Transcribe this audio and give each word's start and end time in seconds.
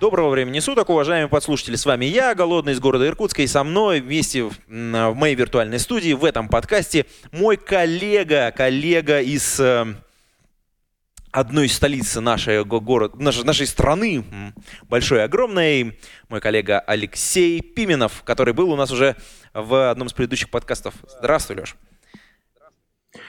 Доброго 0.00 0.30
времени 0.30 0.60
суток, 0.60 0.88
уважаемые 0.88 1.28
подслушатели. 1.28 1.76
С 1.76 1.84
вами 1.84 2.06
я, 2.06 2.34
Голодный 2.34 2.72
из 2.72 2.80
города 2.80 3.06
Иркутска, 3.06 3.42
и 3.42 3.46
со 3.46 3.62
мной 3.62 4.00
вместе 4.00 4.44
в, 4.44 4.54
в 4.66 5.14
моей 5.14 5.34
виртуальной 5.34 5.78
студии 5.78 6.14
в 6.14 6.24
этом 6.24 6.48
подкасте 6.48 7.04
мой 7.32 7.58
коллега, 7.58 8.50
коллега 8.56 9.20
из 9.20 9.60
э, 9.60 9.84
одной 11.30 11.66
из 11.66 11.74
столиц 11.74 12.16
нашей, 12.16 12.64
го- 12.64 12.80
город, 12.80 13.20
нашей, 13.20 13.44
нашей 13.44 13.66
страны, 13.66 14.24
большой 14.88 15.22
огромной, 15.22 15.98
мой 16.30 16.40
коллега 16.40 16.80
Алексей 16.80 17.60
Пименов, 17.60 18.22
который 18.24 18.54
был 18.54 18.72
у 18.72 18.76
нас 18.76 18.90
уже 18.90 19.16
в 19.52 19.90
одном 19.90 20.08
из 20.08 20.14
предыдущих 20.14 20.48
подкастов. 20.48 20.94
Здравствуй, 21.18 21.58
Леш. 21.58 21.76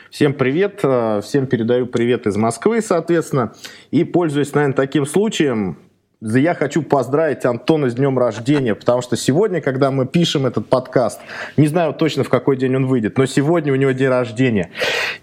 Всем 0.09 0.33
привет, 0.33 0.79
э, 0.83 1.19
всем 1.21 1.47
передаю 1.47 1.85
привет 1.85 2.27
из 2.27 2.37
Москвы, 2.37 2.81
соответственно. 2.81 3.53
И 3.91 4.05
пользуясь, 4.05 4.53
наверное, 4.53 4.75
таким 4.75 5.05
случаем, 5.05 5.77
я 6.21 6.53
хочу 6.53 6.83
поздравить 6.83 7.45
Антона 7.45 7.89
с 7.89 7.95
днем 7.95 8.17
рождения, 8.19 8.75
потому 8.75 9.01
что 9.01 9.17
сегодня, 9.17 9.59
когда 9.59 9.89
мы 9.89 10.05
пишем 10.05 10.45
этот 10.45 10.69
подкаст, 10.69 11.19
не 11.57 11.67
знаю 11.67 11.93
точно 11.93 12.23
в 12.23 12.29
какой 12.29 12.57
день 12.57 12.75
он 12.75 12.85
выйдет, 12.85 13.17
но 13.17 13.25
сегодня 13.25 13.73
у 13.73 13.75
него 13.75 13.91
день 13.91 14.09
рождения. 14.09 14.71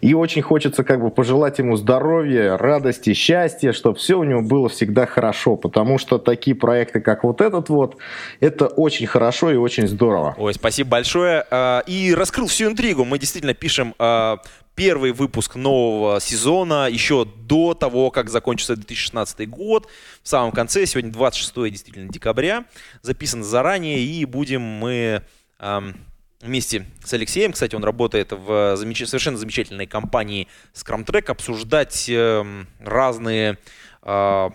И 0.01 0.15
очень 0.15 0.43
хочется 0.43 0.83
как 0.83 1.01
бы 1.01 1.11
пожелать 1.11 1.59
ему 1.59 1.77
здоровья, 1.77 2.57
радости, 2.57 3.13
счастья, 3.13 3.73
чтобы 3.73 3.97
все 3.97 4.19
у 4.19 4.25
него 4.25 4.43
было 4.43 4.69
всегда 4.69 5.07
хорошо, 5.07 5.57
потому 5.57 5.99
что 5.99 6.19
такие 6.19 6.57
проекты, 6.57 7.01
как 7.01 7.23
вот 7.23 7.41
этот 7.41 7.69
вот, 7.69 7.97
это 8.41 8.67
очень 8.67 9.07
хорошо 9.07 9.53
и 9.53 9.57
очень 9.57 9.87
здорово. 9.87 10.35
Ой, 10.37 10.53
спасибо 10.53 10.91
большое. 10.91 11.45
А, 11.51 11.85
И 11.87 12.13
раскрыл 12.13 12.49
всю 12.49 12.67
интригу. 12.67 13.05
Мы 13.05 13.21
действительно 13.21 13.55
пишем 13.55 13.95
а, 14.01 14.39
первый 14.79 15.11
выпуск 15.11 15.57
нового 15.57 16.21
сезона 16.21 16.89
еще 16.89 17.25
до 17.25 17.75
того, 17.75 18.13
как 18.13 18.31
закончится 18.31 18.77
2016 18.77 19.51
год. 19.51 19.89
В 20.23 20.29
самом 20.29 20.53
конце, 20.53 20.87
сегодня 20.87 21.11
26 21.11 21.73
действительно 21.73 22.09
декабря, 22.09 22.65
записан 23.03 23.43
заранее, 23.43 23.99
и 23.99 24.25
будем 24.25 24.63
мы 24.63 25.25
ам, 25.59 25.97
вместе 26.41 26.87
с 27.05 27.13
Алексеем, 27.13 27.51
кстати, 27.55 27.75
он 27.75 27.83
работает 27.83 28.31
в 28.31 28.77
замеч- 28.77 29.05
совершенно 29.05 29.37
замечательной 29.37 29.89
компании 29.89 30.47
Scrum 30.75 31.05
Track, 31.05 31.33
обсуждать 31.33 32.09
эм, 32.09 32.69
разные 32.79 33.59
а, 34.03 34.53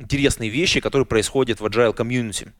интересные 0.00 0.50
вещи, 0.50 0.80
которые 0.80 1.06
происходят 1.06 1.60
в 1.60 1.66
Agile 1.66 1.94
Community 1.94 2.50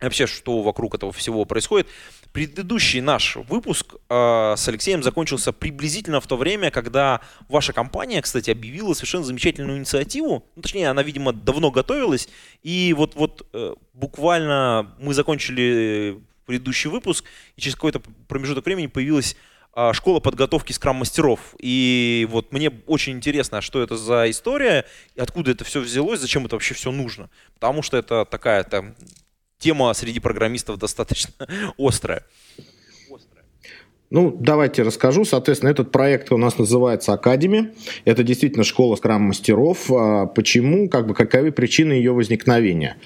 вообще, 0.00 0.26
что 0.26 0.62
вокруг 0.62 0.94
этого 0.94 1.12
всего 1.12 1.44
происходит. 1.44 1.86
Предыдущий 2.34 3.00
наш 3.00 3.36
выпуск 3.36 3.94
э, 4.10 4.54
с 4.56 4.66
Алексеем 4.66 5.04
закончился 5.04 5.52
приблизительно 5.52 6.20
в 6.20 6.26
то 6.26 6.36
время, 6.36 6.72
когда 6.72 7.20
ваша 7.48 7.72
компания, 7.72 8.20
кстати, 8.20 8.50
объявила 8.50 8.92
совершенно 8.92 9.22
замечательную 9.22 9.78
инициативу. 9.78 10.44
Ну, 10.56 10.62
точнее, 10.62 10.90
она, 10.90 11.04
видимо, 11.04 11.32
давно 11.32 11.70
готовилась. 11.70 12.28
И 12.64 12.92
вот, 12.98 13.14
вот 13.14 13.46
э, 13.52 13.74
буквально 13.92 14.96
мы 14.98 15.14
закончили 15.14 16.20
предыдущий 16.44 16.90
выпуск, 16.90 17.24
и 17.54 17.60
через 17.60 17.76
какой-то 17.76 18.02
промежуток 18.26 18.66
времени 18.66 18.88
появилась 18.88 19.36
а, 19.72 19.92
школа 19.92 20.18
подготовки 20.18 20.72
скрам-мастеров. 20.72 21.54
И 21.60 22.26
вот 22.30 22.52
мне 22.52 22.72
очень 22.88 23.12
интересно, 23.12 23.60
что 23.60 23.80
это 23.80 23.96
за 23.96 24.28
история, 24.28 24.86
откуда 25.16 25.52
это 25.52 25.62
все 25.62 25.80
взялось, 25.80 26.18
зачем 26.18 26.46
это 26.46 26.56
вообще 26.56 26.74
все 26.74 26.90
нужно. 26.90 27.30
Потому 27.54 27.82
что 27.82 27.96
это 27.96 28.24
такая 28.24 28.64
там 28.64 28.96
тема 29.58 29.92
среди 29.94 30.20
программистов 30.20 30.78
достаточно 30.78 31.32
острая. 31.78 32.24
Ну, 34.10 34.36
давайте 34.38 34.82
расскажу. 34.82 35.24
Соответственно, 35.24 35.70
этот 35.70 35.90
проект 35.90 36.30
у 36.30 36.36
нас 36.36 36.56
называется 36.56 37.14
Академи. 37.14 37.72
Это 38.04 38.22
действительно 38.22 38.62
школа 38.62 38.94
скрам-мастеров. 38.94 39.90
А 39.90 40.26
Почему? 40.26 40.88
Как 40.88 41.08
бы, 41.08 41.14
каковы 41.14 41.50
причины 41.50 41.94
ее 41.94 42.12
возникновения? 42.12 42.96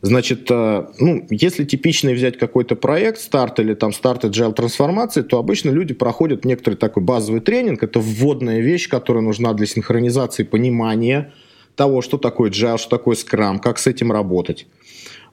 Значит, 0.00 0.50
а, 0.50 0.90
ну, 0.98 1.26
если 1.30 1.64
типичный 1.64 2.14
взять 2.14 2.38
какой-то 2.38 2.76
проект, 2.76 3.20
старт 3.20 3.58
или 3.58 3.74
там 3.74 3.92
старт 3.92 4.24
agile 4.24 4.54
трансформации, 4.54 5.22
то 5.22 5.38
обычно 5.38 5.70
люди 5.70 5.92
проходят 5.92 6.44
некоторый 6.44 6.76
такой 6.76 7.02
базовый 7.02 7.40
тренинг. 7.40 7.82
Это 7.82 8.00
вводная 8.00 8.60
вещь, 8.60 8.88
которая 8.88 9.22
нужна 9.22 9.52
для 9.54 9.66
синхронизации 9.66 10.44
понимания 10.44 11.32
того, 11.74 12.00
что 12.00 12.18
такое 12.18 12.50
agile, 12.50 12.78
что 12.78 12.90
такое 12.90 13.16
скрам, 13.16 13.58
как 13.58 13.78
с 13.78 13.86
этим 13.86 14.12
работать. 14.12 14.66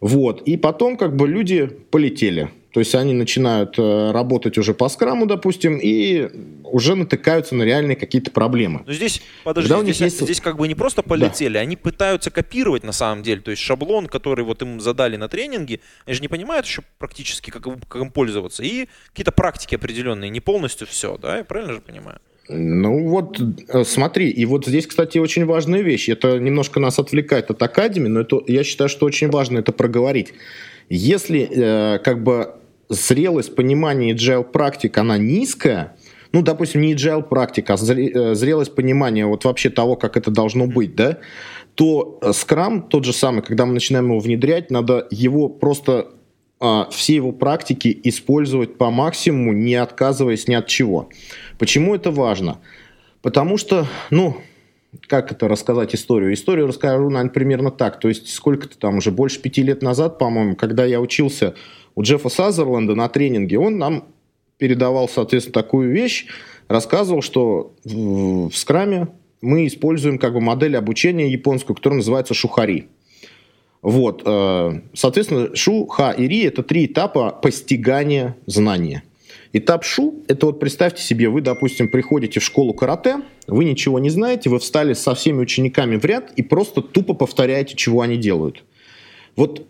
Вот. 0.01 0.41
И 0.41 0.57
потом 0.57 0.97
как 0.97 1.15
бы 1.15 1.27
люди 1.27 1.67
полетели. 1.91 2.49
То 2.73 2.79
есть 2.79 2.95
они 2.95 3.13
начинают 3.13 3.77
э, 3.77 4.11
работать 4.11 4.57
уже 4.57 4.73
по 4.73 4.87
скраму, 4.87 5.25
допустим, 5.25 5.77
и 5.77 6.29
уже 6.63 6.95
натыкаются 6.95 7.53
на 7.53 7.63
реальные 7.63 7.97
какие-то 7.97 8.31
проблемы. 8.31 8.83
Но 8.87 8.93
здесь, 8.93 9.21
подожди, 9.43 9.69
Когда 9.69 9.83
здесь, 9.83 9.99
есть- 9.99 10.21
здесь 10.21 10.39
как 10.39 10.55
бы 10.57 10.69
не 10.69 10.73
просто 10.75 11.03
полетели, 11.03 11.57
они 11.57 11.75
пытаются 11.75 12.31
копировать 12.31 12.83
на 12.83 12.93
самом 12.93 13.23
деле. 13.23 13.41
То 13.41 13.51
есть 13.51 13.61
шаблон, 13.61 14.07
который 14.07 14.45
вот 14.45 14.61
им 14.61 14.79
задали 14.79 15.17
на 15.17 15.27
тренинге, 15.27 15.81
они 16.05 16.15
же 16.15 16.21
не 16.21 16.29
понимают 16.29 16.65
еще 16.65 16.81
практически, 16.97 17.51
как, 17.51 17.63
как 17.89 18.01
им 18.01 18.09
пользоваться. 18.09 18.63
И 18.63 18.87
какие-то 19.09 19.33
практики 19.33 19.75
определенные, 19.75 20.29
не 20.29 20.39
полностью 20.39 20.87
все, 20.87 21.17
да? 21.17 21.39
Я 21.39 21.43
правильно 21.43 21.73
же 21.73 21.81
понимаю? 21.81 22.19
Ну 22.53 23.07
вот, 23.07 23.39
э, 23.69 23.83
смотри, 23.85 24.29
и 24.29 24.45
вот 24.45 24.65
здесь, 24.65 24.85
кстати, 24.85 25.17
очень 25.17 25.45
важная 25.45 25.81
вещь. 25.81 26.09
Это 26.09 26.37
немножко 26.37 26.79
нас 26.79 26.99
отвлекает 26.99 27.49
от 27.49 27.63
Академии, 27.63 28.09
но 28.09 28.21
это, 28.21 28.41
я 28.47 28.63
считаю, 28.63 28.89
что 28.89 29.05
очень 29.05 29.29
важно 29.29 29.59
это 29.59 29.71
проговорить. 29.71 30.33
Если 30.89 31.49
э, 31.49 31.99
как 31.99 32.23
бы 32.23 32.55
зрелость 32.89 33.55
понимания 33.55 34.13
agile 34.13 34.43
практик, 34.43 34.97
она 34.97 35.17
низкая, 35.17 35.95
ну, 36.33 36.41
допустим, 36.41 36.81
не 36.81 36.93
agile 36.93 37.23
практика, 37.23 37.75
а 37.75 37.93
э, 37.93 38.35
зрелость 38.35 38.75
понимания 38.75 39.25
вот 39.25 39.45
вообще 39.45 39.69
того, 39.69 39.95
как 39.95 40.17
это 40.17 40.29
должно 40.29 40.67
быть, 40.67 40.93
да, 40.95 41.19
то 41.75 42.19
э, 42.21 42.31
Scrum 42.31 42.87
тот 42.89 43.05
же 43.05 43.13
самый, 43.13 43.43
когда 43.43 43.65
мы 43.65 43.73
начинаем 43.73 44.07
его 44.07 44.19
внедрять, 44.19 44.71
надо 44.71 45.07
его 45.09 45.47
просто 45.47 46.09
все 46.91 47.15
его 47.15 47.31
практики 47.31 47.99
использовать 48.03 48.77
по 48.77 48.91
максимуму, 48.91 49.53
не 49.53 49.75
отказываясь 49.75 50.47
ни 50.47 50.53
от 50.53 50.67
чего. 50.67 51.09
Почему 51.57 51.95
это 51.95 52.11
важно? 52.11 52.59
Потому 53.21 53.57
что, 53.57 53.87
ну, 54.09 54.37
как 55.07 55.31
это 55.31 55.47
рассказать 55.47 55.95
историю? 55.95 56.33
Историю 56.33 56.67
расскажу, 56.67 57.09
наверное, 57.09 57.31
примерно 57.33 57.71
так. 57.71 57.99
То 57.99 58.09
есть 58.09 58.33
сколько-то 58.33 58.77
там 58.77 58.97
уже 58.97 59.11
больше 59.11 59.41
пяти 59.41 59.63
лет 59.63 59.81
назад, 59.81 60.19
по-моему, 60.19 60.55
когда 60.55 60.85
я 60.85 60.99
учился 60.99 61.55
у 61.95 62.03
Джеффа 62.03 62.29
Сазерленда 62.29 62.95
на 62.95 63.09
тренинге, 63.09 63.57
он 63.57 63.77
нам 63.77 64.05
передавал, 64.57 65.09
соответственно, 65.09 65.53
такую 65.53 65.91
вещь, 65.91 66.27
рассказывал, 66.67 67.21
что 67.21 67.73
в, 67.83 68.49
в 68.49 68.55
скраме 68.55 69.07
мы 69.41 69.65
используем 69.65 70.19
как 70.19 70.33
бы 70.33 70.41
модель 70.41 70.77
обучения 70.77 71.31
японскую, 71.31 71.75
которая 71.75 71.97
называется 71.97 72.33
шухари. 72.33 72.87
Вот, 73.81 74.21
э, 74.25 74.81
соответственно, 74.93 75.55
шу, 75.55 75.87
ха 75.87 76.11
и 76.11 76.27
ри– 76.27 76.41
это 76.43 76.61
три 76.61 76.85
этапа 76.85 77.31
постигания 77.31 78.37
знания. 78.45 79.03
Этап 79.53 79.83
шу– 79.83 80.23
это 80.27 80.45
вот 80.45 80.59
представьте 80.59 81.01
себе, 81.01 81.29
вы, 81.29 81.41
допустим, 81.41 81.89
приходите 81.89 82.39
в 82.39 82.43
школу 82.43 82.73
карате, 82.73 83.21
вы 83.47 83.65
ничего 83.65 83.99
не 83.99 84.09
знаете, 84.09 84.49
вы 84.49 84.59
встали 84.59 84.93
со 84.93 85.15
всеми 85.15 85.39
учениками 85.41 85.97
в 85.97 86.05
ряд 86.05 86.31
и 86.35 86.43
просто 86.43 86.81
тупо 86.81 87.13
повторяете, 87.13 87.75
чего 87.75 88.01
они 88.01 88.17
делают. 88.17 88.63
Вот 89.35 89.65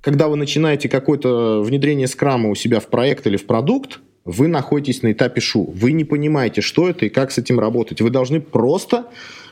когда 0.00 0.28
вы 0.28 0.36
начинаете 0.36 0.88
какое-то 0.88 1.62
внедрение 1.62 2.06
скрама 2.06 2.48
у 2.48 2.54
себя 2.54 2.80
в 2.80 2.86
проект 2.86 3.26
или 3.26 3.36
в 3.36 3.44
продукт, 3.44 4.00
вы 4.24 4.48
находитесь 4.48 5.02
на 5.02 5.12
этапе 5.12 5.40
шу. 5.40 5.64
Вы 5.64 5.92
не 5.92 6.04
понимаете, 6.04 6.60
что 6.60 6.88
это 6.88 7.06
и 7.06 7.08
как 7.08 7.30
с 7.30 7.38
этим 7.38 7.60
работать. 7.60 8.00
Вы 8.00 8.10
должны 8.10 8.40
просто 8.40 9.06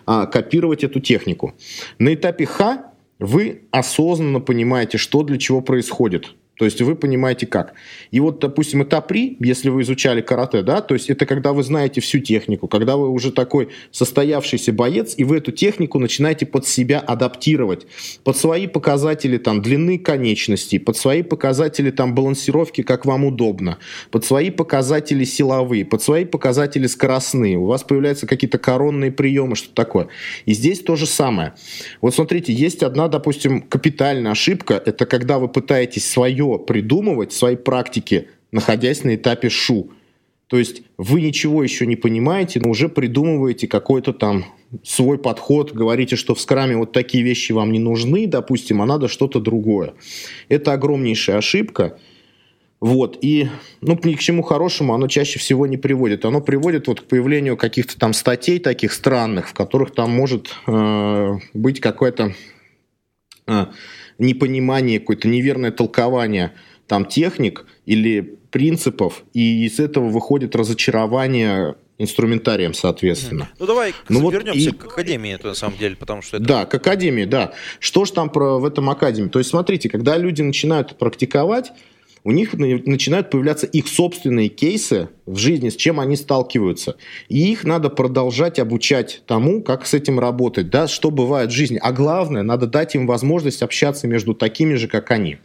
а, 0.06 0.26
копировать 0.26 0.84
эту 0.84 1.00
технику. 1.00 1.54
На 1.98 2.14
этапе 2.14 2.46
ха 2.46 2.92
вы 3.24 3.62
осознанно 3.70 4.40
понимаете, 4.40 4.98
что 4.98 5.22
для 5.22 5.38
чего 5.38 5.60
происходит. 5.60 6.34
То 6.56 6.64
есть 6.64 6.80
вы 6.80 6.94
понимаете 6.94 7.46
как. 7.46 7.74
И 8.12 8.20
вот, 8.20 8.38
допустим, 8.38 8.82
этап 8.84 9.10
ри, 9.10 9.36
если 9.40 9.70
вы 9.70 9.82
изучали 9.82 10.20
карате, 10.20 10.62
да, 10.62 10.80
то 10.80 10.94
есть 10.94 11.10
это 11.10 11.26
когда 11.26 11.52
вы 11.52 11.64
знаете 11.64 12.00
всю 12.00 12.20
технику, 12.20 12.68
когда 12.68 12.96
вы 12.96 13.08
уже 13.08 13.32
такой 13.32 13.70
состоявшийся 13.90 14.72
боец, 14.72 15.14
и 15.16 15.24
вы 15.24 15.38
эту 15.38 15.50
технику 15.50 15.98
начинаете 15.98 16.46
под 16.46 16.66
себя 16.66 17.00
адаптировать, 17.00 17.86
под 18.22 18.36
свои 18.36 18.68
показатели 18.68 19.36
там 19.36 19.62
длины 19.62 19.98
конечностей, 19.98 20.78
под 20.78 20.96
свои 20.96 21.22
показатели 21.22 21.90
там 21.90 22.14
балансировки, 22.14 22.82
как 22.82 23.04
вам 23.04 23.24
удобно, 23.24 23.78
под 24.12 24.24
свои 24.24 24.50
показатели 24.50 25.24
силовые, 25.24 25.84
под 25.84 26.02
свои 26.02 26.24
показатели 26.24 26.86
скоростные. 26.86 27.58
У 27.58 27.66
вас 27.66 27.82
появляются 27.82 28.26
какие-то 28.26 28.58
коронные 28.58 29.10
приемы, 29.10 29.56
что 29.56 29.74
такое. 29.74 30.06
И 30.46 30.54
здесь 30.54 30.80
то 30.80 30.94
же 30.94 31.06
самое. 31.06 31.54
Вот 32.00 32.14
смотрите, 32.14 32.52
есть 32.52 32.84
одна, 32.84 33.08
допустим, 33.08 33.60
капитальная 33.60 34.32
ошибка, 34.32 34.80
это 34.84 35.04
когда 35.04 35.38
вы 35.38 35.48
пытаетесь 35.48 36.08
свое 36.08 36.43
свое 36.44 36.58
придумывать, 36.58 37.32
свои 37.32 37.56
практики, 37.56 38.28
находясь 38.52 39.04
на 39.04 39.14
этапе 39.14 39.48
шу. 39.48 39.90
То 40.46 40.58
есть 40.58 40.82
вы 40.98 41.22
ничего 41.22 41.62
еще 41.62 41.86
не 41.86 41.96
понимаете, 41.96 42.60
но 42.60 42.70
уже 42.70 42.88
придумываете 42.88 43.66
какой-то 43.66 44.12
там 44.12 44.44
свой 44.82 45.18
подход, 45.18 45.72
говорите, 45.72 46.16
что 46.16 46.34
в 46.34 46.40
скраме 46.40 46.76
вот 46.76 46.92
такие 46.92 47.24
вещи 47.24 47.52
вам 47.52 47.72
не 47.72 47.78
нужны, 47.78 48.26
допустим, 48.26 48.82
а 48.82 48.86
надо 48.86 49.08
что-то 49.08 49.40
другое. 49.40 49.94
Это 50.48 50.72
огромнейшая 50.72 51.38
ошибка. 51.38 51.98
Вот, 52.80 53.18
и, 53.22 53.48
ну, 53.80 53.98
ни 54.04 54.12
к 54.12 54.20
чему 54.20 54.42
хорошему 54.42 54.92
оно 54.92 55.08
чаще 55.08 55.38
всего 55.38 55.66
не 55.66 55.78
приводит. 55.78 56.26
Оно 56.26 56.42
приводит 56.42 56.86
вот 56.86 57.00
к 57.00 57.04
появлению 57.04 57.56
каких-то 57.56 57.98
там 57.98 58.12
статей 58.12 58.58
таких 58.58 58.92
странных, 58.92 59.48
в 59.48 59.54
которых 59.54 59.94
там 59.94 60.10
может 60.10 60.54
э, 60.66 61.38
быть 61.54 61.80
какое-то 61.80 62.34
э, 63.46 63.66
непонимание, 64.18 65.00
какое-то 65.00 65.28
неверное 65.28 65.70
толкование 65.70 66.52
там 66.86 67.06
техник 67.06 67.66
или 67.86 68.38
принципов, 68.50 69.24
и 69.32 69.64
из 69.66 69.80
этого 69.80 70.08
выходит 70.08 70.54
разочарование 70.54 71.76
инструментарием, 71.98 72.74
соответственно. 72.74 73.48
Ну 73.58 73.66
давай 73.66 73.94
ну, 74.08 74.20
вот 74.20 74.32
вернемся 74.34 74.70
и... 74.70 74.72
к 74.72 74.84
академии, 74.86 75.32
это 75.32 75.48
на 75.48 75.54
самом 75.54 75.78
деле, 75.78 75.96
потому 75.96 76.22
что 76.22 76.36
это... 76.36 76.46
Да, 76.46 76.66
к 76.66 76.74
академии, 76.74 77.24
да. 77.24 77.52
Что 77.78 78.04
ж 78.04 78.10
там 78.10 78.30
про, 78.30 78.58
в 78.58 78.64
этом 78.64 78.90
академии? 78.90 79.28
То 79.28 79.38
есть 79.38 79.50
смотрите, 79.50 79.88
когда 79.88 80.16
люди 80.16 80.42
начинают 80.42 80.98
практиковать, 80.98 81.72
у 82.24 82.32
них 82.32 82.54
начинают 82.54 83.30
появляться 83.30 83.66
их 83.66 83.86
собственные 83.86 84.48
кейсы 84.48 85.10
в 85.26 85.36
жизни, 85.36 85.68
с 85.68 85.76
чем 85.76 86.00
они 86.00 86.16
сталкиваются. 86.16 86.96
И 87.28 87.52
их 87.52 87.64
надо 87.64 87.90
продолжать 87.90 88.58
обучать 88.58 89.22
тому, 89.26 89.62
как 89.62 89.86
с 89.86 89.92
этим 89.92 90.18
работать, 90.18 90.70
да, 90.70 90.88
что 90.88 91.10
бывает 91.10 91.50
в 91.50 91.54
жизни. 91.54 91.78
А 91.80 91.92
главное, 91.92 92.42
надо 92.42 92.66
дать 92.66 92.94
им 92.94 93.06
возможность 93.06 93.62
общаться 93.62 94.08
между 94.08 94.34
такими 94.34 94.74
же, 94.74 94.88
как 94.88 95.10
они. 95.10 95.36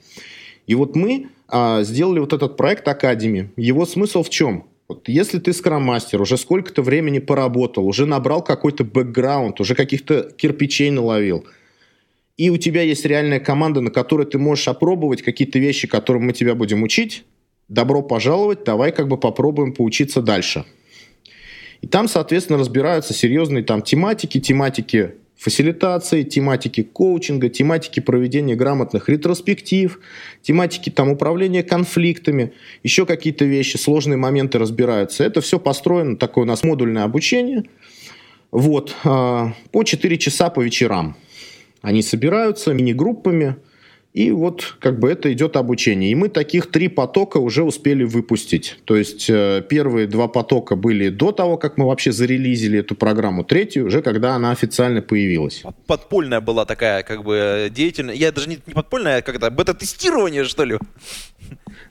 И 0.68 0.76
вот 0.76 0.96
мы 0.96 1.28
а, 1.50 1.84
сделали 1.84 2.20
вот 2.20 2.32
этот 2.32 2.56
проект 2.56 2.88
Академи. 2.88 3.52
Его 3.58 3.86
смысл 3.86 4.24
в 4.24 4.30
чем? 4.30 4.66
Вот 4.88 5.08
если 5.10 5.38
ты 5.38 5.52
скрам-мастер, 5.52 6.22
уже 6.22 6.38
сколько-то 6.38 6.82
времени 6.82 7.20
поработал, 7.20 7.86
уже 7.86 8.06
набрал 8.06 8.42
какой-то 8.42 8.84
бэкграунд, 8.84 9.60
уже 9.60 9.76
каких-то 9.76 10.32
кирпичей 10.36 10.90
наловил, 10.90 11.46
и 12.40 12.50
у 12.50 12.56
тебя 12.56 12.84
есть 12.84 13.04
реальная 13.04 13.42
команда, 13.42 13.82
на 13.82 13.92
которой 13.92 14.26
ты 14.26 14.38
можешь 14.38 14.70
опробовать 14.70 15.22
какие-то 15.24 15.60
вещи, 15.60 15.90
которым 15.90 16.24
мы 16.24 16.32
тебя 16.32 16.56
будем 16.56 16.84
учить, 16.84 17.26
добро 17.68 18.02
пожаловать, 18.02 18.64
давай 18.64 18.94
как 18.94 19.10
бы 19.10 19.18
попробуем 19.18 19.74
поучиться 19.74 20.22
дальше. 20.22 20.64
И 21.82 21.88
там, 21.88 22.08
соответственно, 22.08 22.58
разбираются 22.58 23.14
серьезные 23.14 23.66
там 23.66 23.82
тематики, 23.82 24.40
тематики 24.40 25.16
фасилитации, 25.36 26.24
тематики 26.24 26.82
коучинга, 26.82 27.50
тематики 27.50 28.00
проведения 28.00 28.56
грамотных 28.56 29.10
ретроспектив, 29.10 30.00
тематики 30.42 30.90
там 30.90 31.10
управления 31.10 31.62
конфликтами, 31.62 32.54
еще 32.84 33.06
какие-то 33.06 33.44
вещи, 33.44 33.76
сложные 33.76 34.16
моменты 34.16 34.60
разбираются. 34.60 35.26
Это 35.26 35.42
все 35.42 35.60
построено, 35.60 36.16
такое 36.16 36.46
у 36.46 36.48
нас 36.48 36.64
модульное 36.64 37.04
обучение. 37.04 37.66
Вот, 38.50 38.96
а, 39.04 39.52
по 39.74 39.84
4 39.84 40.18
часа 40.18 40.50
по 40.50 40.62
вечерам. 40.62 41.18
Они 41.82 42.02
собираются 42.02 42.74
мини-группами, 42.74 43.58
и 44.14 44.32
вот 44.32 44.76
как 44.80 45.00
бы 45.00 45.12
это 45.12 45.32
идет 45.32 45.56
обучение. 45.56 46.12
И 46.12 46.16
мы 46.16 46.30
таких 46.30 46.72
три 46.72 46.88
потока 46.88 47.38
уже 47.38 47.64
успели 47.64 48.04
выпустить. 48.04 48.80
То 48.86 48.96
есть 48.96 49.30
э, 49.30 49.64
первые 49.70 50.08
два 50.08 50.28
потока 50.28 50.76
были 50.76 51.10
до 51.10 51.32
того, 51.32 51.58
как 51.58 51.78
мы 51.78 51.86
вообще 51.86 52.12
зарелизили 52.12 52.80
эту 52.80 52.96
программу. 52.96 53.44
Третью 53.44 53.86
уже 53.86 54.02
когда 54.02 54.34
она 54.34 54.52
официально 54.52 55.04
появилась. 55.04 55.64
Подпольная 55.86 56.42
была 56.42 56.66
такая 56.66 57.04
как 57.04 57.24
бы 57.24 57.70
деятельность. 57.72 58.20
Я 58.20 58.32
даже 58.32 58.50
не, 58.50 58.58
не 58.66 58.74
подпольная, 58.74 59.20
а 59.20 59.22
когда 59.22 59.52
бета-тестирование, 59.52 60.44
что 60.44 60.64
ли? 60.64 60.78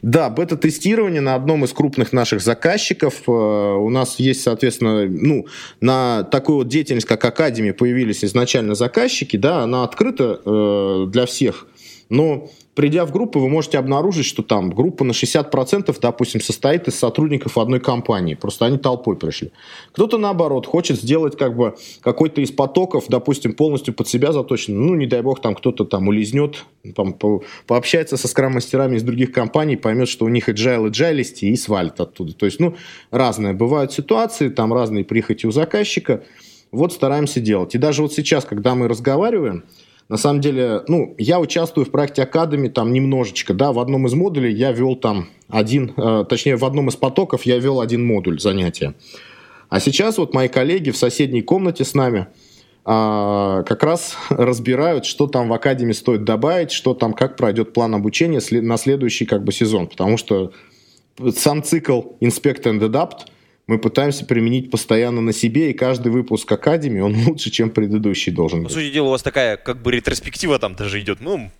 Да, 0.02 0.28
бета-тестирование 0.28 1.20
на 1.20 1.34
одном 1.34 1.64
из 1.64 1.72
крупных 1.72 2.12
наших 2.12 2.40
заказчиков. 2.40 3.22
Э, 3.28 3.30
у 3.30 3.90
нас 3.90 4.18
есть, 4.18 4.42
соответственно, 4.42 5.06
ну, 5.06 5.46
на 5.80 6.24
такую 6.24 6.58
вот 6.58 6.68
деятельность, 6.68 7.06
как 7.06 7.24
Академи, 7.24 7.70
появились 7.70 8.24
изначально 8.24 8.74
заказчики, 8.74 9.36
да, 9.36 9.60
она 9.60 9.84
открыта 9.84 10.40
э, 10.44 11.06
для 11.08 11.26
всех 11.26 11.68
но 12.08 12.48
придя 12.74 13.04
в 13.04 13.12
группу, 13.12 13.38
вы 13.40 13.48
можете 13.48 13.78
обнаружить, 13.78 14.24
что 14.24 14.42
там 14.42 14.70
группа 14.70 15.04
на 15.04 15.12
60%, 15.12 15.96
допустим, 16.00 16.40
состоит 16.40 16.88
из 16.88 16.94
сотрудников 16.94 17.58
одной 17.58 17.80
компании. 17.80 18.34
Просто 18.34 18.66
они 18.66 18.78
толпой 18.78 19.16
пришли. 19.16 19.52
Кто-то, 19.92 20.16
наоборот, 20.16 20.66
хочет 20.66 21.00
сделать 21.00 21.36
как 21.36 21.56
бы 21.56 21.76
какой-то 22.00 22.40
из 22.40 22.50
потоков, 22.50 23.06
допустим, 23.08 23.52
полностью 23.52 23.94
под 23.94 24.08
себя 24.08 24.32
заточен. 24.32 24.80
Ну, 24.80 24.94
не 24.94 25.06
дай 25.06 25.22
бог, 25.22 25.42
там 25.42 25.54
кто-то 25.54 25.84
там 25.84 26.08
улизнет, 26.08 26.64
там, 26.94 27.12
по 27.12 27.42
пообщается 27.66 28.16
со 28.16 28.28
скрам-мастерами 28.28 28.96
из 28.96 29.02
других 29.02 29.32
компаний, 29.32 29.76
поймет, 29.76 30.08
что 30.08 30.24
у 30.24 30.28
них 30.28 30.48
agile, 30.48 30.90
agile 30.90 31.22
и 31.40 31.56
свалит 31.56 32.00
оттуда. 32.00 32.32
То 32.32 32.46
есть, 32.46 32.60
ну, 32.60 32.76
разные 33.10 33.52
бывают 33.52 33.92
ситуации, 33.92 34.48
там 34.48 34.72
разные 34.72 35.04
прихоти 35.04 35.46
у 35.46 35.50
заказчика. 35.50 36.22
Вот 36.70 36.92
стараемся 36.92 37.40
делать. 37.40 37.74
И 37.74 37.78
даже 37.78 38.02
вот 38.02 38.12
сейчас, 38.12 38.44
когда 38.44 38.74
мы 38.74 38.88
разговариваем, 38.88 39.64
на 40.08 40.16
самом 40.16 40.40
деле, 40.40 40.82
ну, 40.88 41.14
я 41.18 41.38
участвую 41.38 41.84
в 41.84 41.90
проекте 41.90 42.22
Академи 42.22 42.68
там 42.68 42.92
немножечко, 42.92 43.52
да, 43.52 43.72
в 43.72 43.78
одном 43.78 44.06
из 44.06 44.14
модулей 44.14 44.54
я 44.54 44.72
вел 44.72 44.96
там 44.96 45.28
один, 45.48 45.92
э, 45.96 46.24
точнее, 46.28 46.56
в 46.56 46.64
одном 46.64 46.88
из 46.88 46.96
потоков 46.96 47.42
я 47.44 47.58
вел 47.58 47.80
один 47.80 48.06
модуль 48.06 48.40
занятия. 48.40 48.94
А 49.68 49.80
сейчас 49.80 50.16
вот 50.16 50.32
мои 50.32 50.48
коллеги 50.48 50.90
в 50.90 50.96
соседней 50.96 51.42
комнате 51.42 51.84
с 51.84 51.92
нами 51.92 52.28
э, 52.86 53.64
как 53.66 53.82
раз 53.82 54.16
разбирают, 54.30 55.04
что 55.04 55.26
там 55.26 55.48
в 55.48 55.52
Академии 55.52 55.92
стоит 55.92 56.24
добавить, 56.24 56.70
что 56.70 56.94
там, 56.94 57.12
как 57.12 57.36
пройдет 57.36 57.74
план 57.74 57.94
обучения 57.94 58.40
на 58.62 58.78
следующий 58.78 59.26
как 59.26 59.44
бы 59.44 59.52
сезон, 59.52 59.88
потому 59.88 60.16
что 60.16 60.52
сам 61.36 61.62
цикл 61.62 62.00
Inspect 62.20 62.62
and 62.62 62.80
Adapt– 62.80 63.26
мы 63.68 63.78
пытаемся 63.78 64.24
применить 64.24 64.70
постоянно 64.70 65.20
на 65.20 65.32
себе, 65.32 65.70
и 65.70 65.74
каждый 65.74 66.10
выпуск 66.10 66.50
Академии, 66.50 67.00
он 67.00 67.14
лучше, 67.26 67.50
чем 67.50 67.70
предыдущий 67.70 68.32
должен 68.32 68.64
быть. 68.64 68.68
По 68.68 68.74
сути 68.74 68.90
дела, 68.90 69.06
у 69.06 69.10
вас 69.10 69.22
такая 69.22 69.56
как 69.56 69.80
бы 69.80 69.92
ретроспектива 69.92 70.58
там 70.58 70.74
даже 70.74 71.00
идет, 71.00 71.20
ну, 71.20 71.50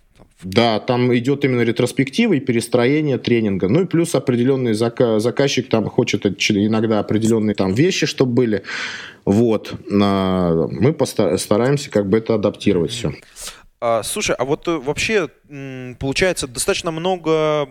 да, 0.41 0.79
там 0.79 1.15
идет 1.15 1.43
именно 1.43 1.61
ретроспектива 1.61 2.33
и 2.33 2.39
перестроение 2.39 3.17
тренинга. 3.17 3.67
Ну 3.67 3.81
и 3.81 3.85
плюс 3.85 4.15
определенный 4.15 4.71
зака- 4.71 5.19
заказчик 5.19 5.69
там 5.69 5.89
хочет 5.89 6.25
иногда 6.25 6.99
определенные 6.99 7.55
там 7.55 7.73
вещи, 7.73 8.05
чтобы 8.05 8.33
были. 8.33 8.63
Вот. 9.25 9.73
Мы 9.89 10.93
постараемся 10.93 11.91
как 11.91 12.07
бы 12.09 12.19
это 12.19 12.35
адаптировать 12.35 12.91
все. 12.91 13.13
А, 13.81 14.01
слушай, 14.03 14.35
а 14.35 14.45
вот 14.45 14.67
э, 14.67 14.77
вообще 14.77 15.29
получается 15.99 16.47
достаточно 16.47 16.91
много 16.91 17.67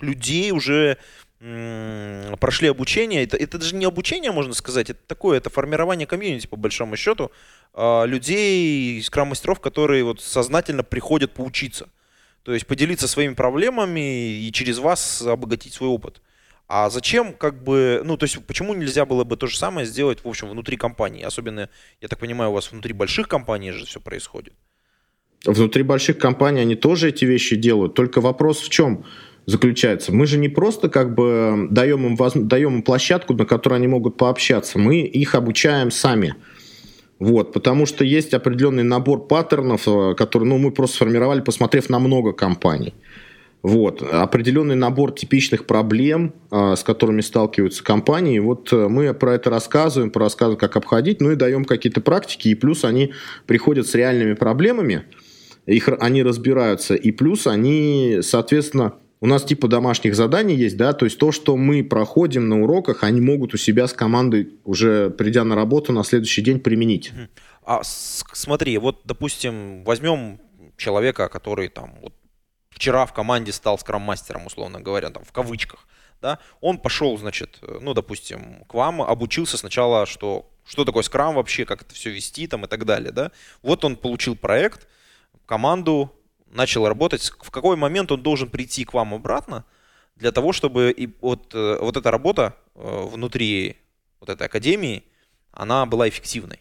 людей 0.00 0.52
уже 0.52 0.98
прошли 2.40 2.68
обучение. 2.68 3.22
Это, 3.22 3.36
это 3.36 3.58
даже 3.58 3.74
не 3.76 3.84
обучение, 3.84 4.32
можно 4.32 4.54
сказать, 4.54 4.90
это 4.90 5.00
такое, 5.06 5.38
это 5.38 5.50
формирование 5.50 6.06
комьюнити, 6.06 6.46
по 6.46 6.56
большому 6.56 6.96
счету, 6.96 7.30
а, 7.72 8.04
людей, 8.04 9.02
скрам-мастеров, 9.02 9.60
которые 9.60 10.04
вот 10.04 10.20
сознательно 10.20 10.82
приходят 10.82 11.32
поучиться. 11.32 11.88
То 12.42 12.54
есть 12.54 12.66
поделиться 12.66 13.08
своими 13.08 13.34
проблемами 13.34 14.38
и 14.38 14.50
через 14.52 14.78
вас 14.78 15.22
обогатить 15.22 15.74
свой 15.74 15.88
опыт. 15.90 16.20
А 16.68 16.90
зачем, 16.90 17.32
как 17.32 17.62
бы, 17.62 18.02
ну, 18.04 18.16
то 18.16 18.24
есть, 18.24 18.44
почему 18.44 18.74
нельзя 18.74 19.04
было 19.06 19.22
бы 19.22 19.36
то 19.36 19.46
же 19.46 19.56
самое 19.56 19.86
сделать, 19.86 20.24
в 20.24 20.28
общем, 20.28 20.48
внутри 20.48 20.76
компании? 20.76 21.22
Особенно, 21.22 21.68
я 22.00 22.08
так 22.08 22.18
понимаю, 22.18 22.50
у 22.50 22.54
вас 22.54 22.72
внутри 22.72 22.92
больших 22.92 23.28
компаний 23.28 23.70
же 23.70 23.86
все 23.86 24.00
происходит. 24.00 24.52
Внутри 25.44 25.84
больших 25.84 26.18
компаний 26.18 26.62
они 26.62 26.74
тоже 26.74 27.10
эти 27.10 27.24
вещи 27.24 27.54
делают. 27.54 27.94
Только 27.94 28.20
вопрос 28.20 28.60
в 28.60 28.68
чем? 28.68 29.04
Заключается. 29.46 30.12
Мы 30.12 30.26
же 30.26 30.38
не 30.38 30.48
просто 30.48 30.88
как 30.88 31.14
бы 31.14 31.68
даем 31.70 32.06
им, 32.06 32.48
даем 32.48 32.76
им 32.76 32.82
площадку, 32.82 33.34
на 33.34 33.46
которой 33.46 33.74
они 33.74 33.86
могут 33.86 34.16
пообщаться, 34.16 34.78
мы 34.78 35.00
их 35.00 35.34
обучаем 35.34 35.90
сами. 35.90 36.34
Вот, 37.18 37.54
потому 37.54 37.86
что 37.86 38.04
есть 38.04 38.34
определенный 38.34 38.82
набор 38.82 39.26
паттернов, 39.26 39.88
э, 39.88 40.14
которые 40.14 40.50
ну, 40.50 40.58
мы 40.58 40.70
просто 40.70 40.96
сформировали, 40.96 41.40
посмотрев 41.40 41.88
на 41.88 41.98
много 41.98 42.32
компаний. 42.32 42.92
Вот, 43.62 44.02
определенный 44.02 44.76
набор 44.76 45.12
типичных 45.12 45.64
проблем, 45.64 46.34
э, 46.50 46.74
с 46.76 46.84
которыми 46.84 47.22
сталкиваются 47.22 47.82
компании. 47.82 48.38
Вот 48.38 48.70
э, 48.70 48.88
мы 48.88 49.14
про 49.14 49.34
это 49.34 49.48
рассказываем, 49.48 50.10
про 50.10 50.24
рассказываем, 50.24 50.58
как 50.58 50.76
обходить, 50.76 51.22
ну 51.22 51.32
и 51.32 51.36
даем 51.36 51.64
какие-то 51.64 52.02
практики, 52.02 52.48
и 52.48 52.54
плюс 52.54 52.84
они 52.84 53.14
приходят 53.46 53.86
с 53.86 53.94
реальными 53.94 54.34
проблемами, 54.34 55.04
их, 55.64 55.88
они 55.88 56.22
разбираются, 56.22 56.94
и 56.94 57.10
плюс 57.12 57.46
они, 57.46 58.18
соответственно, 58.20 58.92
у 59.20 59.26
нас 59.26 59.44
типа 59.44 59.68
домашних 59.68 60.14
заданий 60.14 60.54
есть, 60.54 60.76
да, 60.76 60.92
то 60.92 61.04
есть 61.04 61.18
то, 61.18 61.32
что 61.32 61.56
мы 61.56 61.82
проходим 61.82 62.48
на 62.48 62.62
уроках, 62.62 63.02
они 63.02 63.20
могут 63.20 63.54
у 63.54 63.56
себя 63.56 63.86
с 63.86 63.92
командой, 63.92 64.50
уже 64.64 65.10
придя 65.10 65.44
на 65.44 65.54
работу, 65.54 65.92
на 65.92 66.04
следующий 66.04 66.42
день 66.42 66.60
применить. 66.60 67.12
А 67.64 67.80
смотри, 67.82 68.78
вот, 68.78 69.00
допустим, 69.04 69.84
возьмем 69.84 70.40
человека, 70.76 71.28
который 71.28 71.68
там 71.68 71.94
вот 72.00 72.12
вчера 72.70 73.06
в 73.06 73.12
команде 73.12 73.52
стал 73.52 73.78
скрам-мастером, 73.78 74.46
условно 74.46 74.80
говоря, 74.80 75.10
там 75.10 75.24
в 75.24 75.32
кавычках, 75.32 75.86
да, 76.20 76.38
он 76.60 76.78
пошел, 76.78 77.16
значит, 77.18 77.58
ну, 77.80 77.94
допустим, 77.94 78.64
к 78.68 78.74
вам, 78.74 79.02
обучился 79.02 79.56
сначала, 79.56 80.06
что, 80.06 80.50
что 80.64 80.84
такое 80.84 81.02
скрам 81.02 81.34
вообще, 81.34 81.64
как 81.64 81.82
это 81.82 81.94
все 81.94 82.10
вести 82.10 82.46
там 82.46 82.64
и 82.64 82.68
так 82.68 82.84
далее, 82.84 83.12
да. 83.12 83.32
Вот 83.62 83.84
он 83.84 83.96
получил 83.96 84.36
проект, 84.36 84.86
команду, 85.46 86.12
начал 86.50 86.86
работать, 86.86 87.32
в 87.40 87.50
какой 87.50 87.76
момент 87.76 88.12
он 88.12 88.22
должен 88.22 88.48
прийти 88.48 88.84
к 88.84 88.94
вам 88.94 89.14
обратно, 89.14 89.64
для 90.16 90.32
того, 90.32 90.52
чтобы 90.52 90.92
и 90.96 91.08
вот, 91.20 91.54
э, 91.54 91.78
вот 91.80 91.96
эта 91.96 92.10
работа 92.10 92.56
э, 92.74 93.06
внутри 93.12 93.76
вот 94.20 94.30
этой 94.30 94.46
академии, 94.46 95.04
она 95.52 95.86
была 95.86 96.08
эффективной? 96.08 96.60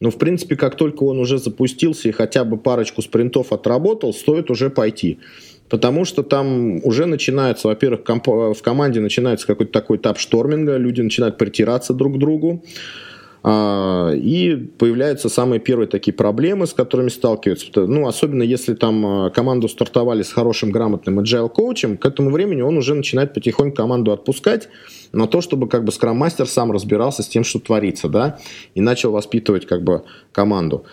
Ну, 0.00 0.10
в 0.10 0.16
принципе, 0.16 0.56
как 0.56 0.76
только 0.76 1.02
он 1.04 1.18
уже 1.18 1.38
запустился 1.38 2.08
и 2.08 2.12
хотя 2.12 2.44
бы 2.44 2.56
парочку 2.56 3.02
спринтов 3.02 3.52
отработал, 3.52 4.14
стоит 4.14 4.50
уже 4.50 4.70
пойти. 4.70 5.18
Потому 5.68 6.06
что 6.06 6.22
там 6.22 6.84
уже 6.84 7.04
начинается, 7.04 7.68
во-первых, 7.68 8.00
в 8.06 8.62
команде 8.62 9.00
начинается 9.00 9.46
какой-то 9.46 9.72
такой 9.72 9.98
этап 9.98 10.18
шторминга, 10.18 10.78
люди 10.78 11.02
начинают 11.02 11.36
притираться 11.36 11.92
друг 11.92 12.16
к 12.16 12.18
другу. 12.18 12.64
А, 13.42 14.12
и 14.12 14.54
появляются 14.54 15.28
самые 15.28 15.60
первые 15.60 15.88
такие 15.88 16.12
проблемы, 16.12 16.66
с 16.66 16.74
которыми 16.74 17.08
сталкиваются. 17.08 17.86
Ну, 17.86 18.06
особенно 18.06 18.42
если 18.42 18.74
там 18.74 19.06
а, 19.06 19.30
команду 19.30 19.68
стартовали 19.68 20.22
с 20.22 20.32
хорошим, 20.32 20.70
грамотным 20.70 21.20
agile 21.20 21.48
коучем, 21.48 21.96
к 21.96 22.04
этому 22.04 22.30
времени 22.30 22.60
он 22.60 22.76
уже 22.76 22.94
начинает 22.94 23.32
потихоньку 23.32 23.76
команду 23.76 24.12
отпускать 24.12 24.68
на 25.12 25.26
то, 25.26 25.40
чтобы 25.40 25.68
как 25.68 25.84
бы 25.84 25.92
скрам-мастер 25.92 26.46
сам 26.46 26.70
разбирался 26.70 27.22
с 27.22 27.28
тем, 27.28 27.44
что 27.44 27.58
творится, 27.58 28.08
да, 28.08 28.38
и 28.74 28.80
начал 28.80 29.10
воспитывать 29.12 29.66
как 29.66 29.82
бы 29.82 30.04
команду. 30.32 30.84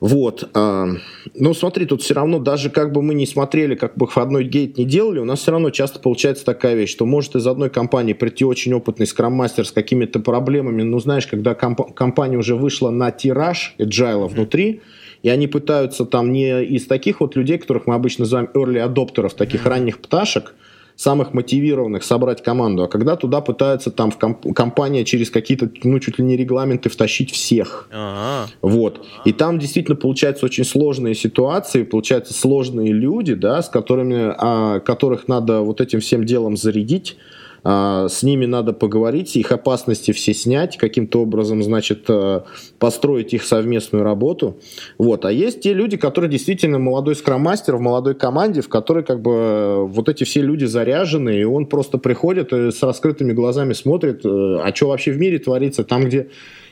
Вот. 0.00 0.48
А, 0.54 0.88
ну, 1.34 1.52
смотри, 1.54 1.84
тут 1.84 2.02
все 2.02 2.14
равно, 2.14 2.38
даже 2.38 2.70
как 2.70 2.92
бы 2.92 3.02
мы 3.02 3.12
не 3.12 3.26
смотрели, 3.26 3.74
как 3.74 3.96
бы 3.96 4.06
входной 4.06 4.44
гейт 4.44 4.78
не 4.78 4.86
делали, 4.86 5.18
у 5.18 5.26
нас 5.26 5.40
все 5.40 5.52
равно 5.52 5.70
часто 5.70 6.00
получается 6.00 6.44
такая 6.44 6.74
вещь, 6.74 6.90
что 6.90 7.04
может 7.04 7.36
из 7.36 7.46
одной 7.46 7.68
компании 7.68 8.14
прийти 8.14 8.44
очень 8.44 8.72
опытный 8.72 9.06
скрам-мастер 9.06 9.66
с 9.66 9.72
какими-то 9.72 10.20
проблемами, 10.20 10.82
ну, 10.82 10.98
знаешь, 11.00 11.26
когда 11.26 11.54
комп- 11.54 11.92
компания 11.94 12.38
уже 12.38 12.56
вышла 12.56 12.90
на 12.90 13.10
тираж 13.10 13.74
agile 13.78 14.26
внутри, 14.26 14.80
и 15.22 15.28
они 15.28 15.46
пытаются 15.46 16.06
там 16.06 16.32
не 16.32 16.64
из 16.64 16.86
таких 16.86 17.20
вот 17.20 17.36
людей, 17.36 17.58
которых 17.58 17.86
мы 17.86 17.94
обычно 17.94 18.22
называем 18.22 18.48
early 18.54 18.78
адоптеров, 18.78 19.34
таких 19.34 19.66
mm-hmm. 19.66 19.68
ранних 19.68 19.98
пташек, 19.98 20.54
самых 21.00 21.32
мотивированных 21.32 22.04
собрать 22.04 22.42
команду, 22.42 22.82
а 22.82 22.88
когда 22.88 23.16
туда 23.16 23.40
пытаются 23.40 23.90
там 23.90 24.10
в 24.10 24.18
комп- 24.18 24.52
компания 24.54 25.06
через 25.06 25.30
какие-то, 25.30 25.70
ну, 25.82 25.98
чуть 25.98 26.18
ли 26.18 26.24
не 26.26 26.36
регламенты 26.36 26.90
втащить 26.90 27.30
всех. 27.32 27.88
Ага. 27.90 28.50
Вот. 28.60 29.00
И 29.24 29.32
там 29.32 29.58
действительно 29.58 29.96
получаются 29.96 30.44
очень 30.44 30.64
сложные 30.64 31.14
ситуации, 31.14 31.84
получаются 31.84 32.34
сложные 32.34 32.92
люди, 32.92 33.32
да, 33.32 33.62
с 33.62 33.70
которыми, 33.70 34.34
а, 34.36 34.80
которых 34.80 35.26
надо 35.26 35.60
вот 35.60 35.80
этим 35.80 36.00
всем 36.00 36.26
делом 36.26 36.58
зарядить, 36.58 37.16
с 37.62 38.22
ними 38.22 38.46
надо 38.46 38.72
поговорить, 38.72 39.36
их 39.36 39.52
опасности 39.52 40.12
все 40.12 40.32
снять, 40.32 40.78
каким-то 40.78 41.22
образом, 41.22 41.62
значит, 41.62 42.04
э, 42.08 42.40
построить 42.78 43.34
их 43.34 43.44
совместную 43.44 44.02
работу. 44.02 44.58
Вот. 44.98 45.24
А 45.24 45.32
есть 45.32 45.60
те 45.60 45.74
люди, 45.74 45.96
которые 45.96 46.30
действительно 46.30 46.78
молодой 46.78 47.14
скроммастер 47.14 47.76
в 47.76 47.80
молодой 47.80 48.14
команде, 48.14 48.62
в 48.62 48.68
которой 48.68 49.04
как 49.04 49.20
бы 49.20 49.86
вот 49.86 50.08
эти 50.08 50.24
все 50.24 50.40
люди 50.40 50.64
заряжены, 50.64 51.40
и 51.40 51.44
он 51.44 51.66
просто 51.66 51.98
приходит 51.98 52.52
и 52.52 52.70
с 52.70 52.82
раскрытыми 52.82 53.32
глазами 53.32 53.74
смотрит, 53.74 54.24
э, 54.24 54.28
а 54.28 54.72
что 54.74 54.88
вообще 54.88 55.12
в 55.12 55.18
мире 55.18 55.38
творится, 55.38 55.84
там, 55.84 56.04
где 56.04 56.28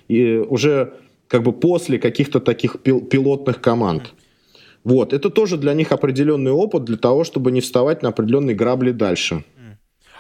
уже 0.09 0.95
как 1.29 1.43
бы 1.43 1.53
после 1.53 1.99
каких-то 1.99 2.41
таких 2.41 2.81
пилотных 2.81 3.61
команд. 3.61 4.15
Вот, 4.85 5.13
это 5.13 5.29
тоже 5.29 5.59
для 5.59 5.75
них 5.75 5.93
определенный 5.93 6.53
опыт 6.53 6.85
для 6.85 6.97
того, 6.97 7.25
чтобы 7.25 7.51
не 7.51 7.61
вставать 7.61 8.03
на 8.03 8.09
определенные 8.09 8.57
грабли 8.57 8.93
дальше. 8.93 9.45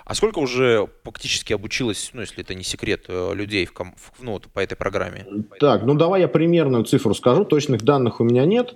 А 0.08 0.14
сколько 0.14 0.38
уже 0.38 0.88
фактически 1.04 1.52
обучилось, 1.52 2.10
ну, 2.14 2.22
если 2.22 2.40
это 2.42 2.54
не 2.54 2.64
секрет, 2.64 3.04
э, 3.08 3.34
людей 3.34 3.66
в, 3.66 3.74
в, 3.74 4.22
ну, 4.22 4.40
по 4.54 4.60
этой 4.60 4.74
программе? 4.74 5.26
Так, 5.60 5.84
ну 5.84 5.92
давай 5.94 6.22
я 6.22 6.28
примерную 6.28 6.84
цифру 6.84 7.14
скажу. 7.14 7.44
Точных 7.44 7.82
данных 7.82 8.18
у 8.20 8.24
меня 8.24 8.46
нет. 8.46 8.74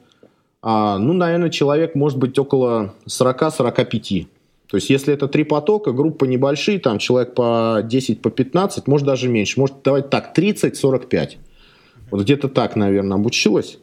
А, 0.60 0.98
ну, 0.98 1.14
наверное, 1.14 1.48
человек 1.48 1.94
может 1.94 2.18
быть 2.18 2.38
около 2.38 2.94
40-45. 3.06 4.26
То 4.66 4.76
есть, 4.76 4.90
если 4.90 5.14
это 5.14 5.26
три 5.26 5.44
потока, 5.44 5.92
группа 5.92 6.26
небольшие, 6.26 6.78
там 6.78 6.98
человек 6.98 7.34
по 7.34 7.80
10, 7.82 8.20
по 8.20 8.30
15, 8.30 8.86
может 8.86 9.06
даже 9.06 9.30
меньше. 9.30 9.58
Может, 9.58 9.76
давайте 9.82 10.08
так, 10.08 10.36
30-45. 10.36 11.36
Вот 12.10 12.20
где-то 12.20 12.50
так, 12.50 12.76
наверное, 12.76 13.16
обучилась. 13.16 13.78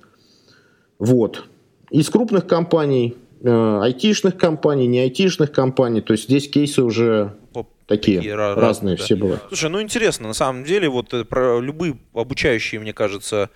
Вот. 0.99 1.45
Из 1.89 2.07
крупных 2.11 2.45
компаний 2.45 3.15
айтишных 3.43 4.38
компаний, 4.38 4.88
не 4.88 5.00
айтишных 5.00 5.51
компаний. 5.51 6.01
То 6.01 6.13
есть 6.13 6.25
здесь 6.25 6.50
кейсы 6.50 6.84
уже 6.84 7.36
такие, 7.86 8.17
такие 8.17 8.36
разные, 8.36 8.62
разные 8.62 8.98
да. 8.98 9.03
все 9.03 9.15
бывают. 9.15 9.43
Слушай, 9.48 9.69
ну 9.69 9.81
интересно, 9.81 10.27
на 10.27 10.34
самом 10.34 10.63
деле, 10.63 10.89
вот 10.89 11.13
э, 11.13 11.25
про 11.25 11.60
любые 11.60 11.98
обучающие, 12.13 12.79
мне 12.79 12.93
кажется, 12.93 13.50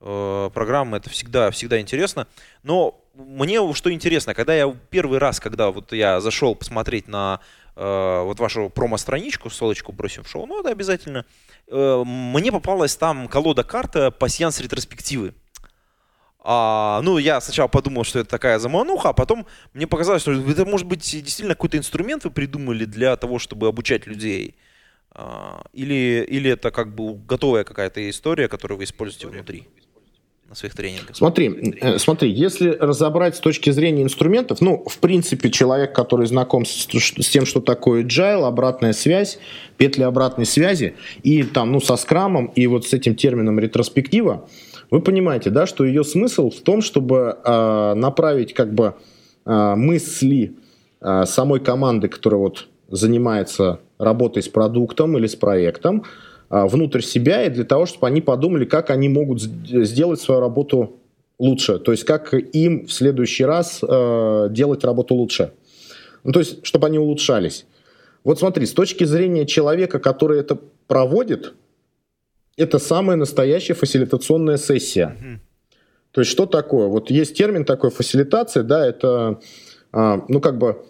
э, 0.00 0.50
программы, 0.52 0.96
это 0.96 1.10
всегда, 1.10 1.50
всегда 1.50 1.80
интересно. 1.80 2.26
Но 2.62 3.00
мне 3.14 3.60
что 3.74 3.92
интересно, 3.92 4.34
когда 4.34 4.54
я 4.54 4.74
первый 4.90 5.18
раз, 5.18 5.40
когда 5.40 5.70
вот 5.70 5.92
я 5.92 6.20
зашел 6.20 6.54
посмотреть 6.54 7.08
на 7.08 7.40
вот 7.78 8.40
вашу 8.40 8.70
промо-страничку, 8.70 9.50
ссылочку 9.50 9.92
бросим 9.92 10.24
в 10.24 10.28
шоу, 10.30 10.46
ну 10.46 10.60
это 10.60 10.70
обязательно, 10.70 11.26
мне 11.70 12.50
попалась 12.50 12.96
там 12.96 13.28
колода 13.28 13.64
карта 13.64 14.10
пассианс 14.10 14.62
ретроспективы. 14.62 15.34
А, 16.48 17.00
ну, 17.02 17.18
я 17.18 17.40
сначала 17.40 17.66
подумал, 17.66 18.04
что 18.04 18.20
это 18.20 18.30
такая 18.30 18.60
замануха, 18.60 19.08
а 19.08 19.12
потом 19.12 19.48
мне 19.74 19.88
показалось, 19.88 20.22
что 20.22 20.32
это 20.32 20.64
может 20.64 20.86
быть 20.86 21.00
действительно 21.00 21.54
какой-то 21.54 21.76
инструмент 21.76 22.22
вы 22.22 22.30
придумали 22.30 22.84
для 22.84 23.16
того, 23.16 23.40
чтобы 23.40 23.66
обучать 23.66 24.06
людей. 24.06 24.54
А, 25.10 25.64
или, 25.72 26.24
или 26.28 26.52
это 26.52 26.70
как 26.70 26.94
бы 26.94 27.14
готовая 27.14 27.64
какая-то 27.64 28.08
история, 28.08 28.46
которую 28.46 28.78
вы 28.78 28.84
используете 28.84 29.26
внутри 29.26 29.66
на 30.48 30.54
своих 30.54 30.74
тренингах? 30.74 31.16
Смотри, 31.16 31.76
э, 31.80 31.98
смотри, 31.98 32.30
если 32.30 32.70
разобрать 32.70 33.36
с 33.36 33.40
точки 33.40 33.70
зрения 33.70 34.02
инструментов, 34.02 34.60
ну, 34.60 34.84
в 34.86 34.98
принципе, 34.98 35.50
человек, 35.50 35.94
который 35.94 36.26
знаком 36.26 36.64
с, 36.64 36.86
с 36.88 37.28
тем, 37.28 37.46
что 37.46 37.60
такое 37.60 38.04
agile, 38.04 38.46
обратная 38.46 38.92
связь, 38.92 39.38
петли 39.76 40.02
обратной 40.02 40.46
связи, 40.46 40.94
и 41.22 41.42
там, 41.42 41.72
ну, 41.72 41.80
со 41.80 41.96
скрамом, 41.96 42.46
и 42.46 42.66
вот 42.66 42.86
с 42.86 42.92
этим 42.92 43.14
термином 43.14 43.58
ретроспектива, 43.58 44.48
вы 44.90 45.00
понимаете, 45.00 45.50
да, 45.50 45.66
что 45.66 45.84
ее 45.84 46.04
смысл 46.04 46.50
в 46.50 46.60
том, 46.60 46.80
чтобы 46.80 47.38
э, 47.44 47.94
направить 47.94 48.54
как 48.54 48.72
бы 48.72 48.94
э, 49.44 49.74
мысли 49.74 50.54
э, 51.00 51.24
самой 51.26 51.60
команды, 51.60 52.08
которая 52.08 52.40
вот 52.40 52.68
занимается 52.88 53.80
работой 53.98 54.42
с 54.42 54.48
продуктом 54.48 55.18
или 55.18 55.26
с 55.26 55.34
проектом, 55.34 56.04
внутрь 56.48 57.00
себя 57.00 57.44
и 57.44 57.50
для 57.50 57.64
того, 57.64 57.86
чтобы 57.86 58.06
они 58.06 58.20
подумали, 58.20 58.64
как 58.64 58.90
они 58.90 59.08
могут 59.08 59.40
сделать 59.40 60.20
свою 60.20 60.40
работу 60.40 61.00
лучше, 61.38 61.78
то 61.78 61.92
есть 61.92 62.04
как 62.04 62.32
им 62.34 62.86
в 62.86 62.92
следующий 62.92 63.44
раз 63.44 63.80
э, 63.82 64.48
делать 64.50 64.84
работу 64.84 65.14
лучше. 65.14 65.52
Ну, 66.24 66.32
то 66.32 66.40
есть, 66.40 66.64
чтобы 66.66 66.86
они 66.86 66.98
улучшались. 66.98 67.66
Вот 68.24 68.38
смотри, 68.40 68.66
с 68.66 68.72
точки 68.72 69.04
зрения 69.04 69.46
человека, 69.46 70.00
который 70.00 70.40
это 70.40 70.58
проводит, 70.88 71.54
это 72.56 72.78
самая 72.78 73.16
настоящая 73.16 73.74
фасилитационная 73.74 74.56
сессия. 74.56 75.16
То 76.10 76.22
есть 76.22 76.30
что 76.30 76.46
такое? 76.46 76.88
Вот 76.88 77.10
есть 77.10 77.36
термин 77.36 77.64
такой 77.64 77.90
фасилитация, 77.90 78.62
да, 78.62 78.86
это, 78.86 79.40
а, 79.92 80.24
ну 80.28 80.40
как 80.40 80.56
бы, 80.58 80.82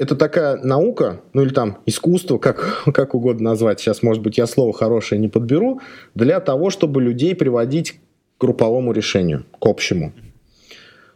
это 0.00 0.16
такая 0.16 0.56
наука, 0.56 1.20
ну 1.34 1.42
или 1.42 1.50
там 1.50 1.78
искусство, 1.84 2.38
как, 2.38 2.84
как 2.94 3.14
угодно 3.14 3.50
назвать, 3.50 3.80
сейчас, 3.80 4.02
может 4.02 4.22
быть, 4.22 4.38
я 4.38 4.46
слово 4.46 4.72
хорошее 4.72 5.20
не 5.20 5.28
подберу, 5.28 5.80
для 6.14 6.40
того, 6.40 6.70
чтобы 6.70 7.02
людей 7.02 7.34
приводить 7.34 7.92
к 7.92 8.40
групповому 8.40 8.92
решению, 8.92 9.44
к 9.60 9.66
общему. 9.66 10.14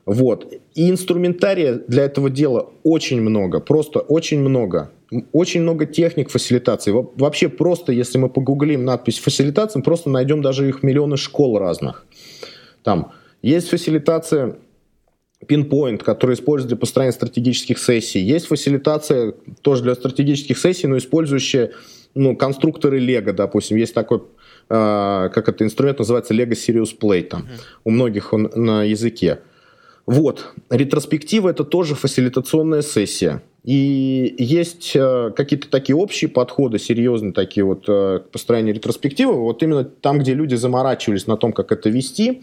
Вот. 0.05 0.53
И 0.75 0.91
инструментария 0.91 1.81
для 1.89 2.05
этого 2.05 2.29
дела 2.29 2.69
очень 2.83 3.23
много, 3.23 3.59
просто 3.61 4.01
очень 4.01 4.41
много 4.41 4.91
очень 5.33 5.61
много 5.63 5.87
техник 5.87 6.29
фасилитации. 6.29 6.93
Вообще 6.93 7.49
просто, 7.49 7.93
если 7.93 8.19
мы 8.19 8.29
погуглим 8.29 8.85
надпись 8.85 9.21
фасилитация, 9.21 9.81
просто 9.81 10.11
найдем 10.11 10.43
даже 10.43 10.69
их 10.69 10.83
миллионы 10.83 11.17
школ 11.17 11.59
разных. 11.59 12.05
Там 12.83 13.13
есть 13.41 13.69
фасилитация 13.69 14.57
Pinpoint, 15.47 15.99
который 15.99 16.35
используется 16.35 16.77
для 16.77 16.81
построения 16.81 17.13
стратегических 17.13 17.79
сессий. 17.79 18.21
Есть 18.21 18.47
фасилитация 18.47 19.35
тоже 19.63 19.83
для 19.83 19.95
стратегических 19.95 20.59
сессий, 20.59 20.87
но 20.87 20.97
использующая 20.97 21.73
ну, 22.15 22.37
конструкторы 22.37 23.01
Lego, 23.01 23.33
допустим. 23.33 23.77
Есть 23.77 23.95
такой, 23.95 24.19
э, 24.19 25.31
как 25.33 25.49
это 25.49 25.65
инструмент 25.65 25.99
называется, 25.99 26.35
Lego 26.35 26.53
Serious 26.53 26.97
Play. 26.99 27.23
Там. 27.23 27.43
Mm-hmm. 27.43 27.61
У 27.85 27.91
многих 27.91 28.33
он 28.33 28.51
на 28.55 28.85
языке. 28.85 29.41
Вот. 30.07 30.53
Ретроспектива– 30.71 31.49
это 31.51 31.65
тоже 31.65 31.95
фасилитационная 31.95 32.83
сессия. 32.83 33.43
И 33.65 34.35
есть 34.39 34.93
э, 34.95 35.33
какие-то 35.35 35.71
такие 35.71 35.97
общие 35.97 36.29
подходы, 36.29 36.79
серьезные 36.79 37.33
такие 37.33 37.65
вот 37.65 37.85
э, 37.89 38.21
к 38.21 38.31
построению 38.31 38.75
ретроспективы, 38.75 39.33
вот 39.33 39.63
именно 39.63 39.85
там, 39.85 40.19
где 40.19 40.35
люди 40.35 40.55
заморачивались 40.55 41.27
на 41.27 41.39
том, 41.39 41.55
как 41.55 41.73
это 41.73 41.89
вести, 41.89 42.43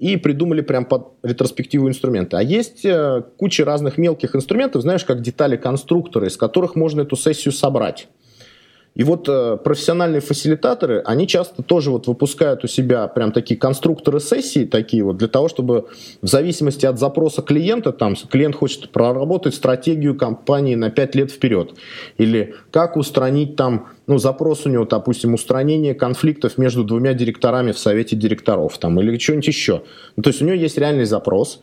и 0.00 0.16
придумали 0.16 0.62
прям 0.62 0.86
под 0.86 1.12
ретроспективу 1.22 1.88
инструменты. 1.88 2.36
А 2.38 2.42
есть 2.42 2.84
э, 2.86 3.22
куча 3.36 3.64
разных 3.66 3.98
мелких 3.98 4.34
инструментов, 4.34 4.80
знаешь, 4.80 5.04
как 5.04 5.20
детали 5.20 5.56
конструктора, 5.56 6.26
из 6.26 6.38
которых 6.38 6.74
можно 6.74 7.02
эту 7.02 7.16
сессию 7.16 7.52
собрать. 7.52 8.08
И 8.94 9.04
вот 9.04 9.28
э, 9.28 9.56
профессиональные 9.62 10.20
фасилитаторы, 10.20 11.00
они 11.06 11.28
часто 11.28 11.62
тоже 11.62 11.90
вот 11.90 12.08
выпускают 12.08 12.64
у 12.64 12.66
себя 12.66 13.06
прям 13.06 13.30
такие 13.30 13.58
конструкторы 13.58 14.18
сессий, 14.18 14.66
такие 14.66 15.04
вот, 15.04 15.16
для 15.16 15.28
того, 15.28 15.48
чтобы 15.48 15.86
в 16.20 16.26
зависимости 16.26 16.86
от 16.86 16.98
запроса 16.98 17.40
клиента, 17.40 17.92
там, 17.92 18.16
клиент 18.16 18.56
хочет 18.56 18.90
проработать 18.90 19.54
стратегию 19.54 20.16
компании 20.16 20.74
на 20.74 20.90
5 20.90 21.14
лет 21.14 21.30
вперед, 21.30 21.74
или 22.18 22.56
как 22.72 22.96
устранить 22.96 23.54
там, 23.54 23.88
ну, 24.08 24.18
запрос 24.18 24.66
у 24.66 24.68
него, 24.68 24.84
допустим, 24.84 25.34
устранение 25.34 25.94
конфликтов 25.94 26.58
между 26.58 26.82
двумя 26.82 27.14
директорами 27.14 27.70
в 27.70 27.78
совете 27.78 28.16
директоров, 28.16 28.76
там, 28.78 29.00
или 29.00 29.16
что-нибудь 29.18 29.46
еще. 29.46 29.82
Ну, 30.16 30.24
то 30.24 30.30
есть 30.30 30.42
у 30.42 30.44
него 30.44 30.56
есть 30.56 30.76
реальный 30.76 31.04
запрос, 31.04 31.62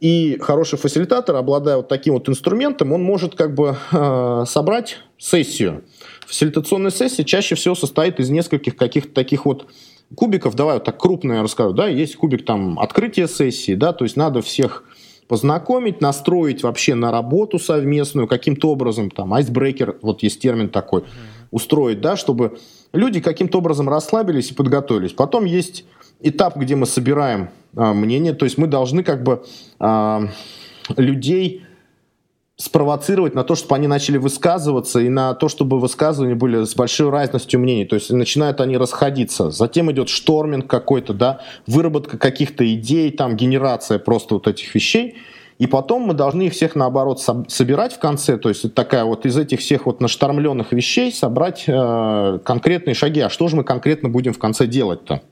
и 0.00 0.38
хороший 0.40 0.78
фасилитатор, 0.78 1.36
обладая 1.36 1.76
вот 1.76 1.88
таким 1.88 2.14
вот 2.14 2.28
инструментом, 2.28 2.92
он 2.92 3.02
может 3.02 3.34
как 3.34 3.54
бы 3.54 3.76
э, 3.92 4.44
собрать 4.46 4.98
сессию. 5.18 5.84
Фасилитационная 6.30 6.92
сессия 6.92 7.24
чаще 7.24 7.56
всего 7.56 7.74
состоит 7.74 8.20
из 8.20 8.30
нескольких 8.30 8.76
каких-то 8.76 9.12
таких 9.12 9.46
вот 9.46 9.66
кубиков. 10.14 10.54
Давай 10.54 10.74
вот 10.74 10.84
так 10.84 10.96
крупно 10.96 11.32
я 11.32 11.42
расскажу. 11.42 11.72
Да, 11.72 11.88
есть 11.88 12.14
кубик 12.14 12.44
там 12.44 12.78
открытия 12.78 13.26
сессии, 13.26 13.74
да, 13.74 13.92
то 13.92 14.04
есть 14.04 14.16
надо 14.16 14.40
всех 14.40 14.84
познакомить, 15.26 16.00
настроить 16.00 16.62
вообще 16.62 16.94
на 16.94 17.10
работу 17.10 17.58
совместную, 17.58 18.28
каким-то 18.28 18.70
образом, 18.70 19.10
там, 19.10 19.34
айсбрейкер, 19.34 19.98
вот 20.02 20.22
есть 20.22 20.40
термин 20.40 20.68
такой, 20.68 21.02
устроить, 21.50 22.00
да, 22.00 22.16
чтобы 22.16 22.58
люди 22.92 23.20
каким-то 23.20 23.58
образом 23.58 23.88
расслабились 23.88 24.52
и 24.52 24.54
подготовились. 24.54 25.12
Потом 25.12 25.46
есть 25.46 25.84
этап, 26.20 26.56
где 26.56 26.76
мы 26.76 26.86
собираем 26.86 27.50
а, 27.74 27.92
мнение, 27.92 28.34
то 28.34 28.44
есть 28.44 28.56
мы 28.56 28.68
должны 28.68 29.02
как 29.02 29.24
бы 29.24 29.44
а, 29.80 30.28
людей 30.96 31.64
спровоцировать 32.60 33.34
на 33.34 33.42
то, 33.42 33.54
чтобы 33.54 33.76
они 33.76 33.86
начали 33.86 34.18
высказываться 34.18 35.00
и 35.00 35.08
на 35.08 35.32
то, 35.32 35.48
чтобы 35.48 35.80
высказывания 35.80 36.34
были 36.34 36.64
с 36.64 36.74
большой 36.74 37.08
разностью 37.08 37.58
мнений. 37.58 37.86
То 37.86 37.96
есть 37.96 38.12
начинают 38.12 38.60
они 38.60 38.76
расходиться. 38.76 39.50
Затем 39.50 39.90
идет 39.90 40.10
шторминг 40.10 40.66
какой-то, 40.66 41.14
да, 41.14 41.40
выработка 41.66 42.18
каких-то 42.18 42.70
идей, 42.74 43.10
там 43.12 43.34
генерация 43.34 43.98
просто 43.98 44.34
вот 44.34 44.46
этих 44.46 44.74
вещей. 44.74 45.16
И 45.58 45.66
потом 45.66 46.02
мы 46.02 46.12
должны 46.12 46.42
их 46.42 46.52
всех, 46.52 46.74
наоборот, 46.74 47.22
собирать 47.48 47.94
в 47.94 47.98
конце. 47.98 48.36
То 48.36 48.50
есть 48.50 48.74
такая 48.74 49.04
вот 49.04 49.24
из 49.24 49.38
этих 49.38 49.60
всех 49.60 49.86
вот 49.86 50.02
наштормленных 50.02 50.72
вещей 50.72 51.12
собрать 51.12 51.64
э, 51.66 52.38
конкретные 52.44 52.92
шаги. 52.92 53.20
А 53.20 53.30
что 53.30 53.48
же 53.48 53.56
мы 53.56 53.64
конкретно 53.64 54.10
будем 54.10 54.34
в 54.34 54.38
конце 54.38 54.66
делать-то? 54.66 55.22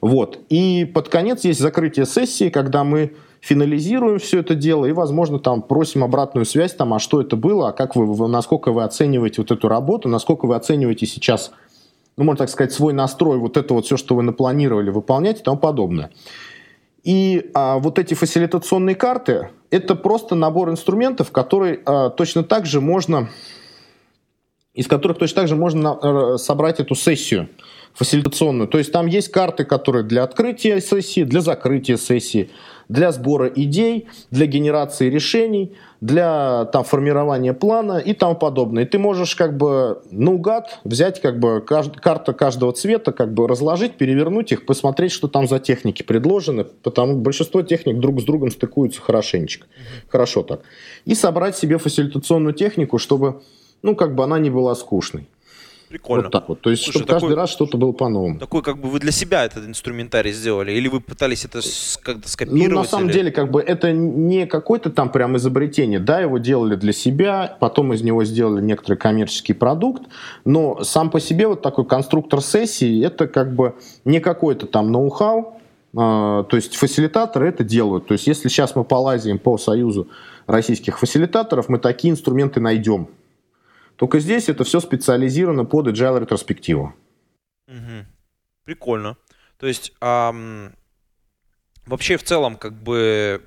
Вот. 0.00 0.38
И 0.50 0.84
под 0.84 1.08
конец 1.08 1.44
есть 1.44 1.58
закрытие 1.58 2.06
сессии, 2.06 2.48
когда 2.48 2.84
мы 2.84 3.14
финализируем 3.44 4.18
все 4.18 4.40
это 4.40 4.54
дело 4.54 4.86
и, 4.86 4.92
возможно, 4.92 5.38
там 5.38 5.60
просим 5.60 6.02
обратную 6.02 6.46
связь, 6.46 6.72
там, 6.74 6.94
а 6.94 6.98
что 6.98 7.20
это 7.20 7.36
было, 7.36 7.68
а 7.68 7.72
как 7.72 7.94
вы, 7.94 8.28
насколько 8.28 8.72
вы 8.72 8.84
оцениваете 8.84 9.42
вот 9.42 9.50
эту 9.50 9.68
работу, 9.68 10.08
насколько 10.08 10.46
вы 10.46 10.56
оцениваете 10.56 11.04
сейчас, 11.04 11.52
ну, 12.16 12.24
можно 12.24 12.38
так 12.38 12.48
сказать, 12.48 12.72
свой 12.72 12.94
настрой, 12.94 13.36
вот 13.38 13.58
это 13.58 13.74
вот 13.74 13.84
все, 13.84 13.98
что 13.98 14.14
вы 14.14 14.22
напланировали 14.22 14.88
выполнять 14.88 15.40
и 15.40 15.42
тому 15.42 15.58
подобное. 15.58 16.10
И 17.02 17.50
а, 17.52 17.78
вот 17.78 17.98
эти 17.98 18.14
фасилитационные 18.14 18.94
карты– 18.94 19.50
это 19.70 19.94
просто 19.94 20.34
набор 20.34 20.70
инструментов, 20.70 21.30
который 21.30 21.80
а, 21.84 22.08
точно 22.08 22.44
так 22.44 22.64
же 22.64 22.80
можно, 22.80 23.28
из 24.72 24.86
которых 24.86 25.18
точно 25.18 25.42
так 25.42 25.48
же 25.48 25.56
можно 25.56 25.92
а, 25.92 26.38
собрать 26.38 26.80
эту 26.80 26.94
сессию– 26.94 27.50
фасилитационную. 27.94 28.68
То 28.68 28.78
есть 28.78 28.92
там 28.92 29.06
есть 29.06 29.30
карты, 29.30 29.64
которые 29.64 30.02
для 30.04 30.24
открытия 30.24 30.80
сессии, 30.80 31.22
для 31.22 31.40
закрытия 31.40 31.96
сессии, 31.96 32.50
для 32.88 33.12
сбора 33.12 33.48
идей, 33.48 34.08
для 34.30 34.46
генерации 34.46 35.08
решений, 35.08 35.74
для 36.00 36.66
там, 36.66 36.84
формирования 36.84 37.54
плана 37.54 37.98
и 37.98 38.12
тому 38.12 38.34
подобное. 38.34 38.84
И 38.84 38.86
ты 38.86 38.98
можешь 38.98 39.34
как 39.34 39.56
бы 39.56 40.02
наугад 40.10 40.80
взять 40.84 41.20
как 41.20 41.38
бы 41.38 41.60
кажд... 41.60 41.96
карта 41.96 42.32
каждого 42.32 42.72
цвета, 42.72 43.12
как 43.12 43.32
бы 43.32 43.48
разложить, 43.48 43.94
перевернуть 43.94 44.52
их, 44.52 44.66
посмотреть, 44.66 45.12
что 45.12 45.28
там 45.28 45.48
за 45.48 45.58
техники 45.58 46.02
предложены, 46.02 46.64
потому 46.64 47.16
большинство 47.16 47.62
техник 47.62 47.98
друг 47.98 48.20
с 48.20 48.24
другом 48.24 48.50
стыкуются 48.50 49.00
хорошенечко. 49.00 49.66
Mm-hmm. 49.66 50.10
Хорошо 50.10 50.42
так. 50.42 50.60
И 51.04 51.14
собрать 51.14 51.56
себе 51.56 51.78
фасилитационную 51.78 52.54
технику, 52.54 52.98
чтобы 52.98 53.42
ну, 53.82 53.94
как 53.94 54.14
бы 54.14 54.24
она 54.24 54.38
не 54.38 54.50
была 54.50 54.74
скучной. 54.74 55.28
Прикольно. 55.88 56.24
Вот 56.24 56.32
так 56.32 56.48
вот. 56.48 56.60
То 56.60 56.70
есть, 56.70 56.82
Слушай, 56.82 56.98
чтобы 56.98 57.06
такой, 57.06 57.20
каждый 57.20 57.36
раз 57.36 57.50
что-то 57.50 57.76
было 57.76 57.92
по-новому. 57.92 58.38
Такой, 58.38 58.62
как 58.62 58.78
бы 58.78 58.88
вы 58.88 58.98
для 58.98 59.12
себя 59.12 59.44
этот 59.44 59.66
инструментарий 59.66 60.32
сделали, 60.32 60.72
или 60.72 60.88
вы 60.88 61.00
пытались 61.00 61.44
это 61.44 61.60
как-то 62.02 62.28
скопировать? 62.28 62.68
Ну, 62.68 62.80
на 62.80 62.84
самом 62.84 63.06
или... 63.06 63.12
деле, 63.12 63.30
как 63.30 63.50
бы 63.50 63.60
это 63.60 63.92
не 63.92 64.46
какое-то 64.46 64.90
там 64.90 65.10
прям 65.10 65.36
изобретение. 65.36 66.00
Да, 66.00 66.20
его 66.20 66.38
делали 66.38 66.74
для 66.76 66.92
себя, 66.92 67.56
потом 67.60 67.92
из 67.92 68.02
него 68.02 68.24
сделали 68.24 68.62
некоторый 68.62 68.96
коммерческий 68.96 69.52
продукт, 69.52 70.02
но 70.44 70.82
сам 70.82 71.10
по 71.10 71.20
себе 71.20 71.46
вот 71.46 71.62
такой 71.62 71.86
конструктор 71.86 72.40
сессии, 72.40 73.04
это 73.04 73.26
как 73.26 73.54
бы 73.54 73.74
не 74.04 74.20
какой-то 74.20 74.66
там 74.66 74.90
ноу-хау, 74.90 75.60
а, 75.96 76.42
то 76.44 76.56
есть 76.56 76.74
фасилитаторы 76.74 77.48
это 77.48 77.62
делают. 77.64 78.06
То 78.06 78.12
есть 78.12 78.26
если 78.26 78.48
сейчас 78.48 78.74
мы 78.74 78.84
полазим 78.84 79.38
по 79.38 79.58
союзу 79.58 80.08
российских 80.46 80.98
фасилитаторов, 80.98 81.68
мы 81.68 81.78
такие 81.78 82.12
инструменты 82.12 82.60
найдем. 82.60 83.08
Только 83.96 84.20
здесь 84.20 84.48
это 84.48 84.64
все 84.64 84.80
специализировано 84.80 85.64
под 85.64 85.88
agile 85.88 86.20
ретроспективу. 86.20 86.94
Угу. 87.68 88.06
Прикольно. 88.64 89.16
То 89.58 89.66
есть 89.66 89.92
ам, 90.00 90.72
вообще 91.86 92.16
в 92.16 92.22
целом 92.22 92.56
как 92.56 92.82
бы 92.82 93.42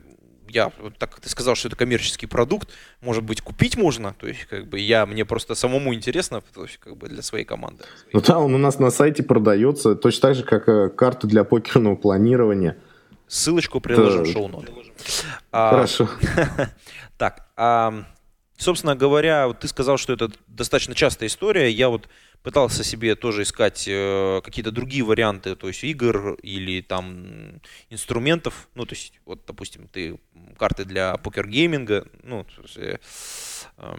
я, 0.50 0.72
так 0.98 1.12
как 1.12 1.20
ты 1.22 1.30
сказал, 1.30 1.56
что 1.56 1.68
это 1.68 1.78
коммерческий 1.78 2.26
продукт, 2.26 2.70
может 3.02 3.24
быть, 3.24 3.42
купить 3.42 3.78
можно, 3.78 4.16
то 4.18 4.28
есть, 4.28 4.46
как 4.46 4.68
бы, 4.68 4.80
я, 4.80 5.06
мне 5.06 5.26
просто 5.26 5.56
самому 5.56 5.94
интересно, 5.94 6.42
то 6.54 6.64
есть, 6.64 6.78
как 6.78 6.98
бы, 6.98 7.08
для 7.08 7.22
своей 7.22 7.46
команды. 7.46 7.84
Ну 8.14 8.22
да, 8.22 8.40
он 8.40 8.54
у 8.54 8.58
нас 8.58 8.80
на 8.80 8.90
сайте 8.90 9.24
продается, 9.24 9.96
точно 9.96 10.22
так 10.22 10.36
же, 10.36 10.44
как 10.44 10.70
э, 10.70 10.90
карты 10.90 11.28
для 11.28 11.44
покерного 11.44 11.96
планирования. 11.96 12.78
Ссылочку 13.28 13.82
приложим 13.82 14.24
да. 14.24 14.30
в 14.30 14.34
шоу-ноты. 14.34 14.72
Хорошо. 15.52 16.10
Так, 17.18 17.48
Собственно 18.58 18.96
говоря, 18.96 19.48
вот 19.48 19.60
ты 19.60 19.67
сказал, 19.67 19.98
что 19.98 20.13
это 20.13 20.32
достаточно 20.48 20.96
частая 20.96 21.30
история. 21.30 21.70
Я 21.70 21.89
вот 21.89 22.10
пытался 22.41 22.84
себе 22.84 23.15
тоже 23.15 23.43
искать 23.43 23.86
э, 23.88 24.41
какие-то 24.43 24.72
другие 24.72 25.04
варианты, 25.04 25.56
то 25.56 25.67
есть 25.67 25.84
игр 25.84 26.34
или 26.41 26.82
там 26.82 27.62
инструментов. 27.89 28.67
Ну, 28.74 28.86
то 28.86 28.96
есть, 28.96 29.13
вот, 29.26 29.46
допустим, 29.46 29.88
ты 29.88 30.20
карты 30.58 30.86
для 30.86 31.17
покер-гейминга, 31.17 32.08
ну, 32.24 32.48
э, 32.78 32.98
э, 33.78 33.96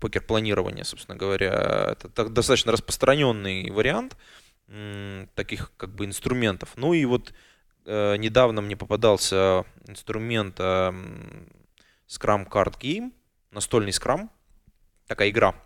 покер-планирования, 0.00 0.82
собственно 0.82 1.16
говоря, 1.16 1.90
это 1.92 2.08
так, 2.08 2.32
достаточно 2.32 2.72
распространенный 2.72 3.70
вариант 3.70 4.16
э, 4.66 5.26
таких 5.36 5.70
как 5.76 5.94
бы 5.94 6.06
инструментов. 6.06 6.70
Ну 6.74 6.92
и 6.92 7.04
вот 7.04 7.32
э, 7.84 8.16
недавно 8.16 8.62
мне 8.62 8.76
попадался 8.76 9.64
инструмент 9.86 10.56
э, 10.58 10.92
Scrum 12.08 12.48
Card 12.48 12.80
Game, 12.80 13.12
настольный 13.56 13.92
скрам, 13.92 14.30
такая 15.08 15.30
игра. 15.30 15.56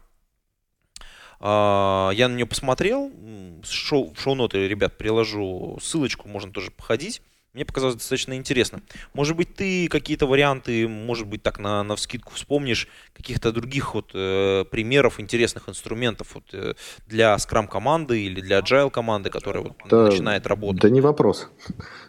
А, 1.40 2.10
я 2.14 2.28
на 2.28 2.36
нее 2.36 2.46
посмотрел, 2.46 3.10
в 3.10 3.66
шоу-ноты, 3.66 4.66
ребят, 4.68 4.96
приложу 4.96 5.78
ссылочку, 5.82 6.28
можно 6.28 6.52
тоже 6.52 6.70
походить. 6.70 7.20
Мне 7.52 7.64
показалось 7.64 7.96
достаточно 7.96 8.36
интересно. 8.36 8.80
Может 9.12 9.36
быть, 9.36 9.56
ты 9.56 9.88
какие-то 9.88 10.26
варианты, 10.26 10.86
может 10.86 11.26
быть, 11.26 11.42
так 11.42 11.58
на, 11.58 11.82
на 11.82 11.96
вскидку 11.96 12.32
вспомнишь 12.32 12.86
каких-то 13.12 13.50
других 13.50 13.94
вот 13.94 14.12
э, 14.14 14.64
примеров 14.70 15.18
интересных 15.18 15.68
инструментов 15.68 16.36
вот, 16.36 16.44
э, 16.52 16.74
для 17.08 17.34
Scrum 17.34 17.66
команды 17.66 18.22
или 18.22 18.40
для 18.40 18.60
Agile 18.60 18.88
команды, 18.90 19.30
которая 19.30 19.64
вот, 19.64 19.72
да, 19.90 20.04
начинает 20.04 20.46
работать. 20.46 20.80
Да 20.80 20.90
не 20.90 21.00
вопрос. 21.00 21.48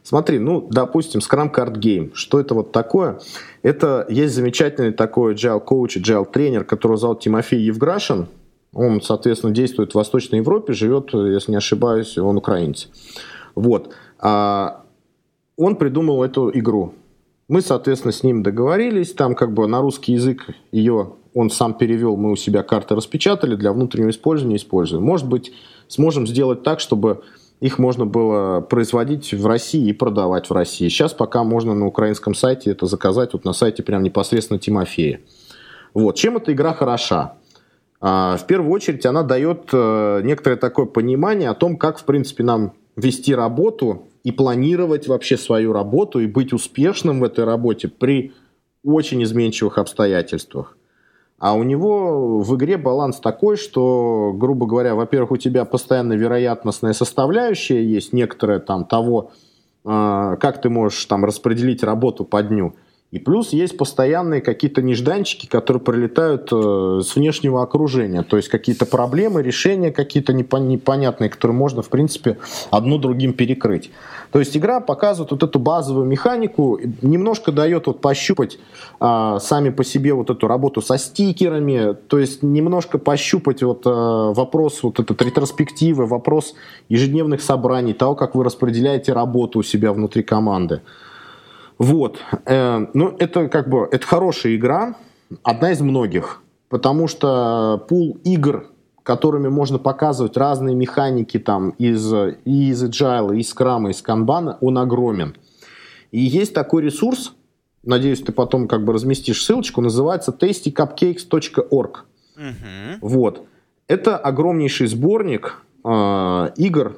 Смотри, 0.04 0.38
ну, 0.38 0.68
допустим, 0.70 1.22
Scrum 1.22 1.52
Card 1.52 1.74
Game. 1.74 2.14
Что 2.14 2.40
это 2.40 2.54
вот 2.54 2.72
такое? 2.72 3.20
Это 3.64 4.06
есть 4.10 4.36
замечательный 4.36 4.94
такой 4.94 5.34
Agile 5.34 5.60
коуч, 5.60 5.98
Agile 5.98 6.32
тренер, 6.32 6.66
которого 6.66 6.98
зовут 6.98 7.22
Тимофей 7.22 7.62
Евграшин. 7.62 8.28
Он, 8.74 9.02
соответственно, 9.02 9.54
действует 9.54 9.94
в 9.94 9.96
Восточной 9.96 10.38
Европе, 10.38 10.74
живет, 10.74 11.14
если 11.14 11.50
не 11.50 11.58
ошибаюсь, 11.58 12.16
он 12.20 12.38
украинец. 12.38 12.90
Вот. 13.56 13.94
А 14.20 14.81
он 15.62 15.76
придумал 15.76 16.24
эту 16.24 16.50
игру. 16.54 16.94
Мы, 17.48 17.62
соответственно, 17.62 18.12
с 18.12 18.24
ним 18.24 18.44
договорились, 18.44 19.14
там 19.14 19.36
как 19.36 19.54
бы 19.54 19.68
на 19.68 19.82
русский 19.82 20.14
язык 20.14 20.48
ее 20.72 21.14
он 21.34 21.50
сам 21.50 21.74
перевел, 21.74 22.18
мы 22.18 22.32
у 22.32 22.36
себя 22.36 22.64
карты 22.64 22.96
распечатали, 22.96 23.56
для 23.56 23.72
внутреннего 23.72 24.10
использования 24.10 24.58
используем. 24.58 25.04
Может 25.04 25.28
быть, 25.30 25.54
сможем 25.88 26.28
сделать 26.28 26.64
так, 26.64 26.80
чтобы 26.80 27.22
их 27.62 27.78
можно 27.78 28.06
было 28.06 28.60
производить 28.62 29.34
в 29.34 29.46
России 29.46 29.88
и 29.88 29.94
продавать 29.94 30.50
в 30.50 30.54
России. 30.54 30.90
Сейчас 30.90 31.14
пока 31.14 31.44
можно 31.44 31.74
на 31.74 31.86
украинском 31.86 32.34
сайте 32.34 32.72
это 32.72 32.86
заказать, 32.86 33.34
вот 33.34 33.46
на 33.46 33.54
сайте 33.54 33.84
прям 33.84 34.04
непосредственно 34.04 34.60
Тимофея. 34.60 35.22
Вот. 35.94 36.16
Чем 36.16 36.38
эта 36.38 36.52
игра 36.54 36.74
хороша? 36.74 37.36
А, 38.00 38.36
в 38.38 38.48
первую 38.48 38.72
очередь 38.72 39.06
она 39.06 39.24
дает 39.24 39.70
э, 39.72 40.22
некоторое 40.24 40.56
такое 40.56 40.88
понимание 40.88 41.50
о 41.50 41.54
том, 41.54 41.78
как, 41.78 42.00
в 42.00 42.04
принципе, 42.04 42.44
нам 42.44 42.74
вести 42.96 43.34
работу 43.34 44.08
и 44.24 44.32
планировать 44.32 45.08
вообще 45.08 45.38
свою 45.38 45.74
работу 45.74 46.20
и 46.20 46.28
быть 46.28 46.54
успешным 46.54 47.20
в 47.20 47.24
этой 47.24 47.46
работе 47.46 47.88
при 47.88 48.34
очень 48.84 49.24
изменчивых 49.24 49.78
обстоятельствах. 49.78 50.78
А 51.40 51.56
у 51.56 51.64
него 51.64 52.40
в 52.40 52.56
игре 52.56 52.78
баланс 52.78 53.20
такой, 53.20 53.58
что, 53.58 54.32
грубо 54.32 54.68
говоря, 54.68 54.94
во-первых, 54.94 55.32
у 55.32 55.38
тебя 55.38 55.66
постоянно 55.66 56.14
вероятностная 56.14 56.94
составляющая 56.94 57.84
есть, 57.84 58.14
некоторая 58.14 58.60
там 58.60 58.86
того, 58.86 59.32
а, 59.84 60.36
как 60.36 60.62
ты 60.62 60.70
можешь 60.70 61.04
там 61.06 61.26
распределить 61.26 61.82
работу 61.82 62.26
по 62.26 62.44
дню. 62.44 62.76
И 63.12 63.20
плюс 63.20 63.52
есть 63.52 63.78
постоянные 63.78 64.40
какие-то 64.40 64.82
нежданчики, 64.82 65.46
которые 65.46 65.84
прилетают 65.84 66.48
э, 66.54 67.02
с 67.04 67.14
внешнего 67.18 67.62
окружения. 67.62 68.24
То 68.24 68.38
есть 68.38 68.48
какие-то 68.48 68.86
проблемы, 68.86 69.44
решения 69.44 69.92
какие-то 69.92 70.32
непонятные, 70.32 71.30
которые 71.30 71.58
можно, 71.58 71.82
в 71.82 71.90
принципе, 71.90 72.38
одну 72.70 72.98
другим 72.98 73.34
перекрыть. 73.34 73.92
То 74.32 74.40
есть 74.40 74.56
игра 74.56 74.80
показывает 74.80 75.32
вот 75.32 75.44
эту 75.44 75.60
базовую 75.60 76.06
механику, 76.06 76.80
немножко 77.02 77.52
дает 77.52 77.88
вот 77.88 78.00
пощупать 78.00 78.60
а, 79.02 79.40
сами 79.40 79.72
по 79.72 79.84
себе 79.84 80.14
вот 80.14 80.30
эту 80.30 80.48
работу 80.48 80.82
со 80.82 80.98
стикерами, 80.98 81.94
то 82.08 82.18
есть 82.18 82.42
немножко 82.42 82.98
пощупать 82.98 83.62
вот 83.62 83.82
а, 83.86 84.32
вопрос 84.32 84.84
вот 84.84 85.02
этот 85.02 85.22
ретроспективы, 85.22 86.06
вопрос 86.06 86.54
ежедневных 86.88 87.42
собраний, 87.42 87.94
того, 87.94 88.16
как 88.16 88.36
вы 88.36 88.46
распределяете 88.46 89.12
работу 89.12 89.60
у 89.60 89.64
себя 89.64 89.92
внутри 89.92 90.24
команды. 90.24 90.80
Вот. 91.82 92.20
Э, 92.46 92.86
ну, 92.94 93.16
это 93.18 93.48
как 93.48 93.68
бы, 93.68 93.88
это 93.92 94.06
хорошая 94.06 94.56
игра, 94.56 94.94
одна 95.42 95.72
из 95.72 95.82
многих, 95.82 96.44
потому 96.70 97.08
что 97.08 97.84
пул 97.90 98.20
игр, 98.24 98.68
которыми 99.02 99.48
можно 99.48 99.80
показывать 99.80 100.38
разные 100.38 100.76
механики 100.76 101.40
там 101.40 101.72
из, 101.80 102.14
и 102.46 102.70
из 102.70 102.84
Agile, 102.84 103.36
и 103.36 103.40
из 103.40 103.52
Scrum, 103.52 103.88
и 103.88 103.92
из 103.94 104.04
Kanban, 104.04 104.58
он 104.62 104.78
огромен. 104.78 105.36
И 106.12 106.20
есть 106.20 106.54
такой 106.54 106.84
ресурс, 106.84 107.34
надеюсь, 107.82 108.22
ты 108.22 108.32
потом 108.32 108.68
как 108.68 108.86
бы 108.86 108.94
разместишь 108.94 109.44
ссылочку, 109.44 109.82
называется 109.82 110.32
tastycupcakes.org. 110.40 112.06
Угу. 112.38 113.00
Вот. 113.02 113.48
Это 113.88 114.18
огромнейший 114.18 114.86
сборник 114.86 115.64
э, 115.84 116.50
игр, 116.58 116.98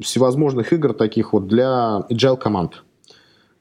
всевозможных 0.00 0.72
игр 0.72 0.94
таких 0.94 1.34
вот 1.34 1.48
для 1.48 2.02
agile 2.08 2.38
команд. 2.38 2.82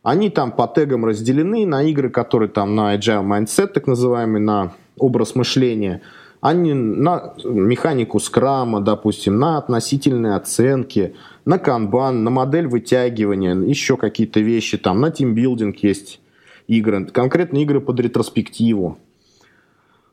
Они 0.01 0.29
там 0.29 0.51
по 0.51 0.67
тегам 0.67 1.05
разделены 1.05 1.65
на 1.65 1.83
игры, 1.83 2.09
которые 2.09 2.49
там 2.49 2.75
на 2.75 2.95
agile 2.95 3.25
mindset, 3.25 3.67
так 3.67 3.87
называемый, 3.87 4.39
на 4.39 4.73
образ 4.97 5.35
мышления, 5.35 6.01
они 6.41 6.73
на 6.73 7.33
механику 7.43 8.19
скрама, 8.19 8.79
допустим, 8.79 9.39
на 9.39 9.57
относительные 9.57 10.35
оценки, 10.35 11.15
на 11.43 11.59
канбан, 11.59 12.23
на 12.23 12.29
модель 12.29 12.67
вытягивания, 12.67 13.55
еще 13.55 13.97
какие-то 13.97 14.39
вещи 14.39 14.77
там, 14.77 15.01
на 15.01 15.11
тимбилдинг 15.11 15.77
есть 15.83 16.21
игры, 16.67 17.05
конкретно 17.07 17.57
игры 17.57 17.81
под 17.81 17.99
ретроспективу. 17.99 18.97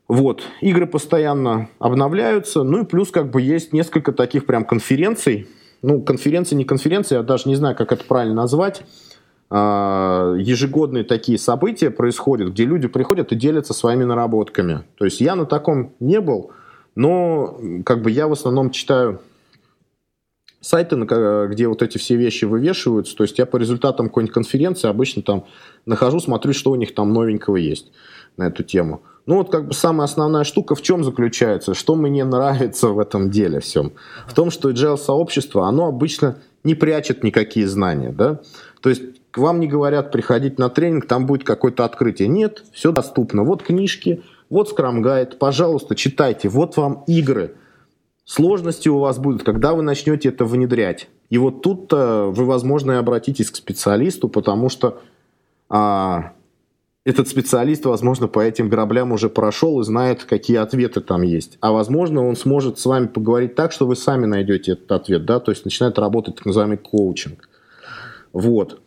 Вот, 0.08 0.42
игры 0.60 0.86
постоянно 0.86 1.68
обновляются, 1.78 2.62
ну 2.62 2.82
и 2.82 2.84
плюс 2.84 3.10
как 3.10 3.30
бы 3.30 3.42
есть 3.42 3.72
несколько 3.72 4.12
таких 4.12 4.46
прям 4.46 4.64
конференций, 4.64 5.48
ну, 5.82 6.00
конференции, 6.00 6.54
не 6.56 6.64
конференции, 6.64 7.16
я 7.16 7.22
даже 7.22 7.48
не 7.48 7.54
знаю, 7.54 7.76
как 7.76 7.92
это 7.92 8.04
правильно 8.04 8.34
назвать, 8.34 8.82
ежегодные 9.50 11.04
такие 11.04 11.38
события 11.38 11.90
происходят, 11.90 12.50
где 12.50 12.64
люди 12.64 12.88
приходят 12.88 13.30
и 13.32 13.36
делятся 13.36 13.74
своими 13.74 14.04
наработками. 14.04 14.82
То 14.96 15.04
есть 15.04 15.20
я 15.20 15.36
на 15.36 15.46
таком 15.46 15.92
не 16.00 16.20
был, 16.20 16.50
но 16.96 17.56
как 17.84 18.02
бы 18.02 18.10
я 18.10 18.26
в 18.26 18.32
основном 18.32 18.70
читаю 18.70 19.20
сайты, 20.60 20.96
где 20.96 21.68
вот 21.68 21.82
эти 21.82 21.96
все 21.98 22.16
вещи 22.16 22.44
вывешиваются. 22.44 23.16
То 23.16 23.22
есть 23.22 23.38
я 23.38 23.46
по 23.46 23.56
результатам 23.56 24.08
какой-нибудь 24.08 24.34
конференции 24.34 24.88
обычно 24.88 25.22
там 25.22 25.44
нахожу, 25.84 26.18
смотрю, 26.18 26.52
что 26.52 26.72
у 26.72 26.74
них 26.74 26.92
там 26.92 27.12
новенького 27.12 27.54
есть 27.54 27.92
на 28.36 28.48
эту 28.48 28.64
тему. 28.64 29.02
Ну 29.26 29.36
вот 29.36 29.50
как 29.50 29.68
бы 29.68 29.74
самая 29.74 30.06
основная 30.06 30.42
штука 30.44 30.74
в 30.74 30.82
чем 30.82 31.04
заключается, 31.04 31.74
что 31.74 31.94
мне 31.94 32.24
нравится 32.24 32.88
в 32.88 32.98
этом 32.98 33.30
деле 33.30 33.60
всем. 33.60 33.92
В 34.26 34.34
том, 34.34 34.50
что 34.50 34.70
agile 34.70 34.96
сообщество, 34.96 35.68
оно 35.68 35.86
обычно 35.86 36.38
не 36.64 36.74
прячет 36.74 37.22
никакие 37.22 37.68
знания, 37.68 38.10
да. 38.10 38.40
То 38.80 38.88
есть 38.88 39.02
к 39.36 39.38
вам 39.38 39.60
не 39.60 39.66
говорят 39.66 40.12
приходить 40.12 40.58
на 40.58 40.70
тренинг, 40.70 41.06
там 41.06 41.26
будет 41.26 41.44
какое-то 41.44 41.84
открытие. 41.84 42.26
Нет, 42.26 42.64
все 42.72 42.90
доступно. 42.90 43.42
Вот 43.42 43.62
книжки, 43.62 44.22
вот 44.48 44.72
Guide, 44.78 45.36
пожалуйста, 45.36 45.94
читайте. 45.94 46.48
Вот 46.48 46.78
вам 46.78 47.04
игры. 47.06 47.54
Сложности 48.24 48.88
у 48.88 48.98
вас 48.98 49.18
будут, 49.18 49.42
когда 49.42 49.74
вы 49.74 49.82
начнете 49.82 50.30
это 50.30 50.46
внедрять. 50.46 51.10
И 51.28 51.36
вот 51.36 51.60
тут-то 51.60 52.32
вы, 52.34 52.46
возможно, 52.46 52.92
и 52.92 52.94
обратитесь 52.94 53.50
к 53.50 53.56
специалисту, 53.56 54.30
потому 54.30 54.70
что 54.70 55.02
а, 55.68 56.32
этот 57.04 57.28
специалист, 57.28 57.84
возможно, 57.84 58.28
по 58.28 58.40
этим 58.40 58.70
граблям 58.70 59.12
уже 59.12 59.28
прошел 59.28 59.82
и 59.82 59.84
знает, 59.84 60.24
какие 60.24 60.56
ответы 60.56 61.02
там 61.02 61.20
есть. 61.20 61.58
А 61.60 61.72
возможно, 61.72 62.26
он 62.26 62.36
сможет 62.36 62.78
с 62.78 62.86
вами 62.86 63.06
поговорить 63.06 63.54
так, 63.54 63.70
что 63.70 63.86
вы 63.86 63.96
сами 63.96 64.24
найдете 64.24 64.72
этот 64.72 64.90
ответ, 64.92 65.26
да, 65.26 65.40
то 65.40 65.50
есть 65.50 65.66
начинает 65.66 65.98
работать 65.98 66.36
так 66.36 66.46
называемый 66.46 66.78
коучинг. 66.78 67.50
Вот. 68.32 68.80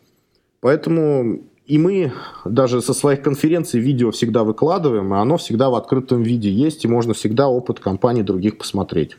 Поэтому 0.60 1.40
и 1.66 1.78
мы 1.78 2.12
даже 2.44 2.82
со 2.82 2.92
своих 2.94 3.22
конференций 3.22 3.78
видео 3.80 4.10
всегда 4.10 4.42
выкладываем, 4.42 5.14
и 5.14 5.16
оно 5.16 5.36
всегда 5.36 5.70
в 5.70 5.76
открытом 5.76 6.22
виде 6.22 6.50
есть, 6.50 6.84
и 6.84 6.88
можно 6.88 7.14
всегда 7.14 7.48
опыт 7.48 7.78
компаний 7.78 8.24
других 8.24 8.58
посмотреть. 8.58 9.16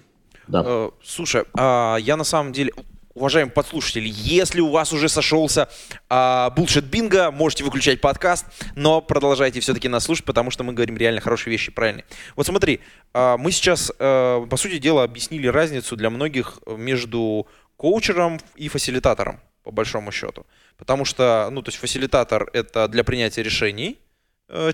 Да. 0.47 0.63
Э, 0.65 0.89
слушай, 1.01 1.45
а 1.54 1.95
я 1.95 2.17
на 2.17 2.25
самом 2.25 2.51
деле, 2.51 2.73
уважаемые 3.13 3.54
подслушатели, 3.54 4.12
если 4.13 4.60
у 4.60 4.69
вас 4.69 4.91
уже 4.91 5.08
сошелся 5.08 5.69
а, 6.10 6.54
bullshit 6.58 6.82
бинго, 6.82 7.32
можете 7.32 7.63
выключать 7.63 8.01
подкаст, 8.01 8.45
но 8.75 9.01
продолжайте 9.01 9.62
все-таки 9.62 9.88
нас 9.88 10.04
слушать, 10.04 10.25
потому 10.25 10.51
что 10.51 10.65
мы 10.65 10.73
говорим 10.73 10.97
реально 10.97 11.21
хорошие 11.21 11.51
вещи, 11.51 11.71
правильные. 11.71 12.06
Вот 12.36 12.45
смотри, 12.45 12.82
а, 13.13 13.38
мы 13.38 13.51
сейчас, 13.51 13.91
а, 13.97 14.45
по 14.45 14.58
сути 14.58 14.77
дела, 14.77 15.04
объяснили 15.04 15.47
разницу 15.47 15.95
для 15.95 16.10
многих 16.10 16.60
между 16.67 17.47
коучером 17.77 18.39
и 18.56 18.67
фасилитатором, 18.67 19.39
по 19.63 19.71
большому 19.71 20.12
счету. 20.12 20.45
Потому 20.78 21.06
что, 21.06 21.50
ну, 21.52 21.62
то 21.62 21.69
есть 21.69 21.80
фасилитатор— 21.80 22.50
это 22.54 22.88
для 22.88 23.04
принятия 23.04 23.43
решений 23.43 24.00
э, 24.47 24.71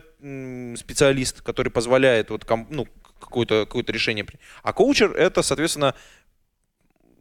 специалист, 0.78 1.42
который 1.42 1.72
позволяет 1.72 2.30
вот, 2.30 2.46
ну, 2.70 2.88
какое-то 3.20 3.66
какое 3.66 3.84
решение. 3.88 4.26
А 4.64 4.74
коучер— 4.74 5.12
это, 5.18 5.42
соответственно, 5.42 5.94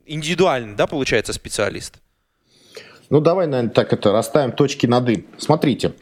индивидуальный, 0.07 0.75
да, 0.75 0.87
получается, 0.87 1.33
специалист. 1.33 1.99
Ну, 3.11 3.21
давай, 3.21 3.47
наверное, 3.47 3.73
так 3.73 3.93
это 3.93 4.13
расставим 4.13 4.53
точки 4.53 4.87
над 4.87 5.09
«и». 5.09 5.27
Смотрите, 5.39 5.93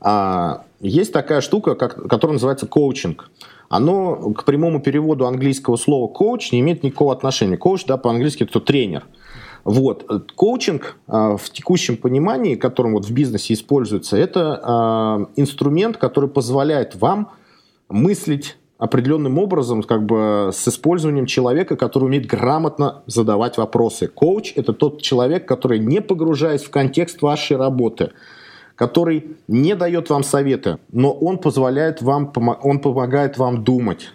а, 0.00 0.64
есть 0.80 1.12
такая 1.12 1.40
штука, 1.40 1.74
которая 1.74 2.34
называется 2.34 2.66
коучинг. 2.66 3.30
Оно 3.68 4.32
к 4.32 4.44
прямому 4.44 4.80
переводу 4.80 5.26
английского 5.26 5.76
слова 5.76 6.08
коуч 6.12 6.52
не 6.52 6.60
имеет 6.60 6.82
никакого 6.82 7.12
отношения. 7.12 7.56
Коуч, 7.56 7.84
да, 7.84 7.96
по-английски 7.96 8.44
это 8.44 8.60
тренер. 8.60 9.04
Вот. 9.68 10.32
Коучинг 10.34 10.96
а, 11.06 11.36
в 11.36 11.50
текущем 11.50 11.98
понимании, 11.98 12.54
которым 12.54 12.94
вот 12.94 13.04
в 13.04 13.12
бизнесе 13.12 13.52
используется, 13.52 14.16
это 14.16 14.58
а, 14.62 15.26
инструмент, 15.36 15.98
который 15.98 16.30
позволяет 16.30 16.96
вам 16.96 17.32
мыслить 17.90 18.56
определенным 18.78 19.38
образом, 19.38 19.82
как 19.82 20.06
бы 20.06 20.52
с 20.54 20.66
использованием 20.68 21.26
человека, 21.26 21.76
который 21.76 22.04
умеет 22.04 22.24
грамотно 22.24 23.02
задавать 23.04 23.58
вопросы. 23.58 24.08
Коуч– 24.08 24.54
это 24.56 24.72
тот 24.72 25.02
человек, 25.02 25.46
который, 25.46 25.78
не 25.78 26.00
погружаясь 26.00 26.62
в 26.62 26.70
контекст 26.70 27.20
вашей 27.20 27.58
работы, 27.58 28.12
который 28.74 29.36
не 29.48 29.74
дает 29.74 30.08
вам 30.08 30.22
советы, 30.22 30.78
но 30.92 31.12
он 31.12 31.36
позволяет 31.36 32.00
вам, 32.00 32.32
он 32.62 32.78
помогает 32.78 33.36
вам 33.36 33.64
думать. 33.64 34.14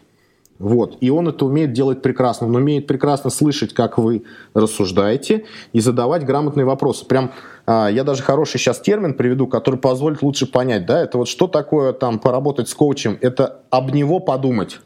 Вот. 0.63 0.95
И 1.02 1.10
он 1.10 1.28
это 1.28 1.45
умеет 1.45 1.73
делать 1.73 2.02
прекрасно. 2.02 2.47
Он 2.47 2.56
умеет 2.56 2.88
прекрасно 2.88 3.30
слышать, 3.30 3.73
как 3.73 3.97
вы 3.97 4.23
рассуждаете, 4.54 5.43
и 5.73 5.82
задавать 5.82 6.26
грамотные 6.26 6.65
вопросы. 6.65 7.06
Прям 7.06 7.34
а, 7.65 7.89
я 7.89 8.06
даже 8.06 8.23
хороший 8.23 8.60
сейчас 8.60 8.80
термин 8.80 9.13
приведу, 9.13 9.45
который 9.47 9.78
позволит 9.78 10.21
лучше 10.21 10.45
понять. 10.45 10.86
Да? 10.86 11.02
Это 11.04 11.17
вот 11.17 11.28
что 11.28 11.47
такое 11.47 11.91
там 11.91 12.17
поработать 12.17 12.69
с 12.69 12.73
коучем? 12.73 13.17
Это 13.19 13.60
об 13.71 13.93
него 13.93 14.21
подумать. 14.21 14.80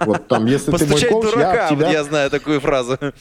Вот 0.00 0.28
там, 0.28 0.46
если 0.46 0.74
ты 0.74 0.86
мой 0.86 1.02
коуч, 1.02 1.30
дурака, 1.30 1.68
я, 1.68 1.76
тебя... 1.76 1.90
я 1.90 2.04
знаю 2.04 2.30
такую 2.30 2.60
фразу. 2.60 2.96
Ну, 3.02 3.12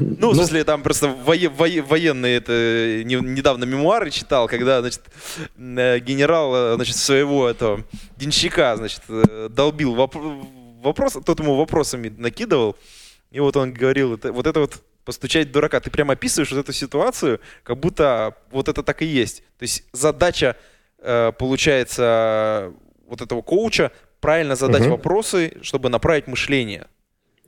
в 0.00 0.18
ну, 0.18 0.34
смысле, 0.34 0.64
там 0.64 0.82
просто 0.82 1.08
военные, 1.08 2.36
это 2.36 3.02
недавно 3.04 3.64
мемуары 3.64 4.10
читал, 4.10 4.48
когда, 4.48 4.80
значит, 4.80 5.02
э, 5.56 5.98
генерал, 6.00 6.52
э, 6.54 6.74
значит, 6.74 6.96
своего 6.96 7.48
этого 7.48 7.84
денщика, 8.16 8.76
значит, 8.76 9.02
э, 9.08 9.48
долбил 9.50 9.94
вопрос, 9.94 10.24
тот 11.24 11.40
ему 11.40 11.56
вопросами 11.56 12.12
накидывал, 12.16 12.76
и 13.30 13.40
вот 13.40 13.56
он 13.56 13.72
говорил, 13.72 14.14
это, 14.14 14.32
вот 14.32 14.46
это 14.46 14.60
вот 14.60 14.82
постучать 15.04 15.52
дурака. 15.52 15.80
Ты 15.80 15.90
прямо 15.90 16.12
описываешь 16.12 16.52
вот 16.52 16.60
эту 16.60 16.72
ситуацию, 16.72 17.40
как 17.62 17.78
будто 17.78 18.36
вот 18.50 18.68
это 18.68 18.82
так 18.82 19.02
и 19.02 19.06
есть. 19.06 19.42
То 19.58 19.62
есть 19.62 19.84
задача, 19.92 20.56
э, 20.98 21.32
получается, 21.38 22.72
вот 23.08 23.20
этого 23.20 23.42
коуча 23.42 23.92
правильно 24.20 24.56
задать 24.56 24.82
угу. 24.82 24.90
вопросы, 24.90 25.58
чтобы 25.62 25.88
направить 25.88 26.26
мышление. 26.26 26.86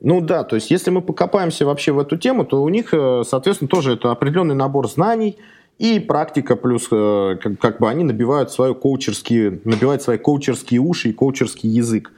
Ну 0.01 0.19
да, 0.19 0.43
то 0.43 0.55
есть 0.55 0.71
если 0.71 0.91
мы 0.91 1.01
покопаемся 1.01 1.65
вообще 1.65 1.91
в 1.91 1.99
эту 1.99 2.17
тему, 2.17 2.45
то 2.45 2.61
у 2.61 2.69
них, 2.69 2.93
э, 2.93 3.23
соответственно, 3.25 3.69
тоже 3.69 3.93
это 3.93 4.11
определенный 4.11 4.55
набор 4.55 4.89
знаний, 4.89 5.37
И 5.79 5.99
практика 5.99 6.55
плюс, 6.55 6.87
э, 6.91 7.37
как, 7.41 7.59
как 7.59 7.79
бы 7.79 7.89
они 7.89 8.03
набивают, 8.03 8.51
свою 8.51 8.75
коучерские, 8.75 9.59
набивают 9.63 10.01
свои 10.03 10.17
коучерские 10.17 10.79
уши 10.79 11.09
и 11.09 11.13
коучерский 11.13 11.69
язык. 11.69 12.11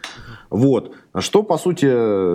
Вот. 0.50 0.94
Что, 1.20 1.44
по 1.44 1.58
сути, 1.58 1.86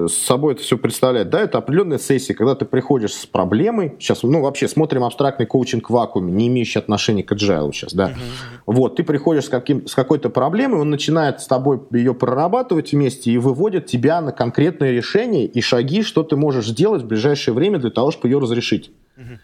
с 0.09 0.15
собой 0.15 0.55
это 0.55 0.63
все 0.63 0.79
представляет? 0.79 1.29
Да, 1.29 1.41
это 1.41 1.59
определенная 1.59 1.99
сессия, 1.99 2.33
когда 2.35 2.55
ты 2.55 2.65
приходишь 2.65 3.13
с 3.13 3.27
проблемой. 3.27 3.95
Сейчас, 3.99 4.23
ну, 4.23 4.41
вообще, 4.41 4.69
смотрим 4.69 5.05
абстрактный 5.05 5.47
коучинг 5.47 5.91
в 5.91 5.93
вакууме, 5.93 6.33
не 6.33 6.49
имеющий 6.49 6.79
отношения 6.79 7.23
к 7.23 7.33
agile 7.33 7.73
сейчас, 7.73 7.93
да. 7.93 8.09
Uh-huh. 8.09 8.15
Вот, 8.67 8.97
ты 8.97 9.03
приходишь 9.03 9.45
с, 9.45 9.49
каким, 9.49 9.87
с 9.87 9.95
какой-то 9.95 10.31
проблемой, 10.31 10.81
он 10.81 10.89
начинает 10.89 11.41
с 11.41 11.47
тобой 11.47 11.81
ее 11.91 12.15
прорабатывать 12.15 12.93
вместе 12.93 13.31
и 13.31 13.39
выводит 13.39 13.87
тебя 13.87 14.21
на 14.23 14.33
конкретное 14.33 14.93
решение 14.93 15.45
и 15.45 15.61
шаги, 15.61 16.03
что 16.03 16.23
ты 16.23 16.37
можешь 16.37 16.69
сделать 16.69 17.03
в 17.03 17.07
ближайшее 17.07 17.55
время 17.55 17.79
для 17.79 17.91
того, 17.91 18.11
чтобы 18.11 18.29
ее 18.29 18.39
разрешить. 18.39 18.93
Uh-huh. 19.17 19.39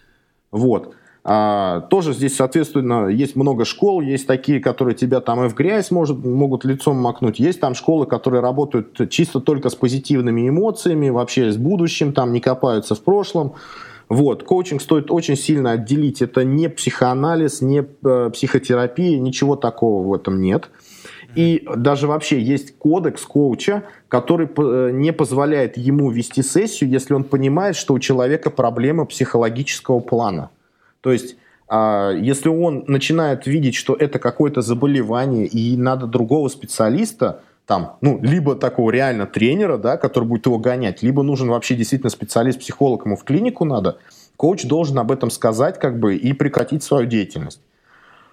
Вот. 0.51 0.95
А, 1.29 1.81
тоже 1.81 2.13
здесь, 2.13 2.37
соответственно, 2.37 3.09
есть 3.09 3.35
много 3.35 3.65
школ, 3.65 4.01
есть 4.01 4.29
такие, 4.29 4.61
которые 4.61 4.95
тебя 4.95 5.21
там 5.21 5.45
и 5.45 5.49
в 5.49 5.57
грязь 5.57 5.91
может, 5.91 6.25
могут 6.25 6.65
лицом 6.65 6.99
макнуть, 6.99 7.41
есть 7.41 7.59
там 7.59 7.75
школы, 7.75 8.07
которые 8.07 8.43
работают 8.43 9.11
чисто 9.11 9.41
только 9.41 9.69
с 9.69 9.75
позитивными 9.75 10.49
эмоциями, 10.49 11.09
вообще 11.09 11.51
с 11.51 11.57
будущим, 11.57 12.13
там 12.13 12.33
не 12.33 12.39
копаются 12.39 12.95
в 12.95 13.03
прошлом. 13.03 13.55
Вот, 14.09 14.45
коучинг 14.45 14.81
стоит 14.81 15.11
очень 15.11 15.35
сильно 15.35 15.73
отделить. 15.73 16.23
Это 16.23 16.45
не 16.45 16.69
психоанализ, 16.69 17.61
не 17.61 17.85
э, 18.05 18.31
психотерапия, 18.33 19.19
ничего 19.19 19.57
такого 19.57 20.07
в 20.07 20.15
этом 20.15 20.41
нет. 20.41 20.71
И 21.35 21.67
даже 21.75 22.07
вообще 22.07 22.41
есть 22.41 22.79
кодекс 22.79 23.23
коуча, 23.23 23.83
который 24.07 24.49
э, 24.57 24.91
не 24.93 25.13
позволяет 25.13 25.77
ему 25.77 26.09
вести 26.11 26.45
сессию, 26.45 26.89
если 26.89 27.15
он 27.15 27.25
понимает, 27.25 27.75
что 27.75 27.95
у 27.95 27.99
человека 27.99 28.51
проблема 28.51 29.07
психологического 29.07 29.99
плана. 29.99 30.51
То 31.07 31.13
есть 31.13 31.37
а, 31.69 32.11
если 32.11 32.49
он 32.49 32.83
начинает 32.89 33.47
видеть, 33.47 33.77
что 33.77 33.95
это 33.95 34.19
какое-то 34.19 34.61
заболевание 34.61 35.47
и 35.47 35.77
надо 35.77 36.09
другого 36.09 36.49
специалиста, 36.49 37.43
там, 37.65 37.97
ну, 38.01 38.19
либо 38.21 38.57
такого 38.57 38.91
реально 38.91 39.27
тренера, 39.27 39.79
да, 39.79 39.99
который 39.99 40.25
будет 40.25 40.47
его 40.47 40.59
гонять, 40.59 41.05
либо 41.05 41.23
нужен 41.23 41.49
вообще 41.49 41.77
действительно 41.77 42.11
специалист-психолог, 42.11 43.07
ему 43.07 43.15
в 43.15 43.23
клинику 43.23 43.65
надо, 43.65 43.99
коуч 44.37 44.65
должен 44.65 44.99
об 44.99 45.13
этом 45.13 45.31
сказать 45.31 45.79
как 45.79 46.01
бы 46.01 46.17
и 46.17 46.33
прекратить 46.33 46.83
свою 46.83 47.07
деятельность. 47.07 47.61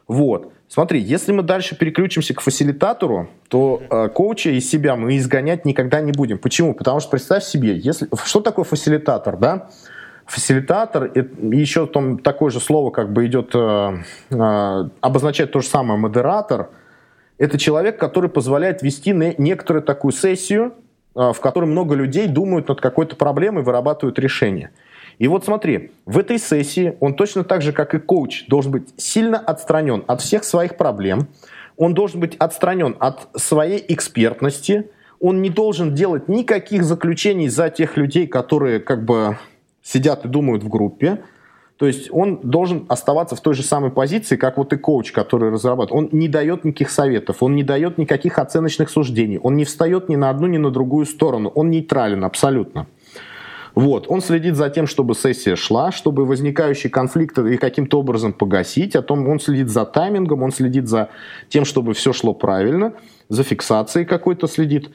Вот. 0.08 0.52
Смотри, 0.68 1.00
если 1.00 1.32
мы 1.32 1.44
дальше 1.44 1.78
переключимся 1.78 2.34
к 2.34 2.42
фасилитатору, 2.42 3.30
то 3.50 3.84
э, 3.88 4.10
коуча 4.10 4.50
из 4.50 4.68
себя 4.68 4.96
мы 4.96 5.16
изгонять 5.18 5.64
никогда 5.64 6.02
не 6.02 6.12
будем. 6.12 6.40
Почему? 6.40 6.74
Потому 6.74 7.02
что 7.02 7.12
представь 7.12 7.44
себе, 7.44 7.78
если 7.78 8.10
что 8.26 8.42
такое 8.42 8.66
фасилитатор, 8.66 9.38
да? 9.38 9.70
Фасилитатор, 10.34 11.12
еще 11.13 11.86
там 11.86 12.17
такое 12.17 12.50
же 12.50 12.60
слово 12.60 12.89
как 12.89 13.13
бы 13.13 13.26
идет, 13.28 13.52
э, 13.54 13.98
э, 14.32 14.89
обозначает 15.00 15.52
то 15.52 15.60
же 15.60 15.67
самое 15.67 16.00
модератор. 16.00 16.69
Это 17.38 17.60
человек, 17.60 18.00
который 18.00 18.30
позволяет 18.30 18.82
вести 18.82 19.12
некоторую 19.12 19.84
такую 19.84 20.12
сессию, 20.12 20.74
э, 21.15 21.34
в 21.34 21.39
которой 21.39 21.65
много 21.65 21.93
людей 21.93 22.28
думают 22.28 22.67
над 22.67 22.82
какой-то 22.82 23.15
проблемой, 23.15 23.63
вырабатывают 23.63 24.17
решение. 24.17 24.72
И 25.19 25.28
вот 25.28 25.46
смотри, 25.46 25.91
в 26.08 26.17
этой 26.17 26.39
сессии 26.39 26.98
он 27.00 27.13
точно 27.13 27.43
так 27.43 27.62
же, 27.62 27.72
как 27.72 27.93
и 27.93 28.00
коуч, 28.00 28.48
должен 28.48 28.72
быть 28.72 28.89
сильно 28.98 29.38
отстранен 29.38 30.04
от 30.08 30.22
всех 30.22 30.43
своих 30.43 30.78
проблем, 30.78 31.28
он 31.78 31.93
должен 31.93 32.19
быть 32.19 32.36
отстранен 32.38 32.96
от 33.00 33.28
своей 33.36 33.86
экспертности, 33.88 34.89
он 35.19 35.43
не 35.43 35.52
должен 35.52 35.93
делать 35.93 36.28
никаких 36.28 36.84
заключений 36.84 37.50
за 37.50 37.69
тех 37.69 37.98
людей, 37.98 38.26
которые 38.26 38.80
как 38.80 39.06
бы 39.06 39.38
сидят 39.84 40.26
и 40.26 40.28
думают 40.28 40.63
в 40.63 40.69
группе. 40.69 41.22
То 41.78 41.88
есть 41.88 42.10
он 42.12 42.39
должен 42.43 42.86
оставаться 42.88 43.36
в 43.36 43.41
той 43.41 43.54
же 43.54 43.63
самой 43.63 43.91
позиции, 43.91 44.38
как 44.38 44.58
вот 44.58 44.72
и 44.74 44.78
коуч, 44.78 45.12
который 45.12 45.52
разрабатывает. 45.52 46.06
Он 46.06 46.17
не 46.17 46.28
дает 46.28 46.63
никаких 46.63 46.89
советов, 46.89 47.43
он 47.43 47.56
не 47.56 47.63
дает 47.63 47.98
никаких 47.98 48.39
оценочных 48.39 48.89
суждений, 48.89 49.38
он 49.38 49.58
не 49.58 49.65
встает 49.65 50.08
ни 50.08 50.15
на 50.15 50.30
одну, 50.30 50.48
ни 50.48 50.58
на 50.58 50.72
другую 50.72 51.06
сторону, 51.06 51.50
он 51.50 51.72
нейтрален 51.72 52.24
абсолютно. 52.24 52.88
Вот. 53.76 54.06
Он 54.08 54.22
следит 54.22 54.56
за 54.56 54.69
тем, 54.69 54.86
чтобы 54.86 55.15
сессия 55.15 55.56
шла, 55.56 55.91
чтобы 55.91 56.26
возникающие 56.26 56.91
конфликты 56.91 57.56
и 57.56 57.58
каким-то 57.58 58.00
образом 58.00 58.34
погасить. 58.34 58.96
О 58.96 59.02
том, 59.02 59.28
он 59.28 59.39
следит 59.39 59.69
за 59.69 59.86
таймингом, 59.86 60.43
он 60.43 60.52
следит 60.52 60.88
за 60.88 61.10
тем, 61.50 61.65
чтобы 61.65 61.93
все 61.93 62.13
шло 62.13 62.34
правильно, 62.34 62.93
за 63.30 63.43
фиксацией 63.43 64.06
какой-то 64.06 64.48
следит. 64.48 64.91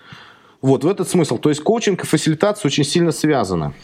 Вот, 0.60 0.84
в 0.84 0.88
этот 0.88 1.08
смысл. 1.08 1.38
То 1.38 1.48
есть 1.48 1.62
коучинг 1.62 2.04
и 2.04 2.06
фасилитация 2.06 2.68
очень 2.68 2.84
сильно 2.84 3.12
связаны. 3.12 3.74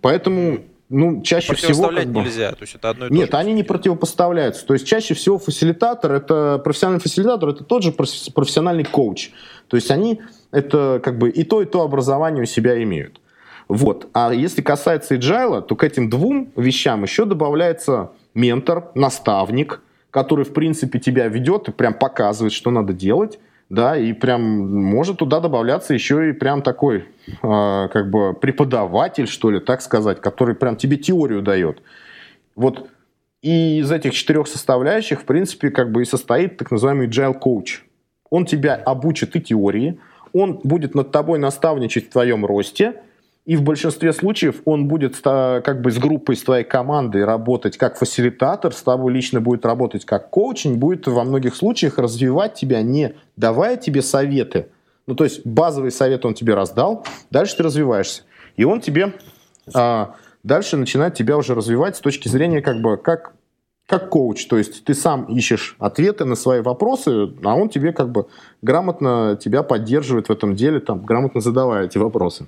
Поэтому 0.00 0.60
ну, 0.88 1.22
чаще 1.22 1.54
всего... 1.54 1.88
Как 1.88 2.06
бы... 2.06 2.20
нельзя, 2.20 2.52
то 2.52 2.62
есть 2.62 2.74
это 2.74 2.90
одно 2.90 3.06
и 3.06 3.12
Нет, 3.12 3.30
то 3.30 3.36
же. 3.36 3.40
они 3.42 3.52
не 3.52 3.62
противопоставляются. 3.62 4.66
То 4.66 4.74
есть 4.74 4.86
чаще 4.86 5.14
всего 5.14 5.38
фасилитатор, 5.38 6.12
это 6.12 6.60
профессиональный 6.62 7.00
фасилитатор, 7.00 7.50
это 7.50 7.64
тот 7.64 7.82
же 7.82 7.92
профессиональный 7.92 8.84
коуч. 8.84 9.30
То 9.68 9.76
есть 9.76 9.90
они 9.90 10.20
это 10.50 11.00
как 11.02 11.18
бы 11.18 11.30
и 11.30 11.42
то, 11.42 11.62
и 11.62 11.64
то 11.64 11.82
образование 11.82 12.42
у 12.42 12.46
себя 12.46 12.82
имеют. 12.82 13.20
Вот. 13.66 14.08
А 14.12 14.32
если 14.32 14.62
касается 14.62 15.16
agile, 15.16 15.62
то 15.62 15.74
к 15.74 15.84
этим 15.84 16.10
двум 16.10 16.52
вещам 16.54 17.02
еще 17.02 17.24
добавляется 17.24 18.12
ментор, 18.34 18.90
наставник, 18.94 19.80
который, 20.10 20.44
в 20.44 20.52
принципе, 20.52 20.98
тебя 20.98 21.28
ведет 21.28 21.68
и 21.68 21.72
прям 21.72 21.94
показывает, 21.94 22.52
что 22.52 22.70
надо 22.70 22.92
делать 22.92 23.38
да, 23.70 23.96
и 23.96 24.12
прям 24.12 24.42
может 24.84 25.18
туда 25.18 25.40
добавляться 25.40 25.94
еще 25.94 26.30
и 26.30 26.32
прям 26.32 26.62
такой, 26.62 27.04
э, 27.26 27.88
как 27.92 28.10
бы 28.10 28.34
преподаватель, 28.34 29.26
что 29.26 29.50
ли, 29.50 29.60
так 29.60 29.82
сказать, 29.82 30.20
который 30.20 30.54
прям 30.54 30.76
тебе 30.76 30.96
теорию 30.96 31.42
дает. 31.42 31.82
Вот 32.54 32.88
и 33.42 33.78
из 33.78 33.90
этих 33.92 34.14
четырех 34.14 34.46
составляющих, 34.48 35.20
в 35.20 35.24
принципе, 35.24 35.70
как 35.70 35.92
бы 35.92 36.02
и 36.02 36.04
состоит 36.06 36.56
так 36.56 36.70
называемый 36.70 37.08
agile 37.08 37.38
coach. 37.38 37.80
Он 38.30 38.46
тебя 38.46 38.74
обучит 38.74 39.36
и 39.36 39.40
теории, 39.40 39.98
он 40.32 40.60
будет 40.64 40.94
над 40.94 41.10
тобой 41.10 41.38
наставничать 41.38 42.06
в 42.06 42.12
твоем 42.12 42.46
росте, 42.46 43.02
и 43.46 43.56
в 43.56 43.62
большинстве 43.62 44.12
случаев 44.12 44.62
он 44.64 44.88
будет 44.88 45.18
как 45.20 45.82
бы 45.82 45.90
с 45.90 45.98
группой, 45.98 46.34
с 46.36 46.42
твоей 46.42 46.64
командой 46.64 47.24
работать 47.24 47.76
как 47.76 47.98
фасилитатор, 47.98 48.72
с 48.72 48.82
тобой 48.82 49.12
лично 49.12 49.40
будет 49.40 49.66
работать 49.66 50.04
как 50.06 50.30
коучинг, 50.30 50.78
будет 50.78 51.06
во 51.06 51.24
многих 51.24 51.54
случаях 51.54 51.98
развивать 51.98 52.54
тебя, 52.54 52.80
не 52.82 53.14
давая 53.36 53.76
тебе 53.76 54.00
советы. 54.00 54.68
Ну, 55.06 55.14
то 55.14 55.24
есть 55.24 55.44
базовый 55.44 55.90
совет 55.90 56.24
он 56.24 56.32
тебе 56.32 56.54
раздал, 56.54 57.06
дальше 57.30 57.58
ты 57.58 57.62
развиваешься. 57.62 58.22
И 58.56 58.64
он 58.64 58.80
тебе 58.80 59.12
а, 59.74 60.14
дальше 60.42 60.78
начинает 60.78 61.14
тебя 61.14 61.36
уже 61.36 61.54
развивать 61.54 61.96
с 61.96 62.00
точки 62.00 62.28
зрения 62.28 62.62
как 62.62 62.80
бы 62.80 62.96
как 62.96 63.34
как 63.86 64.08
коуч, 64.08 64.46
то 64.46 64.56
есть 64.56 64.82
ты 64.84 64.94
сам 64.94 65.24
ищешь 65.24 65.76
ответы 65.78 66.24
на 66.24 66.36
свои 66.36 66.62
вопросы, 66.62 67.34
а 67.44 67.54
он 67.54 67.68
тебе 67.68 67.92
как 67.92 68.10
бы 68.10 68.28
грамотно 68.62 69.38
тебя 69.38 69.62
поддерживает 69.62 70.28
в 70.28 70.32
этом 70.32 70.56
деле, 70.56 70.80
там, 70.80 71.04
грамотно 71.04 71.42
задавая 71.42 71.84
эти 71.84 71.98
вопросы. 71.98 72.46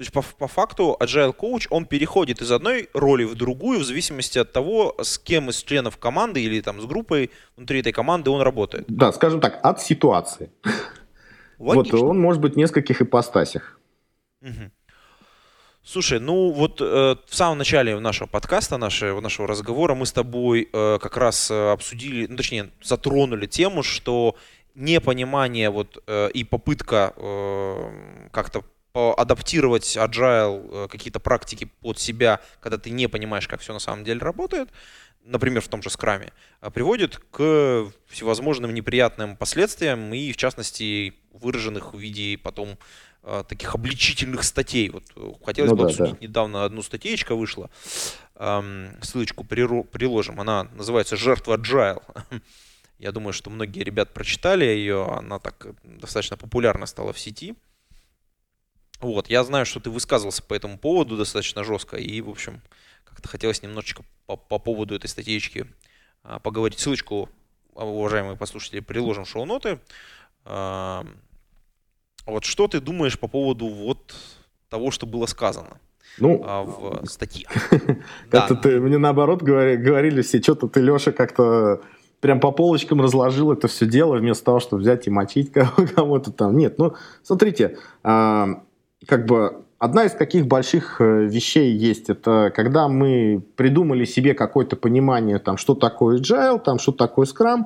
То 0.00 0.02
есть 0.02 0.12
по, 0.14 0.22
по 0.22 0.48
факту 0.48 0.96
Agile 0.98 1.36
Coach, 1.36 1.66
он 1.68 1.84
переходит 1.84 2.40
из 2.40 2.50
одной 2.50 2.88
роли 2.94 3.24
в 3.24 3.34
другую 3.34 3.80
в 3.80 3.84
зависимости 3.84 4.38
от 4.38 4.50
того, 4.50 4.94
с 4.98 5.18
кем 5.18 5.50
из 5.50 5.62
членов 5.62 5.98
команды 5.98 6.42
или 6.42 6.62
там 6.62 6.80
с 6.80 6.86
группой 6.86 7.30
внутри 7.54 7.80
этой 7.80 7.92
команды 7.92 8.30
он 8.30 8.40
работает. 8.40 8.86
Да, 8.88 9.12
скажем 9.12 9.42
так, 9.42 9.60
от 9.62 9.82
ситуации. 9.82 10.48
Логично. 11.58 11.98
Вот 11.98 12.10
он 12.12 12.18
может 12.18 12.40
быть 12.40 12.54
в 12.54 12.56
нескольких 12.56 13.02
ипостасях. 13.02 13.78
Угу. 14.40 14.70
Слушай, 15.82 16.18
ну 16.18 16.50
вот 16.50 16.80
э, 16.80 17.16
в 17.26 17.34
самом 17.34 17.58
начале 17.58 18.00
нашего 18.00 18.26
подкаста, 18.26 18.78
нашего, 18.78 19.20
нашего 19.20 19.46
разговора 19.46 19.94
мы 19.94 20.06
с 20.06 20.12
тобой 20.12 20.70
э, 20.72 20.98
как 20.98 21.18
раз 21.18 21.50
э, 21.50 21.72
обсудили, 21.72 22.26
ну 22.26 22.38
точнее 22.38 22.70
затронули 22.82 23.44
тему, 23.44 23.82
что 23.82 24.34
непонимание 24.74 25.68
вот 25.68 26.02
э, 26.06 26.30
и 26.32 26.42
попытка 26.44 27.12
э, 27.16 28.28
как-то 28.32 28.62
адаптировать 28.92 29.96
agile, 29.96 30.84
э, 30.84 30.88
какие-то 30.88 31.20
практики 31.20 31.70
под 31.80 31.98
себя, 31.98 32.40
когда 32.60 32.78
ты 32.78 32.90
не 32.90 33.08
понимаешь, 33.08 33.46
как 33.46 33.60
все 33.60 33.72
на 33.72 33.78
самом 33.78 34.04
деле 34.04 34.20
работает, 34.20 34.68
например, 35.24 35.62
в 35.62 35.68
том 35.68 35.82
же 35.82 35.90
скраме, 35.90 36.32
а, 36.60 36.70
приводит 36.70 37.18
к 37.30 37.92
всевозможным 38.08 38.74
неприятным 38.74 39.36
последствиям 39.36 40.12
и, 40.12 40.32
в 40.32 40.36
частности, 40.36 41.14
выраженных 41.32 41.94
в 41.94 41.98
виде 41.98 42.36
потом 42.38 42.78
а, 43.22 43.44
таких 43.44 43.74
обличительных 43.74 44.42
статей. 44.42 44.90
Вот 44.90 45.04
э, 45.14 45.32
хотелось 45.44 45.70
ну, 45.70 45.76
бы 45.76 45.82
да, 45.84 45.88
обсудить 45.90 46.18
да. 46.18 46.26
недавно 46.26 46.64
одну 46.64 46.82
статейка 46.82 47.34
вышла, 47.34 47.70
ссылочку 49.02 49.44
приложим, 49.44 50.40
она 50.40 50.64
называется 50.74 51.16
«Жертва 51.16 51.58
agile». 51.58 52.02
Я 52.98 53.12
думаю, 53.12 53.32
что 53.32 53.50
многие 53.50 53.82
ребят 53.82 54.14
прочитали 54.14 54.64
ее, 54.64 55.06
она 55.06 55.38
так 55.38 55.66
достаточно 55.84 56.36
популярна 56.36 56.86
стала 56.86 57.12
в 57.12 57.18
сети. 57.18 57.54
Вот, 59.00 59.30
я 59.30 59.44
знаю, 59.44 59.66
что 59.66 59.80
ты 59.80 59.90
высказывался 59.90 60.42
по 60.42 60.54
этому 60.54 60.78
поводу 60.78 61.16
достаточно 61.16 61.64
жестко, 61.64 61.96
и, 61.96 62.20
в 62.20 62.28
общем, 62.28 62.60
как-то 63.04 63.28
хотелось 63.28 63.62
немножечко 63.62 64.04
по, 64.26 64.36
по 64.36 64.58
поводу 64.58 64.94
этой 64.94 65.06
статьечки 65.06 65.66
а, 66.22 66.38
поговорить. 66.38 66.78
Ссылочку, 66.78 67.28
а, 67.74 67.86
уважаемые 67.86 68.36
послушатели, 68.36 68.80
приложим 68.80 69.24
шоу-ноты. 69.24 69.80
А, 70.44 71.06
вот 72.26 72.44
что 72.44 72.68
ты 72.68 72.80
думаешь 72.80 73.18
по 73.18 73.26
поводу 73.26 73.66
вот 73.66 74.14
того, 74.68 74.90
что 74.90 75.06
было 75.06 75.26
сказано? 75.26 75.80
ну, 76.18 76.42
а, 76.44 76.62
в 76.62 77.06
статье. 77.06 77.46
Как-то 78.30 78.54
ты 78.54 78.80
мне 78.80 78.98
наоборот 78.98 79.42
говорили 79.42 80.22
все, 80.22 80.42
что-то 80.42 80.68
ты, 80.68 80.80
Леша, 80.80 81.12
как-то 81.12 81.82
прям 82.20 82.40
по 82.40 82.50
полочкам 82.52 83.00
разложил 83.00 83.52
это 83.52 83.68
все 83.68 83.86
дело, 83.86 84.16
вместо 84.16 84.44
того, 84.44 84.60
чтобы 84.60 84.82
взять 84.82 85.06
и 85.06 85.10
мочить 85.10 85.52
кого-то 85.52 86.32
там. 86.32 86.56
Нет, 86.56 86.78
ну, 86.78 86.94
смотрите, 87.22 87.78
а, 88.02 88.62
как 89.06 89.26
бы 89.26 89.62
одна 89.78 90.04
из 90.04 90.12
каких 90.12 90.46
больших 90.46 91.00
э, 91.00 91.24
вещей 91.24 91.72
есть, 91.72 92.10
это 92.10 92.52
когда 92.54 92.88
мы 92.88 93.42
придумали 93.56 94.04
себе 94.04 94.34
какое-то 94.34 94.76
понимание, 94.76 95.38
там, 95.38 95.56
что 95.56 95.74
такое 95.74 96.18
agile, 96.18 96.60
там, 96.60 96.78
что 96.78 96.92
такое 96.92 97.26
Scrum, 97.26 97.64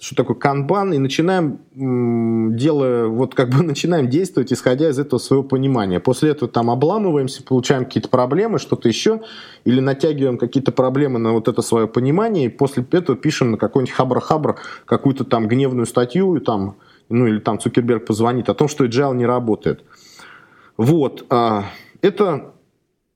что 0.00 0.14
такое 0.14 0.36
канбан, 0.36 0.92
и 0.92 0.98
начинаем, 0.98 1.58
делая, 2.56 3.06
вот 3.06 3.34
как 3.34 3.50
бы 3.50 3.62
начинаем 3.64 4.08
действовать, 4.08 4.52
исходя 4.52 4.88
из 4.88 4.98
этого 5.00 5.18
своего 5.18 5.42
понимания. 5.42 5.98
После 5.98 6.30
этого 6.30 6.48
там 6.48 6.70
обламываемся, 6.70 7.42
получаем 7.42 7.84
какие-то 7.84 8.08
проблемы, 8.08 8.60
что-то 8.60 8.88
еще, 8.88 9.22
или 9.64 9.80
натягиваем 9.80 10.38
какие-то 10.38 10.70
проблемы 10.70 11.18
на 11.18 11.32
вот 11.32 11.48
это 11.48 11.62
свое 11.62 11.88
понимание, 11.88 12.46
и 12.46 12.48
после 12.48 12.86
этого 12.92 13.18
пишем 13.18 13.50
на 13.50 13.56
какой-нибудь 13.56 13.94
хабр-хабр 13.94 14.60
какую-то 14.84 15.24
там 15.24 15.48
гневную 15.48 15.86
статью, 15.86 16.36
и 16.36 16.40
там, 16.40 16.76
ну 17.08 17.26
или 17.26 17.40
там 17.40 17.58
Цукерберг 17.58 18.06
позвонит 18.06 18.48
о 18.48 18.54
том, 18.54 18.68
что 18.68 18.84
agile 18.84 19.16
не 19.16 19.26
работает. 19.26 19.82
Вот. 20.78 21.26
А, 21.28 21.66
это 22.00 22.54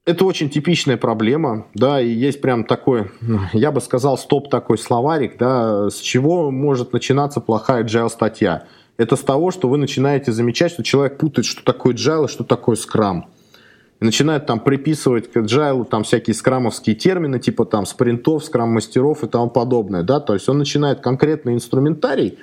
это 0.05 0.25
очень 0.25 0.51
типичная 0.51 0.97
проблема, 0.97 1.67
да, 1.75 2.01
и 2.01 2.09
есть 2.09 2.41
прям 2.41 2.65
такой, 2.65 3.13
я 3.53 3.71
бы 3.71 3.81
сказал, 3.81 4.19
стоп 4.19 4.51
такой 4.51 4.77
словарик, 4.77 5.39
да, 5.39 5.91
с 5.91 5.99
чего 5.99 6.51
может 6.51 6.93
начинаться 6.93 7.41
плохая 7.41 7.85
agile 7.85 8.09
статья. 8.09 8.65
Это 8.97 9.15
с 9.15 9.21
того, 9.21 9.53
что 9.53 9.69
вы 9.69 9.79
начинаете 9.79 10.33
замечать, 10.33 10.73
что 10.73 10.83
человек 10.83 11.19
путает, 11.19 11.47
что 11.47 11.65
такое 11.65 11.95
agile 11.95 12.25
и 12.25 12.29
что 12.29 12.43
такое 12.43 12.77
Scrum. 12.77 13.23
И 14.01 14.05
начинает 14.05 14.45
там 14.47 14.59
приписывать 14.59 15.31
к 15.31 15.37
agile 15.37 15.85
там 15.85 16.03
всякие 16.03 16.35
скрамовские 16.35 16.97
термины, 16.97 17.39
типа 17.39 17.65
там 17.65 17.87
спринтов, 17.87 18.45
скрам-мастеров 18.45 19.23
и 19.23 19.29
тому 19.29 19.51
подобное, 19.51 20.03
да, 20.03 20.19
то 20.19 20.35
есть 20.35 20.49
он 20.49 20.59
начинает 20.59 21.01
конкретный 21.01 21.55
инструментарий, 21.55 22.39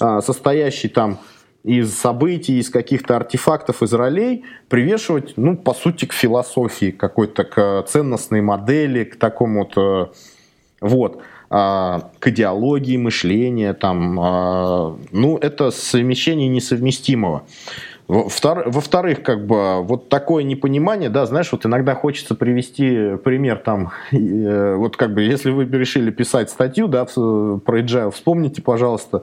а, 0.00 0.20
состоящий 0.20 0.88
там 0.88 1.20
из 1.64 1.94
событий, 1.94 2.58
из 2.58 2.68
каких-то 2.68 3.16
артефактов, 3.16 3.82
из 3.82 3.92
ролей 3.94 4.44
привешивать, 4.68 5.32
ну, 5.36 5.56
по 5.56 5.72
сути, 5.72 6.04
к 6.04 6.12
философии 6.12 6.90
какой-то, 6.90 7.44
к 7.44 7.84
ценностной 7.88 8.42
модели, 8.42 9.04
к 9.04 9.16
такому 9.16 9.60
вот, 9.60 9.72
э, 9.76 10.06
вот 10.80 11.22
а, 11.48 12.10
к 12.18 12.28
идеологии 12.28 12.98
мышления, 12.98 13.72
там, 13.72 14.20
а, 14.20 14.96
ну, 15.10 15.38
это 15.38 15.70
совмещение 15.70 16.48
несовместимого. 16.48 17.44
Во-вторых, 18.08 19.22
как 19.22 19.46
бы 19.46 19.82
вот 19.82 20.10
такое 20.10 20.42
непонимание, 20.42 21.08
да, 21.08 21.24
знаешь, 21.24 21.50
вот 21.52 21.64
иногда 21.64 21.94
хочется 21.94 22.34
привести 22.34 23.16
пример 23.24 23.56
там, 23.58 23.92
э, 24.12 24.74
вот 24.74 24.98
как 24.98 25.14
бы 25.14 25.22
если 25.22 25.50
вы 25.50 25.64
решили 25.64 26.10
писать 26.10 26.50
статью, 26.50 26.88
да, 26.88 27.06
про 27.06 27.80
agile, 27.80 28.10
вспомните, 28.10 28.60
пожалуйста, 28.60 29.22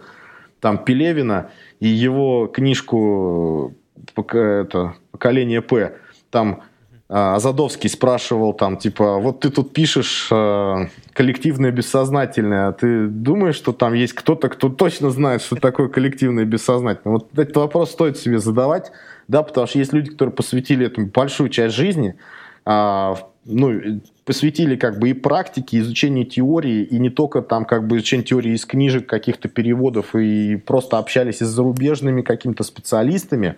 там 0.60 0.80
Пелевина 0.80 1.52
и 1.82 1.88
его 1.88 2.48
книжку 2.48 3.74
это, 4.16 4.96
«Поколение 5.12 5.62
П». 5.62 5.98
Там 6.30 6.62
а, 7.10 7.36
Азадовский 7.36 7.90
спрашивал 7.90 8.54
там, 8.54 8.78
типа, 8.78 9.18
вот 9.18 9.42
ты 9.42 9.50
тут 9.50 9.74
пишешь 9.74 10.30
э, 10.32 10.86
коллективное 11.12 11.72
бессознательное, 11.72 12.70
а 12.70 12.72
ты 12.72 13.08
думаешь, 13.08 13.56
что 13.56 13.74
там 13.74 13.94
есть 13.94 14.14
кто-то, 14.14 14.48
кто 14.48 14.70
точно 14.70 15.10
знает, 15.10 15.42
что 15.42 15.58
такое 15.58 15.90
коллективное 15.90 16.46
бессознательное? 16.46 17.18
Вот 17.18 17.38
этот 17.38 17.58
вопрос 17.58 17.92
стоит 17.92 18.18
себе 18.18 18.40
задавать, 18.40 18.94
да, 19.28 19.44
потому 19.44 19.68
что 19.68 19.80
есть 19.80 19.92
люди, 19.92 20.12
которые 20.12 20.34
посвятили 20.34 20.86
этому 20.86 21.08
большую 21.08 21.50
часть 21.50 21.76
жизни, 21.76 22.16
а, 22.64 23.18
ну, 23.46 24.02
посвятили 24.26 24.76
как 24.76 25.00
бы 25.00 25.10
и 25.10 25.14
практике, 25.14 25.80
изучению 25.80 26.26
теории, 26.26 26.84
и 26.84 27.00
не 27.00 27.10
только 27.10 27.42
там 27.42 27.66
как 27.66 27.88
бы 27.88 27.98
изучение 27.98 28.26
теории 28.26 28.54
из 28.54 28.66
книжек, 28.66 29.08
каких-то 29.08 29.50
переводов, 29.50 30.16
и 30.16 30.58
просто 30.58 30.98
общались 30.98 31.42
и 31.42 31.46
с 31.46 31.50
зарубежными 31.50 32.22
какими-то 32.22 32.64
специалистами. 32.64 33.56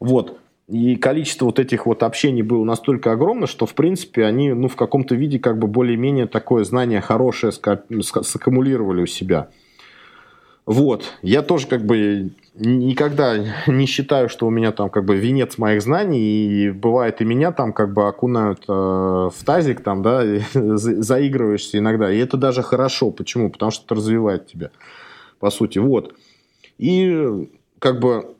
Вот. 0.00 0.38
И 0.68 0.96
количество 0.96 1.46
вот 1.46 1.58
этих 1.58 1.86
вот 1.86 2.02
общений 2.02 2.42
было 2.42 2.62
настолько 2.64 3.12
огромно, 3.12 3.46
что, 3.46 3.64
в 3.64 3.74
принципе, 3.74 4.24
они 4.24 4.52
ну, 4.52 4.68
в 4.68 4.76
каком-то 4.76 5.14
виде 5.14 5.38
как 5.38 5.58
бы 5.58 5.66
более-менее 5.66 6.26
такое 6.26 6.64
знание 6.64 7.00
хорошее 7.00 7.52
саккумулировали 7.52 9.02
у 9.02 9.06
себя. 9.06 9.48
Вот. 10.66 11.04
Я 11.22 11.40
тоже 11.40 11.66
как 11.66 11.86
бы 11.86 12.32
никогда 12.58 13.36
не 13.66 13.86
считаю, 13.86 14.28
что 14.28 14.46
у 14.46 14.50
меня 14.50 14.72
там 14.72 14.90
как 14.90 15.04
бы 15.04 15.16
венец 15.16 15.58
моих 15.58 15.82
знаний, 15.82 16.18
и 16.20 16.70
бывает 16.70 17.20
и 17.20 17.24
меня 17.24 17.52
там 17.52 17.72
как 17.72 17.92
бы 17.92 18.06
окунают 18.06 18.64
э, 18.68 18.72
в 18.72 19.44
тазик 19.44 19.82
там, 19.82 20.02
да, 20.02 20.22
заигрываешься 20.52 21.78
иногда. 21.78 22.12
И 22.12 22.18
это 22.18 22.36
даже 22.36 22.62
хорошо. 22.62 23.10
Почему? 23.10 23.50
Потому 23.50 23.70
что 23.70 23.84
это 23.84 23.94
развивает 23.94 24.46
тебя, 24.46 24.70
по 25.38 25.50
сути. 25.50 25.78
Вот. 25.78 26.14
И 26.78 27.48
как 27.78 28.00
бы 28.00 28.34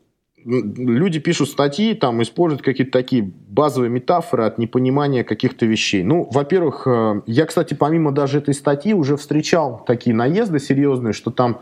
люди 0.44 1.18
пишут 1.18 1.48
статьи, 1.50 1.94
там 1.94 2.22
используют 2.22 2.62
какие-то 2.62 2.92
такие 2.92 3.22
базовые 3.22 3.90
метафоры 3.90 4.44
от 4.44 4.58
непонимания 4.58 5.24
каких-то 5.24 5.66
вещей. 5.66 6.02
Ну, 6.02 6.28
во-первых, 6.30 6.86
э, 6.86 7.22
я, 7.26 7.46
кстати, 7.46 7.74
помимо 7.74 8.12
даже 8.12 8.38
этой 8.38 8.54
статьи 8.54 8.94
уже 8.94 9.16
встречал 9.16 9.84
такие 9.86 10.14
наезды 10.14 10.58
серьезные, 10.58 11.12
что 11.12 11.30
там 11.30 11.60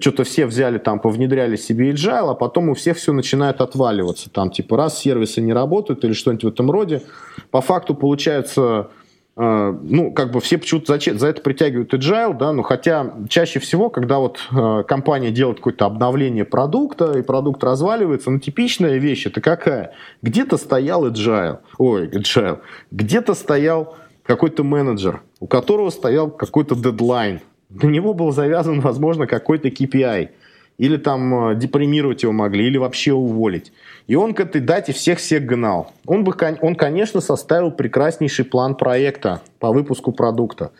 что-то 0.00 0.24
все 0.24 0.46
взяли 0.46 0.78
там, 0.78 1.00
повнедряли 1.00 1.56
себе 1.56 1.90
agile, 1.90 2.30
а 2.30 2.34
потом 2.34 2.68
у 2.68 2.74
всех 2.74 2.96
все 2.96 3.12
начинает 3.12 3.60
отваливаться. 3.60 4.30
Там 4.30 4.50
типа 4.50 4.76
раз 4.76 4.98
сервисы 4.98 5.40
не 5.40 5.52
работают 5.52 6.04
или 6.04 6.12
что-нибудь 6.12 6.44
в 6.44 6.48
этом 6.48 6.70
роде. 6.70 7.02
По 7.50 7.60
факту 7.60 7.94
получается, 7.94 8.90
э, 9.36 9.78
ну, 9.82 10.12
как 10.12 10.30
бы 10.30 10.40
все 10.40 10.58
почему-то 10.58 10.98
за, 10.98 11.18
за 11.18 11.26
это 11.26 11.42
притягивают 11.42 11.92
agile, 11.92 12.36
да, 12.36 12.52
но 12.52 12.62
хотя 12.62 13.14
чаще 13.28 13.58
всего, 13.60 13.90
когда 13.90 14.18
вот 14.18 14.38
э, 14.50 14.84
компания 14.86 15.30
делает 15.30 15.58
какое-то 15.58 15.86
обновление 15.86 16.44
продукта, 16.44 17.18
и 17.18 17.22
продукт 17.22 17.62
разваливается, 17.64 18.30
ну, 18.30 18.38
типичная 18.38 18.98
вещь 18.98 19.26
это 19.26 19.40
какая? 19.40 19.92
Где-то 20.22 20.56
стоял 20.56 21.06
agile, 21.06 21.58
ой, 21.78 22.08
agile, 22.08 22.60
где-то 22.90 23.34
стоял 23.34 23.96
какой-то 24.24 24.62
менеджер, 24.64 25.22
у 25.40 25.46
которого 25.46 25.90
стоял 25.90 26.30
какой-то 26.30 26.76
дедлайн, 26.76 27.40
на 27.80 27.86
него 27.88 28.14
был 28.14 28.32
завязан, 28.32 28.80
возможно, 28.80 29.26
какой-то 29.26 29.68
KPI. 29.68 30.30
Или 30.78 30.96
там 30.96 31.50
э, 31.50 31.54
депримировать 31.54 32.22
его 32.22 32.32
могли, 32.32 32.66
или 32.66 32.78
вообще 32.78 33.12
уволить. 33.12 33.72
И 34.06 34.14
он 34.14 34.34
к 34.34 34.40
этой 34.40 34.60
дате 34.60 34.92
всех-всех 34.92 35.44
гнал. 35.44 35.92
Он, 36.06 36.24
бы, 36.24 36.34
он, 36.60 36.74
конечно, 36.74 37.20
составил 37.20 37.70
прекраснейший 37.70 38.44
план 38.44 38.74
проекта 38.74 39.42
по 39.58 39.70
выпуску 39.70 40.12
продукта. 40.12 40.72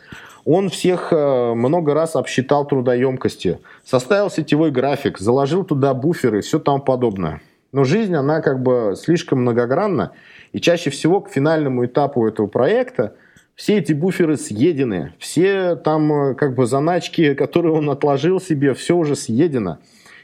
Он 0.45 0.69
всех 0.69 1.13
э, 1.13 1.53
много 1.53 1.93
раз 1.93 2.15
обсчитал 2.15 2.67
трудоемкости, 2.67 3.59
составил 3.85 4.29
сетевой 4.29 4.71
график, 4.71 5.19
заложил 5.19 5.63
туда 5.63 5.93
буферы 5.93 6.39
и 6.39 6.41
все 6.41 6.59
там 6.59 6.81
подобное. 6.81 7.41
Но 7.71 7.85
жизнь, 7.85 8.13
она 8.13 8.41
как 8.41 8.61
бы 8.61 8.95
слишком 8.97 9.41
многогранна, 9.41 10.11
и 10.51 10.59
чаще 10.59 10.89
всего 10.89 11.21
к 11.21 11.29
финальному 11.29 11.85
этапу 11.85 12.27
этого 12.27 12.47
проекта 12.47 13.13
все 13.55 13.77
эти 13.77 13.93
буферы 13.93 14.37
съедены, 14.37 15.13
все 15.19 15.75
там 15.75 16.11
э, 16.11 16.35
как 16.35 16.55
бы 16.55 16.65
заначки, 16.65 17.33
которые 17.35 17.73
он 17.73 17.89
отложил 17.89 18.39
себе, 18.39 18.73
все 18.73 18.95
уже 18.95 19.15
съедено. 19.15 19.79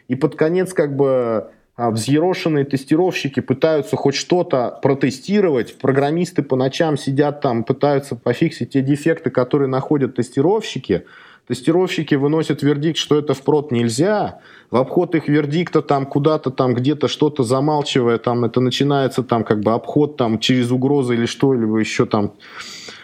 И 0.08 0.15
под 0.15 0.36
конец 0.36 0.74
как 0.74 0.96
бы 0.96 1.50
а, 1.76 1.92
взъерошенные 1.92 2.65
тестировщики 2.65 3.39
пытаются 3.39 3.96
хоть 3.96 4.15
что-то 4.15 4.80
протестировать, 4.82 5.78
программисты 5.78 6.42
по 6.42 6.56
ночам 6.56 6.98
сидят 6.98 7.42
там, 7.42 7.63
пытаются 7.63 8.15
пофиксить 8.15 8.72
те 8.72 8.82
дефекты, 8.82 9.30
которые 9.30 9.68
находят 9.68 10.15
тестировщики, 10.15 11.06
Тестировщики 11.50 12.13
выносят 12.13 12.62
вердикт, 12.62 13.00
что 13.00 13.18
это 13.18 13.34
впрод 13.34 13.72
нельзя. 13.72 14.39
В 14.70 14.76
обход 14.76 15.15
их 15.15 15.28
вердикта 15.28 15.82
там 15.82 16.06
куда-то 16.06 16.52
там 16.52 16.76
где-то 16.76 17.08
что-то 17.08 17.42
замалчивая, 17.42 18.20
там 18.20 18.46
это 18.46 18.60
начинается 18.62 19.24
там 19.24 19.44
как 19.44 19.62
бы 19.62 19.72
обход 19.72 20.15
там 20.15 20.38
через 20.38 20.70
угрозы 20.70 21.15
или 21.15 21.26
что-либо 21.26 21.80
еще 21.80 22.06
там 22.06 22.34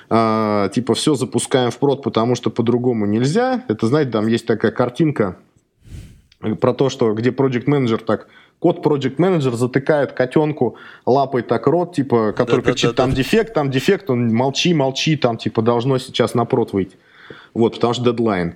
а, 0.09 0.69
типа 0.69 0.93
все 0.93 1.15
запускаем 1.15 1.71
в 1.71 1.77
прод, 1.77 2.03
потому 2.03 2.35
что 2.35 2.49
по-другому 2.49 3.05
нельзя. 3.05 3.63
Это, 3.67 3.87
знаете, 3.87 4.11
там 4.11 4.27
есть 4.27 4.45
такая 4.45 4.71
картинка 4.71 5.37
про 6.59 6.73
то, 6.73 6.89
что 6.89 7.13
где 7.13 7.29
project 7.29 7.63
менеджер 7.67 8.01
так 8.01 8.27
код 8.59 8.85
project 8.85 9.15
менеджер 9.17 9.53
затыкает 9.53 10.13
котенку 10.13 10.75
лапой 11.05 11.41
так 11.43 11.67
рот, 11.67 11.95
типа, 11.95 12.33
который 12.35 12.61
да, 12.61 12.71
кричит, 12.71 12.91
да, 12.91 12.93
да, 12.93 13.03
там 13.03 13.09
да. 13.11 13.15
дефект, 13.17 13.53
там 13.53 13.71
дефект, 13.71 14.09
он 14.09 14.33
молчи, 14.33 14.73
молчи, 14.73 15.17
там, 15.17 15.37
типа, 15.37 15.61
должно 15.61 15.97
сейчас 15.97 16.33
на 16.33 16.45
прод 16.45 16.73
выйти. 16.73 16.97
Вот, 17.53 17.75
потому 17.75 17.93
что 17.93 18.03
дедлайн. 18.03 18.55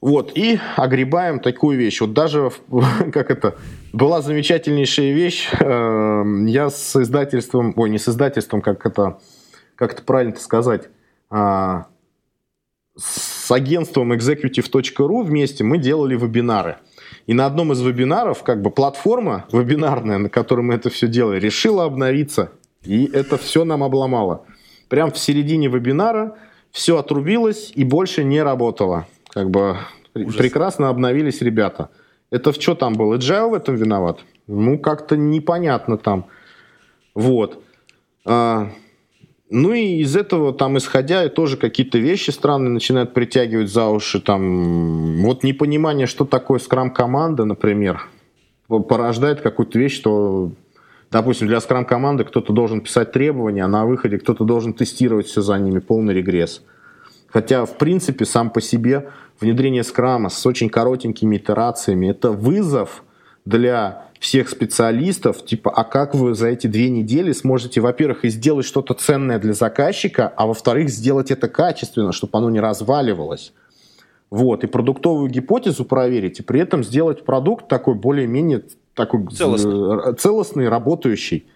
Вот, 0.00 0.32
и 0.36 0.58
огребаем 0.76 1.40
такую 1.40 1.78
вещь. 1.78 2.00
Вот 2.00 2.12
даже, 2.12 2.50
как 3.12 3.30
это, 3.30 3.54
была 3.92 4.20
замечательнейшая 4.22 5.12
вещь. 5.12 5.48
Э, 5.60 6.24
я 6.46 6.68
с 6.68 6.96
издательством, 7.00 7.72
ой, 7.76 7.90
не 7.90 7.98
с 7.98 8.08
издательством, 8.08 8.60
как 8.60 8.84
это, 8.84 9.18
как 9.76 9.92
это 9.92 10.02
правильно 10.02 10.36
сказать, 10.36 10.88
а, 11.30 11.86
с 12.96 13.50
агентством 13.50 14.12
executive.ru 14.12 15.22
вместе 15.24 15.64
мы 15.64 15.78
делали 15.78 16.16
вебинары. 16.16 16.76
И 17.26 17.34
на 17.34 17.46
одном 17.46 17.72
из 17.72 17.80
вебинаров, 17.80 18.42
как 18.42 18.62
бы 18.62 18.70
платформа 18.70 19.46
вебинарная, 19.52 20.18
на 20.18 20.28
которой 20.28 20.60
мы 20.60 20.74
это 20.74 20.90
все 20.90 21.08
делали, 21.08 21.40
решила 21.40 21.84
обновиться. 21.84 22.52
И 22.84 23.06
это 23.06 23.36
все 23.38 23.64
нам 23.64 23.82
обломало. 23.82 24.44
Прям 24.88 25.10
в 25.10 25.18
середине 25.18 25.68
вебинара 25.68 26.36
все 26.70 26.98
отрубилось 26.98 27.72
и 27.74 27.84
больше 27.84 28.24
не 28.24 28.42
работало. 28.42 29.06
Как 29.30 29.50
бы 29.50 29.78
Ужас. 30.14 30.36
прекрасно 30.36 30.88
обновились 30.88 31.40
ребята. 31.40 31.90
Это 32.30 32.52
в 32.52 32.56
что 32.56 32.74
там 32.74 32.94
был? 32.94 33.14
Agile 33.14 33.50
в 33.50 33.54
этом 33.54 33.76
виноват? 33.76 34.20
Ну, 34.46 34.78
как-то 34.78 35.16
непонятно 35.16 35.96
там. 35.96 36.26
Вот. 37.14 37.62
Ну 39.50 39.72
и 39.74 39.98
из 39.98 40.16
этого, 40.16 40.54
там, 40.54 40.78
исходя, 40.78 41.28
тоже 41.28 41.56
какие-то 41.56 41.98
вещи 41.98 42.30
странные 42.30 42.70
начинают 42.70 43.12
притягивать 43.12 43.70
за 43.70 43.86
уши. 43.88 44.20
Там, 44.20 45.22
вот 45.22 45.44
непонимание, 45.44 46.06
что 46.06 46.24
такое 46.24 46.58
скрам-команда, 46.58 47.44
например, 47.44 48.08
порождает 48.68 49.42
какую-то 49.42 49.78
вещь, 49.78 49.94
что, 49.94 50.52
допустим, 51.10 51.46
для 51.46 51.60
скрам-команды 51.60 52.24
кто-то 52.24 52.52
должен 52.54 52.80
писать 52.80 53.12
требования, 53.12 53.64
а 53.64 53.68
на 53.68 53.84
выходе 53.84 54.18
кто-то 54.18 54.44
должен 54.44 54.72
тестировать 54.72 55.26
все 55.26 55.42
за 55.42 55.58
ними, 55.58 55.78
полный 55.78 56.14
регресс. 56.14 56.62
Хотя, 57.28 57.66
в 57.66 57.76
принципе, 57.76 58.24
сам 58.24 58.48
по 58.48 58.62
себе 58.62 59.10
внедрение 59.40 59.84
скрама 59.84 60.30
с 60.30 60.46
очень 60.46 60.70
коротенькими 60.70 61.36
итерациями– 61.36 62.06
это 62.10 62.30
вызов 62.30 63.04
для 63.44 64.08
всех 64.24 64.48
специалистов, 64.48 65.44
типа, 65.44 65.70
а 65.70 65.84
как 65.84 66.14
вы 66.14 66.34
за 66.34 66.48
эти 66.48 66.66
две 66.66 66.88
недели 66.88 67.32
сможете, 67.32 67.82
во-первых, 67.82 68.24
и 68.24 68.30
сделать 68.30 68.64
что-то 68.64 68.94
ценное 68.94 69.38
для 69.38 69.52
заказчика, 69.52 70.32
а 70.34 70.46
во-вторых, 70.46 70.88
сделать 70.88 71.30
это 71.30 71.46
качественно, 71.46 72.10
чтобы 72.12 72.38
оно 72.38 72.48
не 72.48 72.58
разваливалось. 72.58 73.52
Вот, 74.30 74.64
и 74.64 74.66
продуктовую 74.66 75.28
гипотезу 75.28 75.84
проверить, 75.84 76.40
и 76.40 76.42
при 76.42 76.60
этом 76.60 76.82
сделать 76.82 77.26
продукт 77.26 77.68
такой 77.68 77.96
более-менее 77.96 78.62
такой 78.94 79.26
целостный. 79.26 80.12
Э, 80.12 80.14
целостный, 80.14 80.68
работающий. 80.70 81.46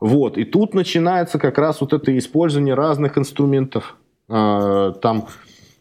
Вот, 0.00 0.36
и 0.38 0.44
тут 0.44 0.74
начинается 0.74 1.38
как 1.38 1.56
раз 1.56 1.80
вот 1.80 1.92
это 1.92 2.18
использование 2.18 2.74
разных 2.74 3.16
инструментов 3.16 3.96
а, 4.28 4.90
там 4.90 5.28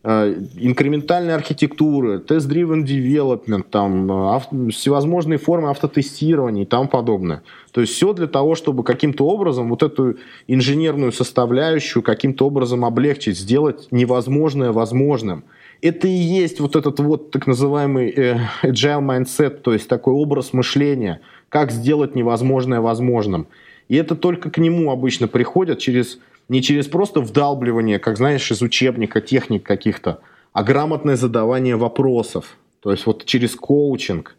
инкрементальная 0.04 1.36
архитектура, 1.36 2.18
тест-driven 2.18 2.84
development, 2.84 3.66
там, 3.70 4.12
ав- 4.12 4.50
всевозможные 4.72 5.38
формы 5.38 5.70
автотестирования 5.70 6.64
и 6.64 6.66
тому 6.66 6.88
подобное. 6.88 7.44
То 7.72 7.82
есть 7.82 7.94
все 7.94 8.14
для 8.14 8.28
того, 8.28 8.56
чтобы 8.56 8.84
каким-то 8.84 9.28
образом 9.28 9.70
вот 9.70 9.84
эту 9.84 10.16
инженерную 10.48 11.12
составляющую 11.12 12.02
каким-то 12.02 12.48
образом 12.48 12.84
облегчить, 12.84 13.38
сделать 13.38 13.90
невозможное 13.92 14.72
возможным. 14.72 15.44
Это 15.84 16.08
и 16.08 16.12
есть 16.12 16.60
вот 16.60 16.76
этот 16.76 17.00
вот 17.00 17.32
так 17.32 17.46
называемый 17.46 18.10
э, 18.10 18.38
agile 18.64 19.02
mindset, 19.02 19.62
то 19.62 19.74
есть 19.74 19.88
такой 19.88 20.14
образ 20.14 20.54
мышления, 20.54 21.22
как 21.50 21.72
сделать 21.72 22.16
невозможное 22.16 22.82
возможным. 22.82 23.48
И 23.88 23.96
это 23.96 24.16
только 24.16 24.50
к 24.50 24.58
нему 24.58 24.92
обычно 24.92 25.28
приходят 25.28 25.80
через 25.80 26.20
не 26.52 26.62
через 26.62 26.88
просто 26.88 27.22
вдалбливание, 27.22 27.98
как 27.98 28.18
знаешь, 28.18 28.52
из 28.52 28.62
учебника, 28.62 29.22
техник 29.22 29.64
каких-то, 29.64 30.20
а 30.52 30.64
грамотное 30.64 31.16
задавание 31.16 31.78
вопросов. 31.78 32.58
То 32.82 32.92
есть 32.92 33.06
вот 33.06 33.24
через 33.24 33.56
коучинг. 33.56 34.36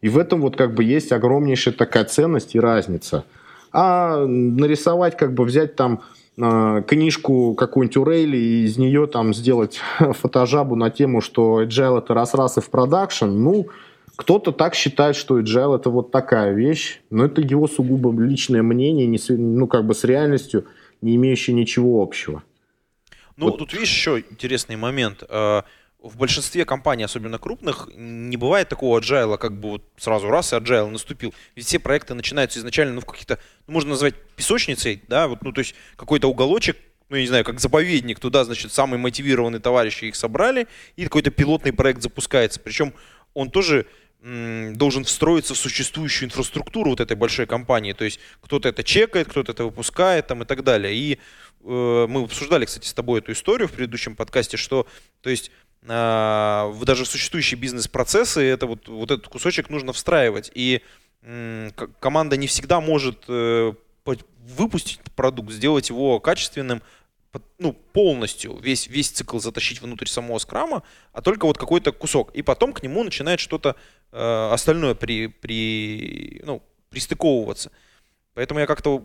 И 0.00 0.08
в 0.08 0.18
этом 0.18 0.40
вот 0.40 0.56
как 0.56 0.74
бы 0.74 0.84
есть 0.84 1.10
огромнейшая 1.10 1.74
такая 1.74 2.04
ценность 2.04 2.54
и 2.54 2.60
разница. 2.60 3.24
А 3.72 4.24
нарисовать, 4.24 5.16
как 5.16 5.34
бы 5.34 5.42
взять 5.42 5.74
там 5.74 6.02
э, 6.40 6.84
книжку 6.86 7.54
какую-нибудь 7.54 7.96
у 7.96 8.04
Рейли 8.04 8.36
и 8.36 8.64
из 8.64 8.78
нее 8.78 9.08
там 9.08 9.34
сделать 9.34 9.80
фотожабу 9.98 10.76
на 10.76 10.90
тему, 10.90 11.20
что 11.20 11.64
agile 11.64 11.98
это 11.98 12.14
раз-раз 12.14 12.58
и 12.58 12.60
в 12.60 12.70
продакшн, 12.70 13.26
ну, 13.26 13.66
кто-то 14.14 14.52
так 14.52 14.76
считает, 14.76 15.16
что 15.16 15.40
agile 15.40 15.74
это 15.74 15.90
вот 15.90 16.12
такая 16.12 16.52
вещь, 16.52 17.00
но 17.10 17.24
это 17.24 17.40
его 17.40 17.66
сугубо 17.66 18.12
личное 18.12 18.62
мнение, 18.62 19.08
не, 19.08 19.18
ну, 19.28 19.66
как 19.66 19.84
бы 19.86 19.94
с 19.94 20.04
реальностью– 20.04 20.64
не 21.00 21.16
имеющие 21.16 21.54
ничего 21.54 22.02
общего. 22.02 22.42
Ну, 23.36 23.46
вот. 23.46 23.58
тут 23.58 23.72
видишь 23.72 23.90
еще 23.90 24.24
интересный 24.30 24.76
момент. 24.76 25.22
Э, 25.28 25.62
в 26.00 26.16
большинстве 26.16 26.64
компаний, 26.64 27.04
особенно 27.04 27.38
крупных, 27.38 27.88
не 27.94 28.36
бывает 28.36 28.68
такого 28.68 29.00
agile, 29.00 29.36
как 29.36 29.58
бы 29.58 29.70
вот 29.70 29.84
сразу 29.96 30.28
раз 30.28 30.52
и 30.52 30.56
agile 30.56 30.90
наступил. 30.90 31.34
Ведь 31.56 31.66
все 31.66 31.78
проекты 31.78 32.14
начинаются 32.14 32.58
изначально 32.58 32.94
ну, 32.94 33.00
в 33.00 33.06
каких-то, 33.06 33.38
ну, 33.66 33.74
можно 33.74 33.90
назвать 33.90 34.14
песочницей, 34.36 35.02
да, 35.08 35.28
вот, 35.28 35.42
ну, 35.42 35.52
то 35.52 35.60
есть 35.60 35.74
какой-то 35.96 36.28
уголочек, 36.28 36.76
ну, 37.08 37.16
я 37.16 37.22
не 37.22 37.28
знаю, 37.28 37.44
как 37.44 37.58
заповедник, 37.58 38.20
туда, 38.20 38.44
значит, 38.44 38.72
самые 38.72 39.00
мотивированные 39.00 39.60
товарищи 39.60 40.06
их 40.06 40.16
собрали, 40.16 40.68
и 40.96 41.04
какой-то 41.04 41.30
пилотный 41.30 41.72
проект 41.72 42.02
запускается. 42.02 42.60
Причем 42.60 42.92
он 43.34 43.50
тоже 43.50 43.86
должен 44.20 45.04
встроиться 45.04 45.54
в 45.54 45.58
существующую 45.58 46.26
инфраструктуру 46.26 46.90
вот 46.90 47.00
этой 47.00 47.16
большой 47.16 47.46
компании. 47.46 47.92
То 47.92 48.04
есть 48.04 48.18
кто-то 48.40 48.68
это 48.68 48.82
чекает, 48.82 49.28
кто-то 49.28 49.52
это 49.52 49.64
выпускает 49.64 50.26
там, 50.26 50.42
и 50.42 50.44
так 50.44 50.64
далее. 50.64 50.94
И 50.94 51.14
э, 51.14 52.06
мы 52.08 52.24
обсуждали, 52.24 52.64
кстати, 52.64 52.86
с 52.86 52.94
тобой 52.94 53.20
эту 53.20 53.32
историю 53.32 53.68
в 53.68 53.72
предыдущем 53.72 54.16
подкасте, 54.16 54.56
что 54.56 54.88
то 55.22 55.30
есть 55.30 55.52
э, 55.82 56.74
даже 56.82 57.06
существующие 57.06 57.60
бизнес-процессы, 57.60 58.42
это 58.42 58.66
вот, 58.66 58.88
вот 58.88 59.10
этот 59.10 59.28
кусочек 59.28 59.70
нужно 59.70 59.92
встраивать. 59.92 60.50
И 60.52 60.82
э, 61.22 61.70
команда 62.00 62.36
не 62.36 62.48
всегда 62.48 62.80
может 62.80 63.24
э, 63.28 63.72
выпустить 64.48 65.00
продукт, 65.14 65.52
сделать 65.52 65.90
его 65.90 66.20
качественным, 66.20 66.82
ну, 67.58 67.72
полностью 67.72 68.56
весь, 68.58 68.86
весь 68.86 69.10
цикл 69.10 69.38
затащить 69.38 69.80
внутрь 69.80 70.06
самого 70.06 70.38
скрама, 70.38 70.82
а 71.12 71.20
только 71.20 71.46
вот 71.46 71.58
какой-то 71.58 71.92
кусок. 71.92 72.34
И 72.34 72.42
потом 72.42 72.72
к 72.72 72.82
нему 72.82 73.04
начинает 73.04 73.40
что-то 73.40 73.76
э, 74.12 74.50
остальное 74.52 74.94
при, 74.94 75.26
при, 75.26 76.40
ну, 76.44 76.62
пристыковываться. 76.90 77.70
Поэтому 78.34 78.60
я 78.60 78.66
как-то, 78.66 79.04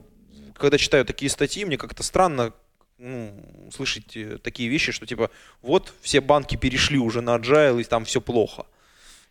когда 0.55 0.77
читаю 0.77 1.05
такие 1.05 1.29
статьи, 1.29 1.65
мне 1.65 1.77
как-то 1.77 2.03
странно 2.03 2.53
ну, 2.97 3.69
слышать 3.73 4.15
э, 4.15 4.37
такие 4.37 4.69
вещи, 4.69 4.91
что 4.91 5.05
типа 5.05 5.29
вот 5.61 5.93
все 6.01 6.21
банки 6.21 6.55
перешли 6.55 6.97
уже 6.97 7.21
на 7.21 7.37
agile, 7.37 7.81
и 7.81 7.83
там 7.83 8.05
все 8.05 8.21
плохо. 8.21 8.65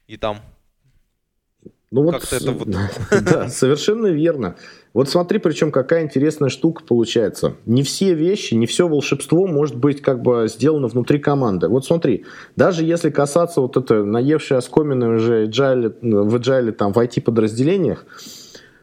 И 0.06 0.16
там 0.16 0.42
ну 1.92 2.04
вот, 2.04 2.24
это 2.32 2.52
вот... 2.52 2.68
Да, 3.22 3.48
совершенно 3.48 4.06
верно. 4.06 4.56
Вот 4.94 5.10
смотри, 5.10 5.38
причем 5.38 5.70
какая 5.70 6.02
интересная 6.02 6.48
штука 6.48 6.82
получается. 6.82 7.54
Не 7.66 7.82
все 7.82 8.14
вещи, 8.14 8.54
не 8.54 8.66
все 8.66 8.88
волшебство 8.88 9.46
может 9.46 9.76
быть 9.76 10.00
как 10.00 10.22
бы 10.22 10.48
сделано 10.48 10.88
внутри 10.88 11.18
команды. 11.18 11.68
Вот 11.68 11.84
смотри, 11.84 12.24
даже 12.56 12.82
если 12.82 13.10
касаться 13.10 13.60
вот 13.60 13.76
это 13.76 14.04
наевшей 14.04 14.56
оскомины 14.56 15.16
уже 15.16 15.46
agile, 15.46 15.94
в 16.00 16.34
agile, 16.34 16.72
там, 16.72 16.94
в 16.94 16.98
IT-подразделениях, 16.98 18.06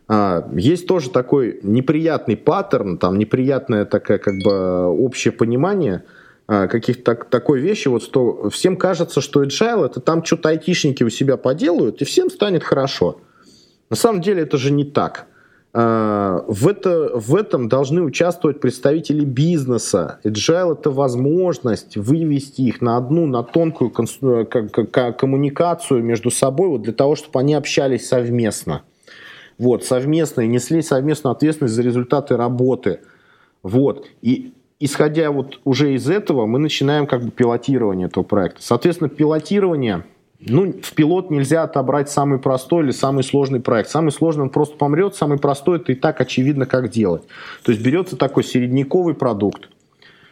а, 0.08 0.48
есть 0.56 0.86
тоже 0.86 1.10
такой 1.10 1.60
неприятный 1.64 2.38
паттерн, 2.38 3.00
там 3.00 3.18
неприятное 3.18 3.86
такое 3.86 4.20
как 4.20 4.36
бы 4.44 4.86
общее 4.86 5.32
понимание– 5.32 6.04
каких-то 6.50 7.04
так, 7.04 7.26
такой 7.26 7.60
вещи, 7.60 7.90
вот 7.90 8.04
что 8.04 8.50
всем 8.50 8.76
кажется, 8.76 9.22
что 9.22 9.44
agile 9.44 9.86
это 9.86 10.00
там 10.00 10.26
что-то 10.26 10.50
айтишники 10.50 11.04
у 11.04 11.10
себя 11.10 11.38
поделают, 11.38 12.02
и 12.02 12.06
всем 12.06 12.32
станет 12.32 12.64
хорошо. 12.64 13.22
На 13.90 13.96
самом 13.96 14.22
деле 14.22 14.42
это 14.42 14.58
же 14.58 14.72
не 14.72 14.84
так. 14.84 15.28
А, 15.72 16.44
в, 16.48 16.68
это, 16.68 17.12
в 17.14 17.36
этом 17.36 17.70
должны 17.70 18.02
участвовать 18.02 18.60
представители 18.60 19.24
бизнеса. 19.24 20.20
Agile– 20.24 20.74
это 20.80 20.90
возможность 20.90 21.98
вывести 21.98 22.62
их 22.62 22.82
на 22.82 22.98
одну, 22.98 23.28
на 23.28 23.44
тонкую 23.44 23.92
коммуникацию 23.92 26.04
между 26.04 26.32
собой, 26.32 26.70
вот 26.70 26.82
для 26.82 26.94
того, 26.94 27.16
чтобы 27.16 27.40
они 27.40 27.54
общались 27.54 28.08
совместно. 28.08 28.82
Вот, 29.60 29.84
совместно 29.84 30.42
и 30.42 30.48
несли 30.48 30.82
совместную 30.82 31.34
ответственность 31.34 31.76
за 31.76 31.84
результаты 31.84 32.38
работы. 32.38 33.02
Вот. 33.62 34.08
И 34.22 34.54
исходя 34.80 35.32
вот 35.32 35.60
уже 35.66 35.94
из 35.94 36.10
этого, 36.10 36.46
мы 36.46 36.60
начинаем 36.60 37.06
как 37.06 37.24
бы 37.24 37.32
пилотирование 37.32 38.08
этого 38.08 38.24
проекта. 38.24 38.62
Соответственно, 38.64 39.10
пилотирование, 39.10 40.06
ну, 40.40 40.72
в 40.72 40.94
пилот 40.94 41.30
нельзя 41.30 41.64
отобрать 41.64 42.10
самый 42.10 42.40
простой 42.40 42.86
или 42.86 42.92
самый 42.92 43.24
сложный 43.24 43.60
проект. 43.60 43.90
Самый 43.90 44.12
сложный 44.12 44.44
он 44.44 44.50
просто 44.50 44.78
помрет, 44.78 45.16
самый 45.16 45.38
простой 45.38 45.78
это 45.78 45.92
и 45.92 45.96
так 45.96 46.22
очевидно, 46.22 46.66
как 46.66 46.90
делать. 46.90 47.24
То 47.64 47.72
есть 47.72 47.84
берется 47.84 48.16
такой 48.16 48.44
середняковый 48.44 49.16
продукт. 49.16 49.70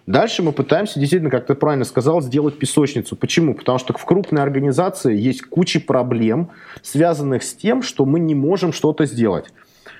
Дальше 0.05 0.41
мы 0.41 0.53
пытаемся 0.53 1.01
действительно, 1.01 1.29
как 1.29 1.47
ты 1.47 1.53
правильно 1.53 1.83
сказал, 1.83 2.21
сделать 2.21 2.57
песочницу. 2.57 3.17
Почему? 3.17 3.53
Потому 3.53 3.77
что 3.77 3.91
в 3.91 4.05
крупной 4.05 4.41
организации 4.41 5.17
есть 5.17 5.41
куча 5.41 5.81
проблем, 5.81 6.51
связанных 6.81 7.43
с 7.43 7.53
тем, 7.53 7.81
что 7.81 8.05
мы 8.05 8.21
не 8.21 8.33
можем 8.33 8.71
что-то 8.71 9.05
сделать. 9.05 9.47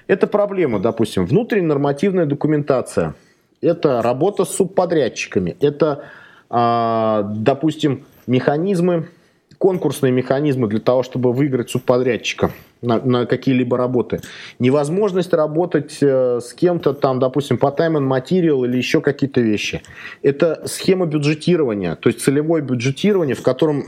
Это 0.08 0.26
проблема, 0.26 0.80
допустим, 0.80 1.26
внутренняя 1.26 1.68
нормативная 1.68 2.26
документация– 2.26 3.16
это 3.62 4.02
работа 4.02 4.46
с 4.46 4.56
субподрядчиками, 4.56 5.56
это, 5.60 6.06
а, 6.50 7.24
допустим, 7.36 8.06
механизмы, 8.28 9.10
конкурсные 9.58 10.12
механизмы 10.12 10.68
для 10.68 10.80
того, 10.80 11.04
чтобы 11.04 11.34
выиграть 11.34 11.70
субподрядчика 11.70 12.52
на, 12.82 13.00
на 13.00 13.26
какие-либо 13.26 13.78
работы. 13.78 14.22
Невозможность 14.60 15.34
работать 15.34 15.98
э, 16.02 16.40
с 16.42 16.54
кем-то 16.54 16.94
там, 16.94 17.20
допустим, 17.20 17.58
по 17.58 17.68
time 17.68 17.98
and 17.98 18.08
material 18.08 18.66
или 18.66 18.78
еще 18.78 19.02
какие-то 19.02 19.42
вещи. 19.42 19.82
Это 20.22 20.64
схема 20.68 21.06
бюджетирования, 21.08 21.96
то 21.96 22.10
есть 22.10 22.22
целевое 22.22 22.62
бюджетирование, 22.62 23.36
в 23.36 23.42
котором 23.42 23.86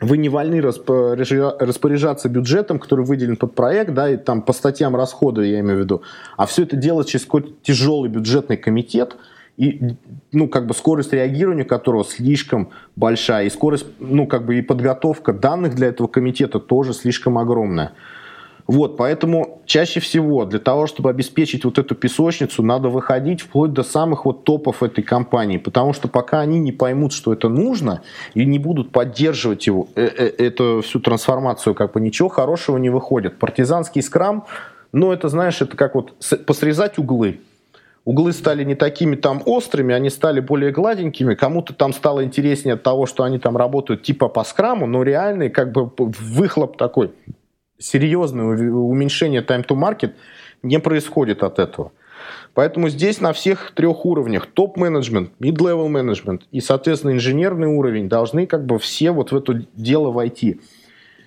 вы 0.00 0.16
не 0.16 0.28
вольны 0.28 0.60
распоряжаться 0.60 2.28
бюджетом, 2.28 2.78
который 2.78 3.04
выделен 3.04 3.36
под 3.36 3.54
проект, 3.54 3.92
да, 3.92 4.08
и 4.10 4.16
там 4.16 4.42
по 4.42 4.52
статьям 4.52 4.96
расхода, 4.96 5.42
я 5.42 5.60
имею 5.60 5.78
в 5.78 5.80
виду, 5.80 6.02
а 6.36 6.46
все 6.46 6.62
это 6.62 6.76
делать 6.76 7.08
через 7.08 7.26
какой-то 7.26 7.50
тяжелый 7.62 8.08
бюджетный 8.08 8.56
комитет, 8.56 9.16
и, 9.56 9.96
ну, 10.32 10.48
как 10.48 10.66
бы 10.66 10.72
скорость 10.72 11.12
реагирования 11.12 11.64
которого 11.64 12.04
слишком 12.04 12.70
большая, 12.96 13.44
и 13.44 13.50
скорость, 13.50 13.84
ну, 13.98 14.26
как 14.26 14.46
бы 14.46 14.58
и 14.58 14.62
подготовка 14.62 15.34
данных 15.34 15.74
для 15.74 15.88
этого 15.88 16.06
комитета 16.06 16.60
тоже 16.60 16.94
слишком 16.94 17.36
огромная. 17.36 17.92
Вот, 18.70 18.96
поэтому 18.96 19.60
чаще 19.66 19.98
всего 19.98 20.44
для 20.44 20.60
того, 20.60 20.86
чтобы 20.86 21.10
обеспечить 21.10 21.64
вот 21.64 21.80
эту 21.80 21.96
песочницу, 21.96 22.62
надо 22.62 22.88
выходить 22.88 23.40
вплоть 23.40 23.72
до 23.72 23.82
самых 23.82 24.26
вот 24.26 24.44
топов 24.44 24.84
этой 24.84 25.02
компании, 25.02 25.58
потому 25.58 25.92
что 25.92 26.06
пока 26.06 26.38
они 26.38 26.60
не 26.60 26.70
поймут, 26.70 27.12
что 27.12 27.32
это 27.32 27.48
нужно, 27.48 28.02
и 28.34 28.44
не 28.44 28.60
будут 28.60 28.92
поддерживать 28.92 29.66
его, 29.66 29.88
э 29.96 30.06
-э 30.06 30.46
эту 30.46 30.82
всю 30.84 31.00
трансформацию, 31.00 31.74
как 31.74 31.94
бы 31.94 32.00
ничего 32.00 32.28
хорошего 32.28 32.78
не 32.78 32.90
выходит. 32.90 33.40
Партизанский 33.40 34.02
скрам, 34.02 34.44
ну 34.92 35.10
это, 35.10 35.28
знаешь, 35.28 35.60
это 35.60 35.76
как 35.76 35.96
вот 35.96 36.12
посрезать 36.46 36.96
углы. 36.96 37.40
Углы 38.04 38.32
стали 38.32 38.62
не 38.62 38.76
такими 38.76 39.16
там 39.16 39.42
острыми, 39.46 39.96
они 39.96 40.10
стали 40.10 40.38
более 40.38 40.70
гладенькими. 40.70 41.34
Кому-то 41.34 41.74
там 41.74 41.92
стало 41.92 42.22
интереснее 42.22 42.74
от 42.74 42.84
того, 42.84 43.06
что 43.06 43.24
они 43.24 43.40
там 43.40 43.56
работают 43.56 44.04
типа 44.04 44.28
по 44.28 44.44
скраму, 44.44 44.86
но 44.86 45.02
реальный 45.02 45.50
как 45.50 45.72
бы 45.72 45.90
выхлоп 45.96 46.76
такой 46.76 47.10
серьезное 47.80 48.44
уменьшение 48.44 49.42
time 49.42 49.66
to 49.66 49.76
market 49.76 50.12
не 50.62 50.78
происходит 50.78 51.42
от 51.42 51.58
этого. 51.58 51.92
Поэтому 52.54 52.88
здесь 52.88 53.20
на 53.20 53.32
всех 53.32 53.72
трех 53.74 54.04
уровнях, 54.04 54.46
топ-менеджмент, 54.46 55.30
mid-level 55.40 55.88
менеджмент 55.88 56.42
и, 56.50 56.60
соответственно, 56.60 57.12
инженерный 57.12 57.68
уровень, 57.68 58.08
должны 58.08 58.46
как 58.46 58.66
бы 58.66 58.78
все 58.78 59.12
вот 59.12 59.32
в 59.32 59.36
это 59.36 59.64
дело 59.74 60.10
войти. 60.10 60.60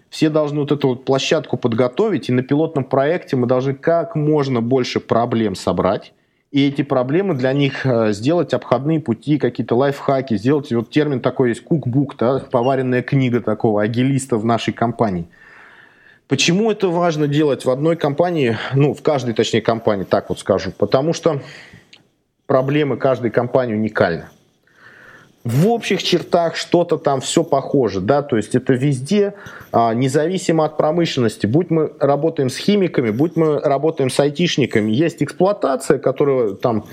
Все 0.10 0.30
должны 0.30 0.60
вот 0.60 0.72
эту 0.72 0.90
вот 0.90 1.06
площадку 1.06 1.58
подготовить, 1.58 2.30
и 2.30 2.32
на 2.32 2.44
пилотном 2.44 2.84
проекте 2.84 3.36
мы 3.36 3.48
должны 3.48 3.74
как 3.74 4.16
можно 4.16 4.62
больше 4.62 5.00
проблем 5.00 5.56
собрать, 5.56 6.14
и 6.52 6.68
эти 6.68 6.84
проблемы 6.84 7.34
для 7.34 7.52
них 7.52 7.84
э, 7.84 8.14
сделать 8.14 8.54
обходные 8.54 9.00
пути, 9.00 9.40
какие-то 9.40 9.76
лайфхаки, 9.76 10.38
сделать, 10.38 10.72
вот 10.72 10.92
термин 10.92 11.20
такой 11.20 11.50
есть, 11.50 11.64
кукбук, 11.64 12.16
да, 12.18 12.44
поваренная 12.52 13.02
книга 13.02 13.42
такого 13.42 13.82
агилиста 13.82 14.38
в 14.38 14.46
нашей 14.46 14.74
компании– 14.74 15.26
Почему 16.34 16.72
это 16.72 16.88
важно 16.88 17.28
делать 17.28 17.64
в 17.64 17.70
одной 17.70 17.96
компании, 17.96 18.58
ну, 18.74 18.96
в 18.96 19.04
каждой, 19.04 19.36
точнее, 19.36 19.62
компании, 19.62 20.04
так 20.04 20.30
вот 20.30 20.40
скажу? 20.40 20.72
Потому 20.76 21.14
что 21.14 21.44
проблемы 22.48 22.98
каждой 22.98 23.30
компании 23.30 23.76
уникальны. 23.76 24.30
В 25.44 25.68
общих 25.68 26.02
чертах 26.02 26.56
что-то 26.56 26.98
там 26.98 27.22
все 27.22 27.44
похоже, 27.44 28.02
да, 28.02 28.24
то 28.24 28.36
есть 28.36 28.56
это 28.56 28.74
везде, 28.74 29.36
а, 29.72 29.94
независимо 29.94 30.66
от 30.66 30.76
промышленности, 30.76 31.46
будь 31.46 31.70
мы 31.70 31.92
работаем 32.00 32.50
с 32.50 32.58
химиками, 32.58 33.12
будь 33.12 33.36
мы 33.36 33.60
работаем 33.60 34.10
с 34.10 34.20
айтишниками, 34.20 34.92
есть 34.92 35.22
эксплуатация, 35.22 36.00
которая 36.00 36.56
там 36.56 36.86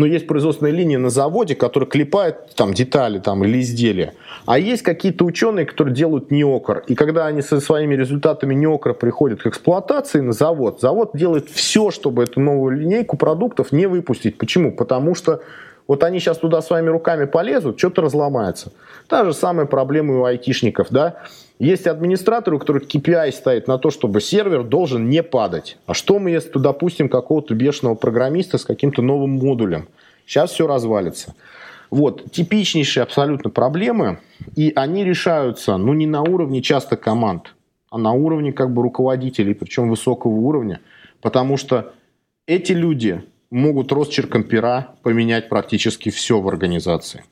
но 0.00 0.06
есть 0.06 0.26
производственная 0.26 0.72
линия 0.72 0.98
на 0.98 1.10
заводе, 1.10 1.54
которая 1.54 1.86
клепает 1.86 2.54
там 2.54 2.72
детали 2.72 3.18
там, 3.18 3.44
или 3.44 3.60
изделия. 3.60 4.14
А 4.46 4.58
есть 4.58 4.82
какие-то 4.82 5.26
ученые, 5.26 5.66
которые 5.66 5.94
делают 5.94 6.30
неокр. 6.30 6.84
И 6.86 6.94
когда 6.94 7.26
они 7.26 7.42
со 7.42 7.60
своими 7.60 7.94
результатами 7.94 8.54
неокра 8.54 8.94
приходят 8.94 9.42
к 9.42 9.46
эксплуатации 9.46 10.20
на 10.20 10.32
завод, 10.32 10.80
завод 10.80 11.10
делает 11.12 11.50
все, 11.50 11.90
чтобы 11.90 12.22
эту 12.22 12.40
новую 12.40 12.78
линейку 12.78 13.18
продуктов 13.18 13.72
не 13.72 13.84
выпустить. 13.84 14.38
Почему? 14.38 14.72
Потому 14.72 15.14
что 15.14 15.42
вот 15.86 16.02
они 16.02 16.18
сейчас 16.18 16.38
туда 16.38 16.62
своими 16.62 16.88
руками 16.88 17.26
полезут, 17.26 17.78
что-то 17.78 18.00
разломается. 18.00 18.72
Та 19.06 19.26
же 19.26 19.34
самая 19.34 19.66
проблема 19.66 20.20
у 20.20 20.24
айтишников, 20.24 20.86
да. 20.88 21.16
Есть 21.60 21.86
администратор, 21.86 22.54
у 22.54 22.58
которых 22.58 22.84
KPI 22.84 23.32
стоит 23.32 23.68
на 23.68 23.76
то, 23.76 23.90
чтобы 23.90 24.22
сервер 24.22 24.64
должен 24.64 25.10
не 25.10 25.22
падать. 25.22 25.76
А 25.84 25.92
что 25.92 26.18
мы, 26.18 26.30
если 26.30 26.48
туда 26.48 26.72
пустим 26.72 27.10
какого-то 27.10 27.54
бешеного 27.54 27.94
программиста 27.96 28.56
с 28.56 28.64
каким-то 28.64 29.02
новым 29.02 29.32
модулем? 29.32 29.86
Сейчас 30.24 30.52
все 30.52 30.66
развалится. 30.66 31.34
Вот, 31.90 32.32
типичнейшие 32.32 33.02
абсолютно 33.02 33.50
проблемы, 33.50 34.20
и 34.56 34.72
они 34.74 35.04
решаются, 35.04 35.76
ну, 35.76 35.92
не 35.92 36.06
на 36.06 36.22
уровне 36.22 36.62
часто 36.62 36.96
команд, 36.96 37.54
а 37.90 37.98
на 37.98 38.12
уровне 38.12 38.54
как 38.54 38.72
бы 38.72 38.82
руководителей, 38.82 39.52
причем 39.52 39.90
высокого 39.90 40.32
уровня, 40.32 40.80
потому 41.20 41.58
что 41.58 41.92
эти 42.46 42.72
люди 42.72 43.22
могут 43.50 43.92
росчерком 43.92 44.44
пера 44.44 44.94
поменять 45.02 45.50
практически 45.50 46.08
все 46.08 46.40
в 46.40 46.48
организации. 46.48 47.22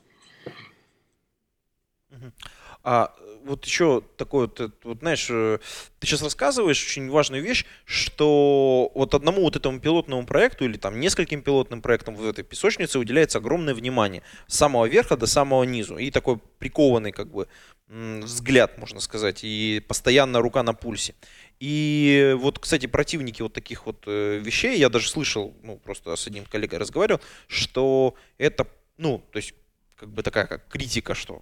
Вот 3.49 3.65
еще 3.65 4.03
такой 4.15 4.47
вот, 4.47 4.73
вот, 4.83 4.99
знаешь, 4.99 5.27
э, 5.29 5.57
ты 5.99 6.07
сейчас 6.07 6.21
рассказываешь 6.21 6.83
очень 6.85 7.09
важную 7.09 7.43
вещь, 7.43 7.65
что 7.83 8.91
вот 8.93 9.15
одному 9.15 9.41
вот 9.41 9.55
этому 9.55 9.79
пилотному 9.79 10.25
проекту 10.25 10.65
или 10.65 10.77
там 10.77 10.99
нескольким 10.99 11.41
пилотным 11.41 11.81
проектам 11.81 12.15
в 12.15 12.25
этой 12.27 12.43
песочнице 12.43 12.99
уделяется 12.99 13.39
огромное 13.39 13.73
внимание 13.73 14.21
с 14.47 14.55
самого 14.55 14.85
верха 14.85 15.17
до 15.17 15.25
самого 15.25 15.63
низу. 15.63 15.97
И 15.97 16.11
такой 16.11 16.37
прикованный 16.59 17.11
как 17.11 17.31
бы 17.31 17.47
взгляд, 17.87 18.77
можно 18.77 18.99
сказать, 18.99 19.39
и 19.43 19.83
постоянно 19.87 20.41
рука 20.41 20.61
на 20.61 20.73
пульсе. 20.73 21.15
И 21.59 22.35
вот, 22.37 22.59
кстати, 22.59 22.85
противники 22.85 23.41
вот 23.41 23.53
таких 23.53 23.87
вот 23.87 24.03
э, 24.05 24.37
вещей, 24.37 24.77
я 24.77 24.89
даже 24.89 25.09
слышал, 25.09 25.55
ну, 25.63 25.77
просто 25.77 26.15
с 26.15 26.27
одним 26.27 26.45
коллегой 26.45 26.77
разговаривал, 26.77 27.19
что 27.47 28.13
это, 28.37 28.67
ну, 28.97 29.23
то 29.31 29.37
есть, 29.37 29.55
как 29.95 30.09
бы 30.09 30.21
такая 30.21 30.45
как 30.45 30.67
критика, 30.67 31.15
что 31.15 31.41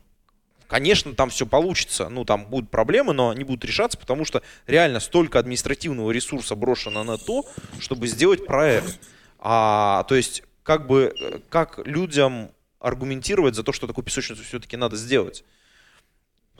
Конечно, 0.68 1.13
там 1.13 1.30
все 1.30 1.45
получится, 1.45 2.09
ну, 2.09 2.26
там 2.26 2.45
будут 2.45 2.70
проблемы, 2.70 3.13
но 3.13 3.30
они 3.30 3.45
будут 3.45 3.63
решаться, 3.63 3.97
потому 3.97 4.26
что 4.26 4.41
реально 4.68 4.99
столько 4.99 5.39
административного 5.39 6.11
ресурса 6.11 6.55
брошено 6.55 7.03
на 7.03 7.18
то, 7.18 7.45
чтобы 7.80 8.07
сделать 8.07 8.45
проект. 8.45 8.99
А, 9.39 10.03
то 10.09 10.15
есть, 10.15 10.43
как 10.63 10.88
бы, 10.88 11.13
э, 11.20 11.39
как 11.49 11.80
людям 11.86 12.51
аргументировать 12.80 13.55
за 13.55 13.63
то, 13.63 13.72
что 13.72 13.88
такую 13.88 14.03
песочницу 14.03 14.43
все-таки 14.43 14.76
надо 14.76 14.97
сделать? 14.97 15.45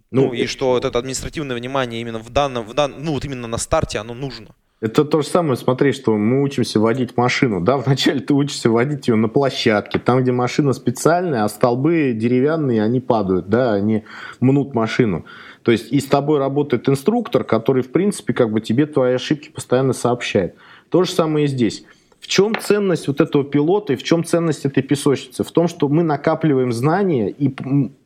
Ну, 0.10 0.28
ну 0.28 0.34
и 0.34 0.46
что 0.46 0.70
вот 0.70 0.86
это 0.86 0.98
административное 0.98 1.58
внимание 1.58 2.00
именно 2.00 2.20
в 2.20 2.30
данном, 2.30 2.66
в 2.66 2.74
дан, 2.74 2.96
ну, 3.00 3.12
вот 3.12 3.26
именно 3.26 3.48
на 3.48 3.58
старте 3.58 4.00
оно 4.00 4.14
нужно. 4.14 4.56
Это 4.80 5.06
то 5.06 5.22
же 5.22 5.28
самое, 5.28 5.58
смотри, 5.58 5.92
что 5.92 6.16
мы 6.16 6.44
учимся 6.44 6.80
водить 6.80 7.18
машину. 7.18 7.62
Да, 7.62 7.78
вначале 7.78 8.20
ты 8.20 8.34
учишься 8.34 8.70
водить 8.70 9.08
ее 9.08 9.16
на 9.16 9.28
площадке, 9.28 9.98
там, 9.98 10.22
где 10.22 10.32
машина 10.32 10.74
специальная, 10.74 11.44
а 11.44 11.50
столбы 11.50 12.14
деревянные, 12.16 12.84
они 12.84 13.00
падают, 13.00 13.50
да, 13.50 13.74
они 13.74 14.04
мнут 14.40 14.76
машину. 14.76 15.26
То 15.64 15.72
есть 15.72 15.92
и 15.92 16.00
с 16.00 16.06
тобой 16.06 16.38
работает 16.38 16.88
инструктор, 16.88 17.44
который, 17.44 17.82
в 17.82 17.92
принципе, 17.92 18.34
как 18.34 18.52
бы 18.52 18.62
тебе 18.62 18.86
твои 18.86 19.16
ошибки 19.16 19.50
постоянно 19.50 19.94
сообщает. 19.94 20.56
То 20.90 21.04
же 21.04 21.12
самое 21.12 21.46
и 21.46 21.48
здесь. 21.50 21.84
В 22.20 22.28
чем 22.28 22.56
ценность 22.56 23.08
вот 23.08 23.20
этого 23.20 23.44
пилота 23.44 23.94
и 23.94 23.96
в 23.96 24.04
чем 24.04 24.24
ценность 24.24 24.66
этой 24.66 24.84
песочницы? 24.84 25.44
В 25.44 25.52
том, 25.52 25.68
что 25.68 25.88
мы 25.88 26.04
накапливаем 26.04 26.72
знания, 26.72 27.30
и 27.30 27.54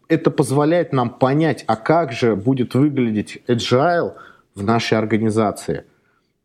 это 0.08 0.32
позволяет 0.32 0.94
нам 0.94 1.10
понять, 1.10 1.64
а 1.68 1.76
как 1.76 2.12
же 2.12 2.36
будет 2.36 2.76
выглядеть 2.76 3.42
agile 3.48 4.14
в 4.56 4.64
нашей 4.64 4.98
организации– 4.98 5.84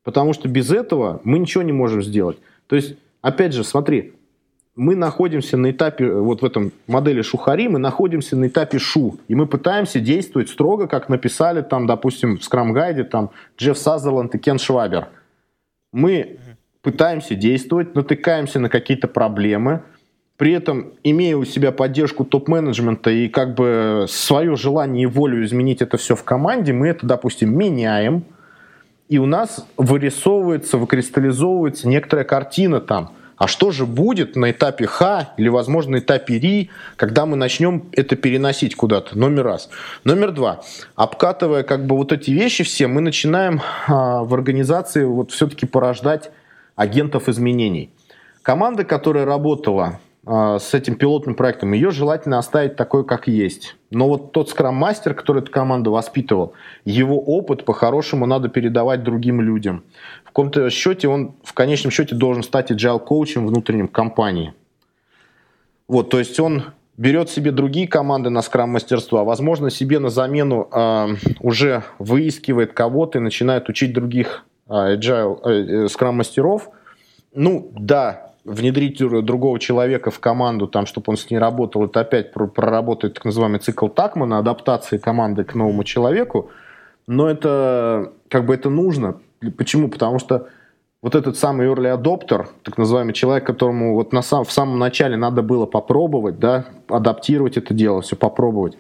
Потому 0.07 0.35
что 0.35 0.49
без 0.49 0.71
этого 0.71 1.21
мы 1.25 1.41
ничего 1.41 1.65
не 1.65 1.73
можем 1.73 2.01
сделать. 2.01 2.39
То 2.69 2.77
есть, 2.77 2.95
опять 3.23 3.53
же, 3.53 3.65
смотри, 3.65 4.13
мы 4.77 4.95
находимся 4.95 5.57
на 5.57 5.73
этапе, 5.73 6.09
вот 6.09 6.43
в 6.43 6.45
этом 6.45 6.71
модели 6.87 7.23
Шухари, 7.23 7.67
мы 7.67 7.81
находимся 7.81 8.37
на 8.37 8.47
этапе 8.47 8.79
Шу, 8.79 9.19
и 9.27 9.35
мы 9.35 9.49
пытаемся 9.49 9.99
действовать 9.99 10.49
строго, 10.49 10.87
как 10.87 11.09
написали 11.09 11.61
там, 11.61 11.89
допустим, 11.89 12.39
в 12.39 12.45
скрам-гайде 12.45 13.03
там 13.03 13.31
Джефф 13.59 13.77
Сазерленд 13.77 14.33
и 14.37 14.39
Кен 14.39 14.61
Швабер. 14.61 15.09
Мы 15.93 16.39
пытаемся 16.83 17.35
действовать, 17.35 17.97
натыкаемся 17.97 18.61
на 18.61 18.69
какие-то 18.69 19.09
проблемы, 19.09 19.83
при 20.37 20.53
этом, 20.53 20.93
имея 21.03 21.37
у 21.37 21.45
себя 21.45 21.73
поддержку 21.73 22.25
топ-менеджмента 22.25 23.11
и 23.11 23.27
как 23.27 23.57
бы 23.57 24.07
свое 24.09 24.55
желание 24.55 25.03
и 25.03 25.07
волю 25.07 25.45
изменить 25.45 25.83
это 25.83 25.97
все 25.97 26.15
в 26.15 26.23
команде, 26.23 26.73
мы 26.73 26.87
это, 26.87 27.05
допустим, 27.07 27.59
меняем– 27.59 28.23
и 29.09 29.19
у 29.19 29.27
нас 29.27 29.67
вырисовывается, 29.77 30.79
выкристаллизовывается 30.79 31.89
некоторая 31.89 32.25
картина 32.25 32.81
там. 32.81 33.13
А 33.37 33.49
что 33.49 33.71
же 33.71 33.85
будет 33.85 34.35
на 34.35 34.51
этапе 34.51 34.87
Х 34.87 35.35
или, 35.37 35.49
возможно, 35.49 35.93
на 35.93 35.99
этапе 35.99 36.39
Ри, 36.39 36.71
когда 36.97 37.27
мы 37.27 37.37
начнем 37.37 37.85
это 37.93 38.17
переносить 38.17 38.75
куда-то? 38.75 39.19
Номер 39.19 39.45
раз. 39.45 39.69
Номер 40.05 40.33
два. 40.33 40.63
Обкатывая 40.95 41.63
как 41.63 41.87
бы 41.87 41.97
вот 41.97 42.13
эти 42.13 42.31
вещи 42.31 42.65
все, 42.65 42.87
мы 42.87 43.03
начинаем 43.03 43.61
а, 43.89 44.25
в 44.25 44.33
организации 44.33 45.05
вот 45.05 45.33
все-таки 45.33 45.67
порождать 45.67 46.31
агентов 46.77 47.29
изменений. 47.29 47.91
Команда, 48.41 48.85
которая 48.85 49.27
работала 49.27 50.01
с 50.27 50.75
этим 50.75 50.97
пилотным 50.97 51.37
проектом, 51.37 51.73
ее 51.73 51.93
желательно 51.93 52.39
оставить 52.39 52.75
такой, 52.75 53.05
как 53.05 53.29
есть. 53.29 53.77
Но 53.91 54.09
вот 54.09 54.33
тот 54.33 54.51
скрам-мастер, 54.51 55.15
который 55.15 55.41
эту 55.41 55.53
команду 55.53 55.93
воспитывал, 55.93 56.53
его 56.85 57.21
опыт 57.21 57.65
по-хорошему 57.65 58.27
надо 58.27 58.49
передавать 58.49 59.05
другим 59.05 59.41
людям. 59.41 59.85
В 60.25 60.27
каком-то 60.27 60.69
счете 60.71 61.07
он 61.07 61.37
в 61.45 61.55
конечном 61.55 61.93
счете 61.93 62.17
должен 62.17 62.43
стать 62.43 62.73
agile 62.73 62.99
коучем 62.99 63.47
внутреннем 63.47 63.87
компании. 63.87 64.53
Вот, 65.87 66.11
то 66.11 66.19
есть 66.19 66.41
он 66.41 66.65
берет 66.97 67.31
себе 67.31 67.53
другие 67.53 67.87
команды 67.87 68.31
на 68.31 68.43
скрам-мастерство, 68.43 69.21
а 69.21 69.25
возможно 69.25 69.71
себе 69.71 69.99
на 69.99 70.09
замену 70.09 70.69
э, 70.73 71.09
уже 71.41 71.85
выискивает 71.99 72.73
кого-то 72.73 73.19
и 73.19 73.21
начинает 73.21 73.69
учить 73.69 73.93
других 73.93 74.45
э, 74.69 74.97
agile, 74.97 75.41
э, 75.45 75.89
скрам-мастеров. 75.89 76.71
Ну, 77.35 77.71
да, 77.79 78.26
внедрить 78.47 78.99
другого 78.99 79.59
человека 79.59 80.11
в 80.11 80.21
команду, 80.21 80.69
там, 80.69 80.87
чтобы 80.87 81.07
он 81.09 81.17
с 81.17 81.29
ней 81.31 81.39
работал, 81.39 81.85
это 81.85 82.01
опять 82.01 82.33
проработает 82.33 83.15
так 83.15 83.25
называемый 83.25 83.59
цикл 83.59 83.89
Такмана, 83.89 84.39
адаптации 84.39 84.99
команды 84.99 85.45
к 85.45 85.55
новому 85.55 85.85
человеку. 85.85 86.51
Но 87.07 87.29
это 87.29 88.13
как 88.29 88.47
бы 88.47 88.55
это 88.55 88.71
нужно. 88.71 89.17
Почему? 89.57 89.89
Потому 89.89 90.19
что 90.19 90.49
вот 91.03 91.15
этот 91.15 91.37
самый 91.37 91.67
early 91.67 91.93
adopter, 91.93 92.47
так 92.63 92.79
называемый 92.79 93.15
человек, 93.15 93.45
которому 93.45 93.95
вот 93.95 94.13
на 94.13 94.23
сам, 94.23 94.45
в 94.45 94.53
самом 94.53 94.79
начале 94.79 95.17
надо 95.17 95.43
было 95.43 95.67
попробовать, 95.67 96.39
да, 96.39 96.67
адаптировать 96.89 97.57
это 97.57 97.75
дело, 97.75 98.01
все 98.01 98.17
попробовать, 98.17 98.77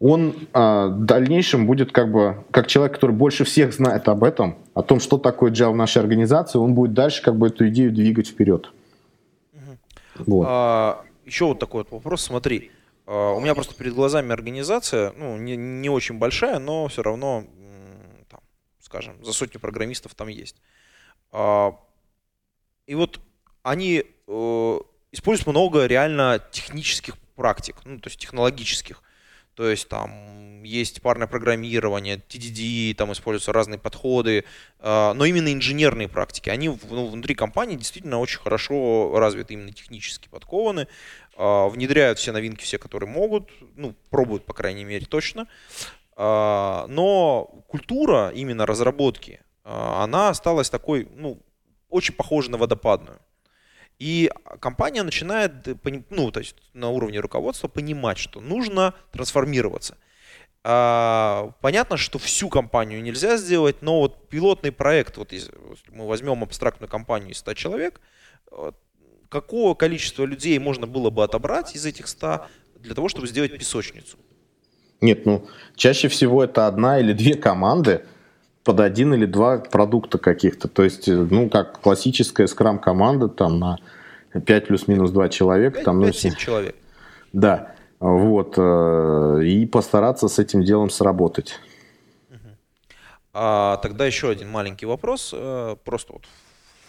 он 0.00 0.34
э, 0.52 0.86
в 0.86 1.04
дальнейшем 1.04 1.66
будет 1.66 1.90
как 1.90 2.12
бы, 2.12 2.44
как 2.50 2.68
человек, 2.68 2.94
который 2.94 3.16
больше 3.16 3.44
всех 3.44 3.72
знает 3.72 4.08
об 4.08 4.22
этом, 4.22 4.56
о 4.74 4.82
том, 4.82 5.00
что 5.00 5.18
такое 5.18 5.50
Java 5.50 5.72
в 5.72 5.76
нашей 5.76 6.00
организации, 6.00 6.58
он 6.58 6.74
будет 6.74 6.94
дальше 6.94 7.22
как 7.22 7.36
бы 7.36 7.48
эту 7.48 7.68
идею 7.68 7.92
двигать 7.92 8.28
вперед. 8.28 8.70
Вот. 10.26 10.46
А, 10.48 11.04
еще 11.24 11.46
вот 11.46 11.58
такой 11.58 11.82
вот 11.82 11.92
вопрос, 11.92 12.22
смотри, 12.22 12.70
а, 13.06 13.32
у 13.32 13.40
меня 13.40 13.54
просто 13.54 13.74
перед 13.74 13.94
глазами 13.94 14.32
организация, 14.32 15.12
ну, 15.16 15.36
не, 15.36 15.56
не 15.56 15.88
очень 15.88 16.18
большая, 16.18 16.58
но 16.58 16.88
все 16.88 17.02
равно, 17.02 17.44
там, 18.28 18.40
скажем, 18.80 19.22
за 19.24 19.32
сотню 19.32 19.60
программистов 19.60 20.14
там 20.14 20.28
есть. 20.28 20.56
А, 21.32 21.78
и 22.86 22.94
вот 22.94 23.20
они 23.62 24.04
э, 24.26 24.78
используют 25.12 25.46
много 25.46 25.84
реально 25.86 26.42
технических 26.50 27.18
практик, 27.36 27.76
ну, 27.84 27.98
то 27.98 28.08
есть 28.08 28.18
технологических. 28.18 29.02
То 29.58 29.68
есть 29.68 29.88
там 29.88 30.62
есть 30.62 31.02
парное 31.02 31.26
программирование, 31.26 32.18
TDD, 32.18 32.94
там 32.94 33.10
используются 33.10 33.52
разные 33.52 33.80
подходы, 33.80 34.44
а, 34.78 35.14
но 35.14 35.24
именно 35.24 35.52
инженерные 35.52 36.06
практики, 36.06 36.48
они 36.48 36.68
ну, 36.68 37.08
внутри 37.08 37.34
компании 37.34 37.74
действительно 37.74 38.20
очень 38.20 38.38
хорошо 38.38 39.18
развиты, 39.18 39.54
именно 39.54 39.72
технически 39.72 40.28
подкованы, 40.28 40.86
а, 41.36 41.68
внедряют 41.68 42.20
все 42.20 42.30
новинки, 42.30 42.62
все, 42.62 42.78
которые 42.78 43.10
могут, 43.10 43.50
ну, 43.74 43.96
пробуют, 44.10 44.46
по 44.46 44.54
крайней 44.54 44.84
мере, 44.84 45.06
точно. 45.06 45.48
Но 46.16 47.64
культура 47.66 48.30
именно 48.30 48.64
разработки, 48.64 49.40
а, 49.64 50.04
она 50.04 50.28
осталась 50.28 50.70
такой, 50.70 51.08
ну, 51.16 51.42
очень 51.88 52.14
похожей 52.14 52.52
на 52.52 52.58
водопадную. 52.58 53.18
И 53.98 54.30
компания 54.60 55.02
начинает, 55.02 55.52
ну, 56.10 56.30
то 56.30 56.40
есть 56.40 56.54
на 56.72 56.90
уровне 56.90 57.18
руководства 57.18 57.68
понимать, 57.68 58.18
что 58.18 58.40
нужно 58.40 58.94
трансформироваться. 59.10 59.96
А, 60.62 61.52
понятно, 61.60 61.96
что 61.96 62.18
всю 62.18 62.48
компанию 62.48 63.02
нельзя 63.02 63.36
сделать, 63.36 63.82
но 63.82 64.00
вот 64.00 64.28
пилотный 64.28 64.70
проект, 64.70 65.16
вот 65.16 65.32
если 65.32 65.52
мы 65.90 66.06
возьмем 66.06 66.42
абстрактную 66.42 66.88
компанию 66.88 67.30
из 67.30 67.38
100 67.38 67.54
человек, 67.54 68.00
какого 69.28 69.74
количества 69.74 70.24
людей 70.24 70.58
можно 70.58 70.86
было 70.86 71.10
бы 71.10 71.24
отобрать 71.24 71.74
из 71.74 71.84
этих 71.84 72.08
100 72.08 72.46
для 72.80 72.94
того, 72.94 73.08
чтобы 73.08 73.26
сделать 73.26 73.56
песочницу? 73.58 74.16
Нет, 75.00 75.26
ну, 75.26 75.48
чаще 75.76 76.08
всего 76.08 76.42
это 76.44 76.66
одна 76.66 76.98
или 76.98 77.12
две 77.12 77.34
команды, 77.34 78.04
под 78.68 78.80
один 78.80 79.14
или 79.14 79.24
два 79.24 79.60
продукта 79.60 80.18
каких-то. 80.18 80.68
То 80.68 80.84
есть, 80.84 81.08
ну, 81.08 81.48
как 81.48 81.80
классическая 81.80 82.46
скрам-команда, 82.46 83.28
там 83.28 83.58
на 83.58 83.78
5 84.44 84.66
плюс-минус 84.66 85.10
2 85.10 85.30
человека. 85.30 85.76
5, 85.76 85.84
там, 85.84 86.02
5, 86.02 86.24
ну, 86.24 86.30
человек. 86.36 86.76
Да. 87.32 87.72
Вот. 87.98 88.58
Э, 88.58 89.40
и 89.42 89.64
постараться 89.64 90.28
с 90.28 90.38
этим 90.38 90.62
делом 90.62 90.90
сработать. 90.90 91.58
А, 93.32 93.78
тогда 93.78 94.04
еще 94.04 94.28
один 94.28 94.50
маленький 94.50 94.84
вопрос. 94.84 95.30
Э, 95.32 95.76
просто 95.82 96.12
вот 96.12 96.26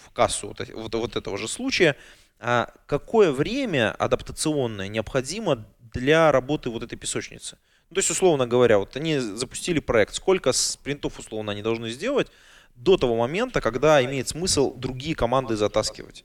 в 0.04 0.12
кассу 0.12 0.50
вот, 0.50 0.60
вот, 0.76 0.96
вот 0.96 1.16
этого 1.16 1.38
же 1.38 1.48
случая. 1.48 1.96
А 2.42 2.74
какое 2.88 3.32
время 3.32 3.96
адаптационное 3.98 4.90
необходимо 4.90 5.64
для 5.94 6.30
работы 6.34 6.70
вот 6.70 6.84
этой 6.84 6.98
песочницы? 6.98 7.58
Ну, 7.90 7.96
то 7.96 8.00
есть, 8.00 8.12
условно 8.12 8.46
говоря, 8.46 8.78
вот 8.78 8.96
они 8.96 9.18
запустили 9.18 9.80
проект, 9.80 10.14
сколько 10.14 10.52
спринтов, 10.52 11.18
условно, 11.18 11.54
они 11.54 11.64
должны 11.64 11.90
сделать 11.90 12.28
до 12.76 12.98
того 12.98 13.16
момента, 13.16 13.62
когда 13.62 14.04
имеет 14.06 14.28
смысл 14.28 14.76
другие 14.76 15.16
команды 15.16 15.56
затаскивать? 15.56 16.24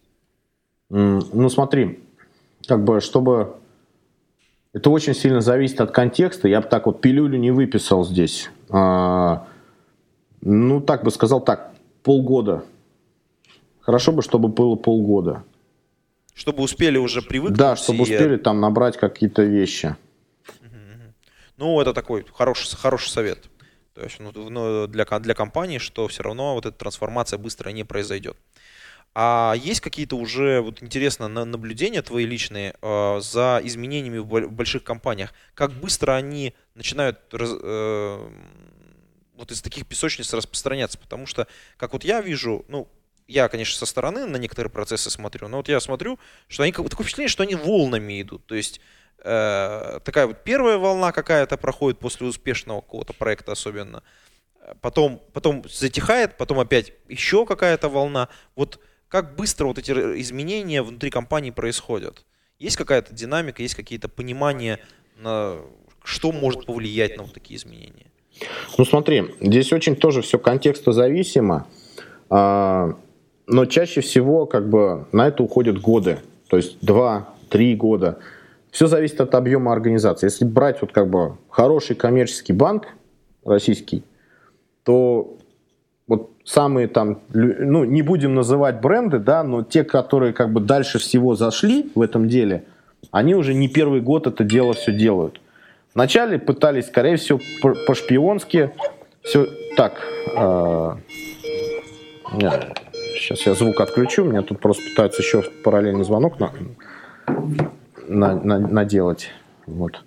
Ну, 0.91 1.49
смотри, 1.49 2.01
как 2.67 2.85
бы, 2.85 3.01
чтобы... 3.01 3.57
Это 4.75 4.91
очень 4.91 5.15
сильно 5.15 5.41
зависит 5.41 5.81
от 5.81 5.93
контекста. 5.93 6.49
Я 6.49 6.61
бы 6.61 6.69
так 6.69 6.87
вот 6.87 7.01
пилюлю 7.01 7.39
не 7.39 7.53
выписал 7.53 8.05
здесь. 8.05 8.51
А, 8.71 9.47
ну, 10.41 10.81
так 10.81 11.05
бы 11.05 11.13
сказал 11.13 11.41
так, 11.41 11.73
полгода. 12.03 12.65
Хорошо 13.81 14.13
бы, 14.13 14.21
чтобы 14.21 14.49
было 14.49 14.75
полгода. 14.75 15.45
Чтобы 16.35 16.65
успели 16.65 16.99
уже 16.99 17.23
привыкнуть. 17.23 17.59
Да, 17.59 17.77
чтобы 17.77 17.99
и... 17.99 18.03
успели 18.03 18.37
там 18.37 18.61
набрать 18.61 18.97
какие-то 18.97 19.45
вещи. 19.45 19.97
Ну, 21.57 21.81
это 21.81 21.93
такой 21.93 22.27
хороший, 22.33 22.77
хороший 22.77 23.11
совет. 23.11 23.49
То 23.95 24.03
есть 24.03 24.19
ну, 24.19 24.33
ну, 24.33 24.87
для, 24.89 25.05
для 25.05 25.35
компании, 25.35 25.79
что 25.79 26.09
все 26.09 26.23
равно 26.23 26.55
вот 26.55 26.67
эта 26.67 26.77
трансформация 26.77 27.39
быстро 27.39 27.71
не 27.71 27.85
произойдет. 27.85 28.37
А 29.17 29.55
есть 29.57 29.81
какие-то 29.81 30.17
уже, 30.17 30.61
вот 30.61 30.83
интересно, 30.83 31.29
наблюдения 31.29 32.03
твои 32.03 32.27
личные 32.27 32.75
э, 32.83 33.21
за 33.21 33.61
изменениями 33.63 34.19
в 34.19 34.51
больших 34.51 34.83
компаниях? 34.83 35.33
Как 35.55 35.71
быстро 35.73 36.15
они 36.15 36.55
начинают 36.75 37.33
раз, 37.33 37.51
э, 37.53 38.31
вот 39.37 39.53
из 39.53 39.63
таких 39.63 39.87
песочниц 39.87 40.35
распространяться? 40.35 40.99
Потому 40.99 41.27
что, 41.27 41.47
как 41.77 41.93
вот 41.93 42.03
я 42.03 42.21
вижу, 42.21 42.65
ну, 42.67 42.89
я, 43.29 43.49
конечно, 43.49 43.79
со 43.79 43.87
стороны 43.87 44.27
на 44.27 44.37
некоторые 44.37 44.73
процессы 44.73 45.11
смотрю, 45.11 45.47
но 45.47 45.59
вот 45.59 45.69
я 45.69 45.79
смотрю, 45.79 46.19
что 46.49 46.65
они, 46.65 46.73
такое 46.73 46.89
впечатление, 47.05 47.29
что 47.29 47.45
они 47.45 47.55
волнами 47.55 48.21
идут. 48.21 48.45
То 48.47 48.57
есть 48.57 48.81
Э, 49.23 50.01
такая 50.05 50.27
вот 50.27 50.45
первая 50.45 50.79
волна 50.79 51.13
какая-то 51.13 51.57
проходит 51.57 51.99
после 51.99 52.27
успешного 52.27 52.81
какого-то 52.81 53.13
проекта 53.13 53.53
особенно. 53.53 54.03
Потом, 54.81 55.21
потом 55.33 55.63
затихает, 55.69 56.37
потом 56.37 56.59
опять 56.59 56.93
еще 57.09 57.45
какая-то 57.45 57.89
волна. 57.89 58.29
Вот 58.57 58.81
как 59.09 59.37
быстро 59.37 59.67
вот 59.67 59.79
эти 59.79 59.91
изменения 59.93 60.83
внутри 60.83 61.11
компании 61.11 61.51
происходят? 61.51 62.25
Есть 62.59 62.77
какая-то 62.77 63.15
динамика, 63.15 63.63
есть 63.63 63.75
какие-то 63.75 64.09
понимания, 64.09 64.81
на 65.17 65.59
что 66.03 66.33
может 66.33 66.67
повлиять 66.67 67.17
на 67.17 67.25
вот 67.25 67.35
такие 67.35 67.59
изменения? 67.59 68.07
Ну 68.79 68.85
смотри, 68.85 69.35
здесь 69.41 69.73
очень 69.73 69.97
тоже 69.97 70.23
все 70.23 70.39
контекстозависимо, 70.39 71.67
а, 72.31 72.97
но 73.47 73.67
чаще 73.67 74.01
всего 74.01 74.47
как 74.47 74.69
бы 74.69 75.07
на 75.13 75.29
это 75.29 75.43
уходят 75.43 75.81
годы, 75.81 76.21
то 76.49 76.57
есть 76.57 76.79
2-3 76.83 77.77
года. 77.77 78.19
Все 78.75 78.89
зависит 78.89 79.21
от 79.21 79.33
объема 79.37 79.73
организации. 79.73 80.27
Если 80.27 80.45
брать 80.45 80.81
вот 80.81 80.91
как 80.91 81.09
бы 81.09 81.37
хороший 81.49 81.95
коммерческий 81.95 82.53
банк 82.53 82.89
российский, 83.45 84.03
то 84.83 85.37
вот 86.09 86.33
самые 86.45 86.89
там, 86.89 87.21
ну, 87.33 87.85
не 87.85 88.03
будем 88.03 88.35
называть 88.35 88.81
бренды, 88.81 89.21
да, 89.21 89.45
но 89.45 89.63
те, 89.63 89.85
которые 89.85 90.33
как 90.33 90.53
бы 90.53 90.61
дальше 90.61 90.99
всего 90.99 91.37
зашли 91.37 91.93
в 91.95 92.01
этом 92.01 92.29
деле, 92.29 92.65
они 93.13 93.37
уже 93.37 93.55
не 93.55 93.69
первый 93.69 94.01
год 94.01 94.27
это 94.27 94.43
дело 94.43 94.73
все 94.73 94.93
делают. 94.93 95.41
Вначале 95.95 96.41
пытались, 96.41 96.89
скорее 96.89 97.15
всего, 97.15 97.39
по-шпионски 97.87 98.73
все 99.23 99.47
так. 99.77 100.05
Э, 100.37 100.97
сейчас 103.21 103.47
я 103.47 103.55
звук 103.55 103.81
отключу, 103.81 104.25
меня 104.25 104.43
тут 104.43 104.59
просто 104.59 104.83
пытаются 104.91 105.23
еще 105.23 105.45
параллельный 105.63 106.05
звонок 106.05 106.41
на, 106.41 106.51
на, 108.09 108.35
на, 108.35 108.59
наделать. 108.59 109.31
Вот. 109.67 110.03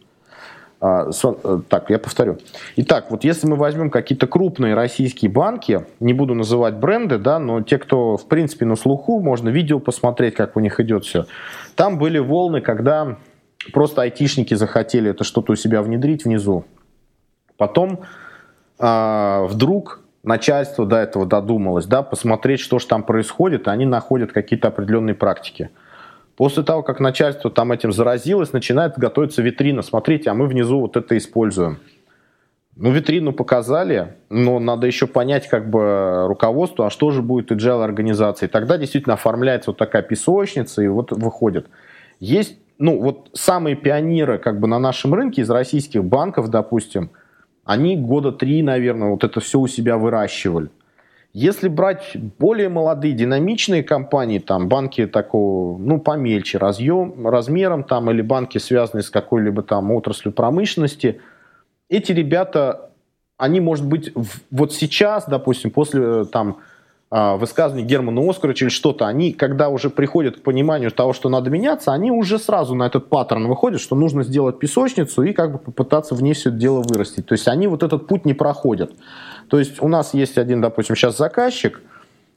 А, 0.79 1.11
со, 1.11 1.37
э, 1.43 1.59
так, 1.67 1.89
я 1.89 1.97
повторю. 1.97 2.37
Итак, 2.75 3.07
вот 3.09 3.23
если 3.23 3.47
мы 3.47 3.55
возьмем 3.55 3.89
какие-то 3.89 4.27
крупные 4.27 4.75
российские 4.75 5.31
банки, 5.31 5.85
не 5.99 6.13
буду 6.13 6.35
называть 6.35 6.75
бренды, 6.75 7.17
да, 7.17 7.39
но 7.39 7.61
те, 7.61 7.79
кто 7.79 8.15
в 8.17 8.27
принципе 8.27 8.65
на 8.65 8.75
слуху, 8.75 9.19
можно 9.19 9.49
видео 9.49 9.79
посмотреть, 9.79 10.35
как 10.35 10.55
у 10.55 10.59
них 10.59 10.79
идет 10.79 11.05
все. 11.05 11.25
Там 11.75 11.97
были 11.97 12.19
волны, 12.19 12.61
когда 12.61 13.17
просто 13.73 14.03
айтишники 14.03 14.53
захотели 14.53 15.09
это 15.09 15.23
что-то 15.23 15.53
у 15.53 15.55
себя 15.55 15.81
внедрить 15.81 16.25
внизу. 16.25 16.65
Потом 17.57 18.01
а, 18.77 19.45
вдруг 19.45 20.01
начальство 20.23 20.85
до 20.85 20.97
этого 20.97 21.25
додумалось, 21.25 21.85
да, 21.85 22.03
посмотреть, 22.03 22.59
что 22.59 22.77
же 22.77 22.85
там 22.85 23.01
происходит, 23.01 23.67
и 23.67 23.71
они 23.71 23.85
находят 23.85 24.31
какие-то 24.31 24.67
определенные 24.67 25.15
практики. 25.15 25.71
После 26.37 26.61
того, 26.61 26.83
как 26.83 26.99
начальство 26.99 27.49
там 27.49 27.71
этим 27.71 27.91
заразилось, 27.91 28.53
начинает 28.53 28.97
готовиться 28.97 29.41
витрина. 29.41 29.81
Смотрите, 29.81 30.29
а 30.29 30.35
мы 30.35 30.45
внизу 30.45 30.79
вот 30.79 30.95
это 30.95 31.17
используем. 31.17 31.79
Ну, 32.75 32.91
витрину 32.91 33.33
показали, 33.33 34.17
но 34.29 34.59
надо 34.59 34.85
еще 34.85 35.07
понять 35.07 35.49
как 35.49 35.67
бы 35.67 36.27
руководство, 36.27 36.85
а 36.85 36.89
что 36.91 37.09
же 37.09 37.23
будет 37.23 37.51
agile 37.51 37.83
организации. 37.83 38.45
Тогда 38.45 38.77
действительно 38.77 39.15
оформляется 39.15 39.71
вот 39.71 39.77
такая 39.77 40.03
песочница, 40.03 40.83
и 40.83 40.87
вот 40.87 41.11
выходит. 41.11 41.65
Есть 42.19 42.59
ну, 42.77 43.01
вот 43.01 43.31
самые 43.33 43.75
пионеры 43.75 44.37
как 44.37 44.59
бы 44.59 44.67
на 44.67 44.77
нашем 44.77 45.15
рынке 45.15 45.41
из 45.41 45.49
российских 45.49 46.03
банков, 46.03 46.49
допустим, 46.51 47.09
они 47.65 47.97
года 47.97 48.31
три, 48.31 48.61
наверное, 48.61 49.09
вот 49.09 49.23
это 49.23 49.39
все 49.39 49.59
у 49.59 49.65
себя 49.65 49.97
выращивали. 49.97 50.69
Если 51.39 51.67
брать 51.67 52.17
более 52.39 52.67
молодые, 52.67 53.13
динамичные 53.13 53.83
компании, 53.83 54.39
там 54.39 54.67
банки 54.67 55.05
такого, 55.05 55.77
ну, 55.77 55.99
помельче 55.99 56.57
разъем, 56.57 57.27
размером, 57.27 57.83
там, 57.83 58.09
или 58.09 58.23
банки, 58.23 58.57
связанные 58.57 59.03
с 59.03 59.11
какой-либо 59.11 59.61
там 59.61 59.91
отраслью 59.91 60.33
промышленности, 60.33 61.21
эти 61.89 62.11
ребята, 62.11 62.89
они, 63.37 63.59
может 63.59 63.85
быть, 63.85 64.11
вот 64.49 64.73
сейчас, 64.73 65.27
допустим, 65.27 65.69
после 65.69 66.25
там 66.25 66.57
а, 67.09 67.37
высказываний 67.37 67.85
Германа 67.85 68.27
Оскаровича 68.29 68.65
или 68.65 68.71
что-то, 68.71 69.07
они, 69.07 69.31
когда 69.31 69.69
уже 69.69 69.89
приходят 69.89 70.37
к 70.37 70.41
пониманию 70.41 70.91
того, 70.91 71.13
что 71.13 71.29
надо 71.29 71.49
меняться, 71.49 71.93
они 71.93 72.11
уже 72.11 72.37
сразу 72.37 72.75
на 72.75 72.87
этот 72.87 73.09
паттерн 73.09 73.47
выходят, 73.47 73.79
что 73.79 73.95
нужно 73.95 74.23
сделать 74.23 74.59
песочницу 74.59 75.21
и 75.21 75.31
как 75.31 75.53
бы 75.53 75.57
попытаться 75.59 76.15
в 76.15 76.21
ней 76.21 76.33
все 76.33 76.49
это 76.49 76.57
дело 76.57 76.81
вырастить. 76.81 77.25
То 77.27 77.33
есть 77.33 77.47
они 77.47 77.67
вот 77.67 77.83
этот 77.83 78.07
путь 78.07 78.25
не 78.25 78.33
проходят. 78.33 78.91
То 79.49 79.59
есть 79.59 79.81
у 79.81 79.87
нас 79.87 80.13
есть 80.13 80.37
один, 80.37 80.61
допустим, 80.61 80.95
сейчас 80.95 81.17
заказчик, 81.17 81.81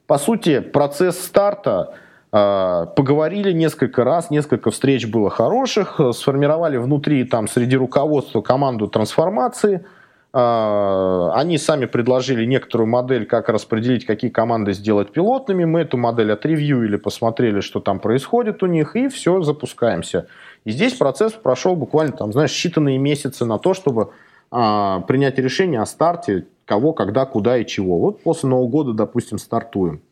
по 0.07 0.19
сути, 0.19 0.61
процесс 0.61 1.19
старта 1.19 1.95
а, 2.33 2.87
поговорили 2.87 3.53
несколько 3.53 4.03
раз, 4.05 4.31
несколько 4.31 4.71
встреч 4.71 5.07
было 5.07 5.31
хороших, 5.31 6.01
сформировали 6.13 6.77
внутри, 6.77 7.25
там, 7.25 7.49
среди 7.49 7.77
руководства 7.77 8.41
команду 8.41 8.89
трансформации– 8.89 9.85
а, 10.33 11.33
они 11.35 11.59
сами 11.59 11.87
предложили 11.87 12.45
некоторую 12.45 12.89
модель, 12.89 13.27
как 13.27 13.49
распределить, 13.49 14.07
какие 14.07 14.31
команды 14.31 14.73
сделать 14.73 15.13
пилотными. 15.13 15.65
Мы 15.65 15.81
эту 15.81 15.97
модель 15.97 16.33
отревьюили, 16.33 16.97
посмотрели, 16.97 17.61
что 17.61 17.81
там 17.81 17.99
происходит 17.99 18.63
у 18.63 18.67
них, 18.67 18.95
и 18.95 19.09
все, 19.09 19.43
запускаемся. 19.43 20.29
И 20.65 20.71
здесь 20.71 20.95
процесс 20.95 21.33
прошел 21.33 21.75
буквально, 21.75 22.13
там, 22.13 22.33
знаешь, 22.33 22.53
считанные 22.53 22.99
месяцы 22.99 23.45
на 23.45 23.59
то, 23.59 23.75
чтобы 23.75 24.11
а, 24.51 25.01
принять 25.01 25.39
решение 25.39 25.81
о 25.81 25.87
старте, 25.87 26.47
кого, 26.65 26.93
когда, 26.93 27.27
куда 27.27 27.59
и 27.59 27.67
чего. 27.67 27.99
Вот 27.99 28.23
после 28.23 28.49
Нового 28.49 28.69
года, 28.69 28.93
допустим, 28.93 29.39
стартуем. 29.39 30.03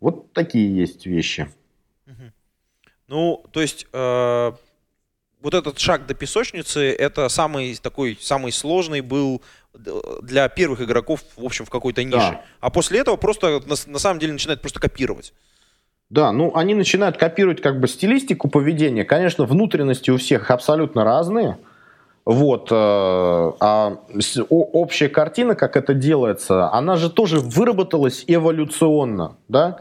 Вот 0.00 0.32
такие 0.32 0.74
есть 0.74 1.06
вещи. 1.06 1.48
Ну, 3.08 3.44
то 3.52 3.60
есть 3.60 3.86
э, 3.92 4.52
вот 5.40 5.54
этот 5.54 5.78
шаг 5.78 6.06
до 6.06 6.14
песочницы, 6.14 6.90
это 6.90 7.28
самый 7.28 7.76
такой, 7.76 8.18
самый 8.20 8.50
сложный 8.50 9.00
был 9.00 9.42
для 10.22 10.48
первых 10.48 10.80
игроков, 10.80 11.20
в 11.36 11.44
общем, 11.44 11.64
в 11.64 11.70
какой-то 11.70 12.02
нише. 12.02 12.16
Да. 12.18 12.44
А 12.60 12.70
после 12.70 12.98
этого 12.98 13.16
просто, 13.16 13.60
на, 13.64 13.76
на 13.86 13.98
самом 14.00 14.18
деле, 14.18 14.32
начинают 14.32 14.60
просто 14.60 14.80
копировать. 14.80 15.32
Да, 16.08 16.30
ну 16.32 16.52
они 16.54 16.74
начинают 16.74 17.16
копировать 17.16 17.60
как 17.60 17.80
бы 17.80 17.88
стилистику 17.88 18.48
поведения. 18.48 19.04
Конечно, 19.04 19.44
внутренности 19.44 20.10
у 20.10 20.18
всех 20.18 20.50
абсолютно 20.50 21.04
разные. 21.04 21.58
Вот, 22.26 22.72
э, 22.72 22.74
а 22.74 23.98
общая 24.50 25.08
картина, 25.08 25.54
как 25.54 25.76
это 25.76 25.94
делается, 25.94 26.72
она 26.72 26.96
же 26.96 27.08
тоже 27.08 27.38
выработалась 27.38 28.24
эволюционно, 28.26 29.36
да? 29.48 29.78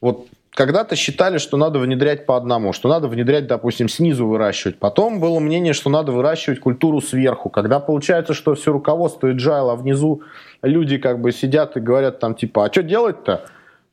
Вот 0.00 0.26
когда-то 0.50 0.96
считали, 0.96 1.38
что 1.38 1.56
надо 1.56 1.78
внедрять 1.78 2.26
по 2.26 2.36
одному, 2.36 2.72
что 2.72 2.88
надо 2.88 3.06
внедрять, 3.06 3.46
допустим, 3.46 3.88
снизу 3.88 4.26
выращивать. 4.26 4.80
Потом 4.80 5.20
было 5.20 5.38
мнение, 5.38 5.74
что 5.74 5.88
надо 5.88 6.10
выращивать 6.10 6.58
культуру 6.58 7.00
сверху. 7.00 7.50
Когда 7.50 7.78
получается, 7.78 8.34
что 8.34 8.56
все 8.56 8.72
руководство 8.72 9.28
agile, 9.32 9.70
а 9.70 9.76
внизу 9.76 10.22
люди 10.62 10.98
как 10.98 11.20
бы 11.20 11.30
сидят 11.30 11.76
и 11.76 11.80
говорят 11.80 12.18
там 12.18 12.34
типа, 12.34 12.64
а 12.64 12.72
что 12.72 12.82
делать-то? 12.82 13.44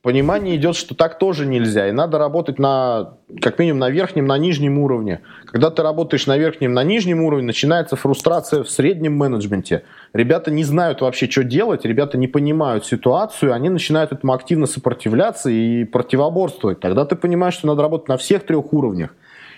Понимание 0.04 0.58
идет, 0.58 0.76
что 0.76 0.94
так 0.96 1.18
тоже 1.18 1.46
нельзя. 1.46 1.88
И 1.88 1.92
надо 1.92 2.18
работать 2.20 2.60
на, 2.60 3.16
как 3.42 3.58
минимум 3.58 3.80
на 3.80 3.90
верхнем, 3.90 4.28
на 4.28 4.38
нижнем 4.38 4.78
уровне. 4.78 5.22
Когда 5.46 5.72
ты 5.72 5.82
работаешь 5.82 6.28
на 6.28 6.38
верхнем, 6.38 6.74
на 6.74 6.84
нижнем 6.84 7.22
уровне, 7.24 7.48
начинается 7.48 7.96
фрустрация 7.96 8.64
в 8.64 8.70
среднем 8.70 9.16
менеджменте. 9.16 9.84
Ребята 10.12 10.52
не 10.52 10.66
знают 10.66 11.00
вообще, 11.02 11.30
что 11.30 11.46
делать, 11.46 11.86
ребята 11.86 12.18
не 12.18 12.28
понимают 12.28 12.86
ситуацию, 12.86 13.54
они 13.54 13.70
начинают 13.70 14.12
этому 14.12 14.34
активно 14.34 14.66
сопротивляться 14.66 15.50
и 15.50 15.86
противоборствовать. 15.86 16.82
Тогда 16.82 17.06
ты 17.06 17.16
понимаешь, 17.16 17.54
что 17.54 17.68
надо 17.68 17.82
работать 17.82 18.10
на 18.10 18.18
всех 18.18 18.46
трех 18.46 18.74
уровнях. 18.74 19.16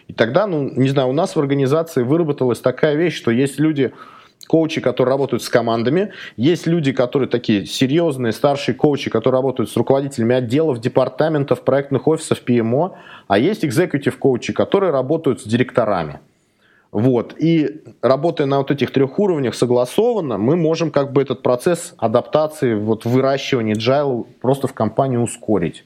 И 0.07 0.13
тогда, 0.13 0.45
ну, 0.45 0.69
не 0.75 0.89
знаю, 0.89 1.09
у 1.09 1.13
нас 1.13 1.35
в 1.35 1.39
организации 1.39 2.03
выработалась 2.03 2.59
такая 2.59 2.93
вещь, 2.93 3.15
что 3.15 3.31
есть 3.31 3.59
люди, 3.59 3.93
коучи, 4.47 4.81
которые 4.81 5.11
работают 5.13 5.43
с 5.43 5.49
командами, 5.49 6.11
есть 6.37 6.67
люди, 6.67 6.91
которые 6.91 7.29
такие 7.29 7.65
серьезные, 7.65 8.31
старшие 8.31 8.75
коучи, 8.75 9.09
которые 9.09 9.41
работают 9.41 9.69
с 9.69 9.77
руководителями 9.77 10.35
отделов, 10.35 10.79
департаментов, 10.79 11.61
проектных 11.61 12.07
офисов, 12.07 12.41
PMO, 12.45 12.93
а 13.27 13.37
есть 13.37 13.65
экзекутив 13.65 14.17
коучи, 14.17 14.53
которые 14.53 14.91
работают 14.91 15.41
с 15.41 15.43
директорами. 15.43 16.19
Вот. 16.91 17.35
И 17.37 17.81
работая 18.01 18.47
на 18.47 18.59
вот 18.59 18.71
этих 18.71 18.91
трех 18.91 19.19
уровнях 19.19 19.55
согласованно, 19.55 20.37
мы 20.37 20.55
можем 20.55 20.91
как 20.91 21.11
бы 21.11 21.21
этот 21.21 21.41
процесс 21.41 21.93
адаптации, 21.97 22.73
вот 22.73 23.03
выращивания 23.03 23.75
agile 23.75 24.25
просто 24.41 24.67
в 24.67 24.73
компании 24.73 25.17
ускорить. 25.17 25.83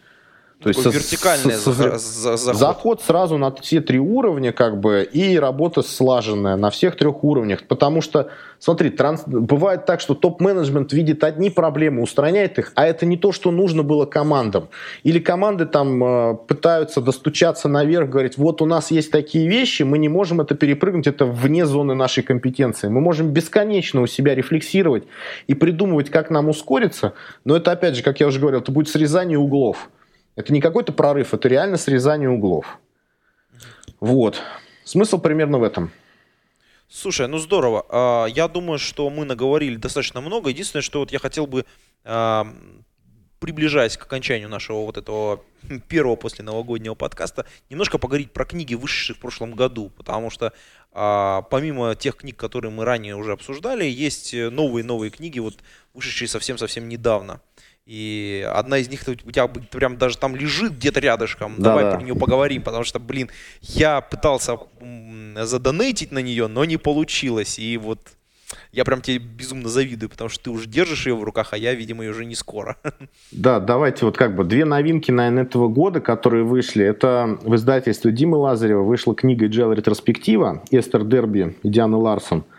То 0.62 0.68
есть 0.68 0.86
вертикальный 0.86 1.54
со, 1.54 1.72
со, 1.72 2.36
заход. 2.36 2.60
заход 2.60 3.02
сразу 3.02 3.38
на 3.38 3.50
все 3.56 3.80
три 3.80 3.98
уровня, 3.98 4.52
как 4.52 4.78
бы, 4.82 5.08
и 5.10 5.40
работа 5.40 5.82
слаженная 5.82 6.58
на 6.58 6.70
всех 6.70 6.98
трех 6.98 7.24
уровнях. 7.24 7.64
Потому 7.66 8.02
что, 8.02 8.30
смотри, 8.60 8.90
транс... 8.90 9.24
бывает 9.26 9.86
так, 9.86 10.02
что 10.02 10.16
топ-менеджмент 10.16 10.92
видит 10.92 11.24
одни 11.24 11.50
проблемы, 11.50 12.02
устраняет 12.02 12.60
их, 12.60 12.74
а 12.76 12.86
это 12.86 13.06
не 13.06 13.16
то, 13.16 13.32
что 13.32 13.52
нужно 13.52 13.84
было 13.84 14.06
командам. 14.06 14.68
Или 15.04 15.20
команды 15.20 15.66
там 15.66 16.04
э, 16.04 16.36
пытаются 16.46 17.00
достучаться 17.00 17.70
наверх, 17.70 18.10
говорить, 18.10 18.38
вот 18.38 18.62
у 18.62 18.66
нас 18.66 18.92
есть 18.92 19.12
такие 19.12 19.48
вещи, 19.48 19.84
мы 19.84 19.98
не 19.98 20.10
можем 20.10 20.42
это 20.42 20.56
перепрыгнуть, 20.56 21.08
это 21.08 21.24
вне 21.26 21.66
зоны 21.66 21.96
нашей 21.96 22.22
компетенции. 22.22 22.90
Мы 22.90 23.00
можем 23.00 23.30
бесконечно 23.30 24.02
у 24.02 24.08
себя 24.08 24.36
рефлексировать 24.36 25.06
и 25.48 25.54
придумывать, 25.54 26.10
как 26.10 26.30
нам 26.30 26.50
ускориться, 26.50 27.14
но 27.46 27.56
это, 27.56 27.72
опять 27.72 27.96
же, 27.96 28.04
как 28.04 28.20
я 28.20 28.28
уже 28.28 28.42
говорил, 28.42 28.60
это 28.60 28.74
будет 28.74 28.90
срезание 28.90 29.40
углов. 29.40 29.90
Это 30.36 30.54
не 30.54 30.62
какой-то 30.62 30.94
прорыв, 30.94 31.34
это 31.34 31.48
реально 31.48 31.78
срезание 31.78 32.30
углов. 32.30 32.80
Вот. 34.00 34.42
Смысл 34.84 35.20
примерно 35.20 35.58
в 35.60 35.64
этом. 35.64 35.92
Слушай, 36.92 37.28
ну 37.28 37.38
здорово. 37.38 37.86
А, 37.90 38.26
я 38.26 38.48
думаю, 38.48 38.80
что 38.80 39.10
мы 39.12 39.24
наговорили 39.24 39.76
достаточно 39.76 40.22
много. 40.22 40.50
Единственное, 40.50 40.82
что 40.82 41.00
вот 41.00 41.12
я 41.12 41.20
хотел 41.20 41.46
бы, 41.46 41.66
а, 42.04 42.48
приближаясь 43.40 43.96
к 43.96 44.04
окончанию 44.04 44.50
нашего 44.50 44.86
вот 44.86 44.98
этого 44.98 45.44
первого 45.88 46.16
после 46.16 46.44
новогоднего 46.44 46.96
подкаста, 46.96 47.46
немножко 47.70 48.00
поговорить 48.00 48.34
про 48.34 48.44
книги, 48.44 48.74
вышедшие 48.74 49.16
в 49.16 49.20
прошлом 49.20 49.54
году. 49.54 49.92
Потому 49.96 50.32
что 50.32 50.52
а, 50.92 51.44
помимо 51.44 51.94
тех 51.94 52.16
книг, 52.16 52.38
которые 52.38 52.72
мы 52.72 52.86
ранее 52.86 53.16
уже 53.16 53.34
обсуждали, 53.34 53.86
есть 53.86 54.34
новые-новые 54.34 55.12
книги, 55.12 55.38
вот 55.38 55.60
вышедшие 55.94 56.28
совсем-совсем 56.28 56.90
недавно. 56.90 57.40
И 57.90 58.48
одна 58.54 58.78
из 58.78 58.88
них 58.88 59.02
у 59.08 59.32
тебя 59.32 59.48
прям 59.48 59.98
даже 59.98 60.16
там 60.16 60.36
лежит 60.36 60.74
где-то 60.74 61.00
рядышком. 61.00 61.56
Да, 61.58 61.70
Давай 61.72 61.86
да. 61.86 61.96
про 61.96 62.04
нее 62.04 62.14
поговорим, 62.14 62.62
потому 62.62 62.84
что, 62.84 63.00
блин, 63.00 63.32
я 63.62 64.02
пытался 64.02 64.60
задонейтить 65.36 66.12
на 66.12 66.20
нее, 66.20 66.46
но 66.46 66.66
не 66.66 66.78
получилось. 66.78 67.58
И 67.58 67.78
вот 67.78 68.00
я 68.72 68.86
прям 68.86 69.02
тебе 69.02 69.18
безумно 69.18 69.70
завидую, 69.70 70.12
потому 70.12 70.30
что 70.30 70.44
ты 70.44 70.50
уже 70.52 70.70
держишь 70.70 71.08
ее 71.08 71.16
в 71.16 71.24
руках, 71.24 71.54
а 71.54 71.58
я, 71.58 71.74
видимо, 71.74 72.04
ее 72.04 72.12
уже 72.12 72.26
не 72.26 72.36
скоро. 72.36 72.78
Да, 73.32 73.60
давайте 73.60 74.06
вот 74.06 74.18
как 74.18 74.36
бы 74.36 74.44
две 74.44 74.66
новинки, 74.66 75.10
наверное, 75.10 75.42
этого 75.42 75.68
года, 75.68 76.00
которые 76.00 76.44
вышли. 76.44 76.86
Это 76.86 77.40
в 77.42 77.56
издательстве 77.56 78.12
Димы 78.12 78.38
Лазарева 78.38 78.84
вышла 78.84 79.16
книга 79.16 79.48
«Джел 79.48 79.74
Ретроспектива» 79.74 80.62
Эстер 80.70 81.06
Дерби 81.06 81.58
и 81.64 81.70
Дианы 81.70 81.98
Ларсон– 81.98 82.44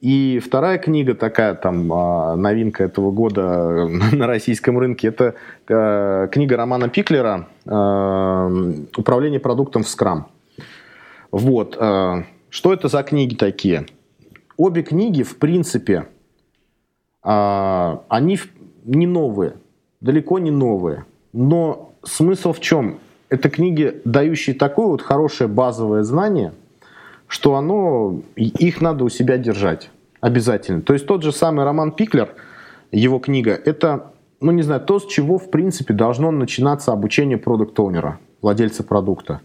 и 0.00 0.38
вторая 0.38 0.78
книга, 0.78 1.14
такая 1.14 1.54
там 1.54 1.92
а, 1.92 2.34
новинка 2.34 2.84
этого 2.84 3.10
года 3.10 3.86
на 4.12 4.26
российском 4.26 4.78
рынке, 4.78 5.08
это 5.08 5.34
э, 5.68 6.28
книга 6.32 6.56
Романа 6.56 6.88
Пиклера 6.88 7.48
э, 7.66 8.84
«Управление 8.96 9.40
продуктом 9.40 9.82
в 9.82 9.88
Скрам». 9.88 10.28
Вот. 11.30 11.76
Э, 11.78 12.24
что 12.48 12.72
это 12.72 12.88
за 12.88 13.02
книги 13.02 13.34
такие? 13.34 13.86
Обе 14.56 14.82
книги, 14.82 15.22
в 15.22 15.36
принципе, 15.36 16.06
они 17.22 18.38
не 18.84 19.06
новые, 19.06 19.54
далеко 20.00 20.38
не 20.38 20.50
новые. 20.50 21.04
Но 21.32 21.94
смысл 22.02 22.52
в 22.52 22.60
чем? 22.60 22.98
Это 23.28 23.48
книги, 23.50 24.00
дающие 24.04 24.56
такое 24.56 24.86
вот 24.86 25.02
хорошее 25.02 25.48
базовое 25.48 26.02
знание– 26.02 26.52
что 27.30 27.54
оно, 27.54 28.22
их 28.34 28.80
надо 28.80 29.04
у 29.04 29.08
себя 29.08 29.38
держать 29.38 29.90
обязательно. 30.20 30.82
То 30.82 30.94
есть 30.94 31.06
тот 31.06 31.22
же 31.22 31.30
самый 31.30 31.64
Роман 31.64 31.92
Пиклер, 31.92 32.34
его 32.90 33.20
книга, 33.20 33.52
это, 33.52 34.10
ну 34.40 34.50
не 34.50 34.62
знаю, 34.62 34.80
то, 34.80 34.98
с 34.98 35.06
чего 35.06 35.38
в 35.38 35.48
принципе 35.48 35.94
должно 35.94 36.32
начинаться 36.32 36.90
обучение 36.92 37.38
продукт-оунера, 37.38 38.18
владельца 38.42 38.82
продукта. 38.82 39.42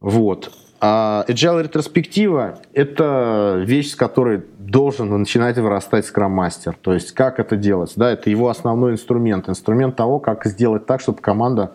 Вот. 0.00 0.50
А 0.80 1.24
Agile 1.28 1.62
ретроспектива– 1.62 2.58
это 2.72 3.62
вещь, 3.64 3.92
с 3.92 3.94
которой 3.94 4.42
должен 4.58 5.08
начинать 5.16 5.56
вырастать 5.58 6.06
скрам-мастер. 6.06 6.76
То 6.82 6.92
есть 6.92 7.12
как 7.12 7.38
это 7.38 7.56
делать? 7.56 7.92
Да, 7.94 8.10
это 8.10 8.30
его 8.30 8.48
основной 8.48 8.94
инструмент. 8.94 9.48
Инструмент 9.48 9.94
того, 9.94 10.18
как 10.18 10.44
сделать 10.44 10.86
так, 10.86 11.00
чтобы 11.00 11.20
команда 11.20 11.72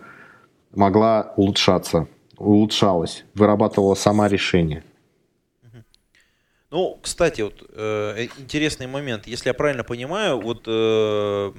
могла 0.74 1.32
улучшаться 1.36 2.06
улучшалась, 2.42 3.24
вырабатывала 3.34 3.94
сама 3.94 4.28
решение. 4.28 4.84
Ну, 6.70 6.98
кстати, 7.02 7.42
вот 7.42 7.62
э, 7.68 8.28
интересный 8.38 8.86
момент. 8.86 9.26
Если 9.26 9.50
я 9.50 9.54
правильно 9.54 9.84
понимаю, 9.84 10.40
вот 10.40 10.64
э, 10.66 11.52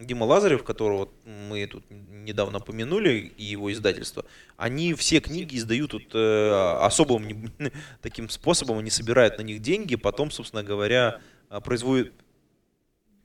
Дима 0.00 0.24
Лазарев, 0.24 0.62
которого 0.62 1.08
мы 1.24 1.66
тут 1.66 1.84
недавно 1.90 2.60
помянули, 2.60 3.32
и 3.36 3.42
его 3.42 3.72
издательство, 3.72 4.24
они 4.56 4.94
все 4.94 5.18
книги 5.18 5.56
издают 5.56 5.92
вот, 5.92 6.14
э, 6.14 6.78
особым 6.80 7.52
таким 8.00 8.28
способом, 8.28 8.78
они 8.78 8.90
собирают 8.90 9.38
на 9.38 9.42
них 9.42 9.60
деньги, 9.60 9.96
потом, 9.96 10.30
собственно 10.30 10.62
говоря, 10.62 11.20
э, 11.50 11.60
производят 11.60 12.12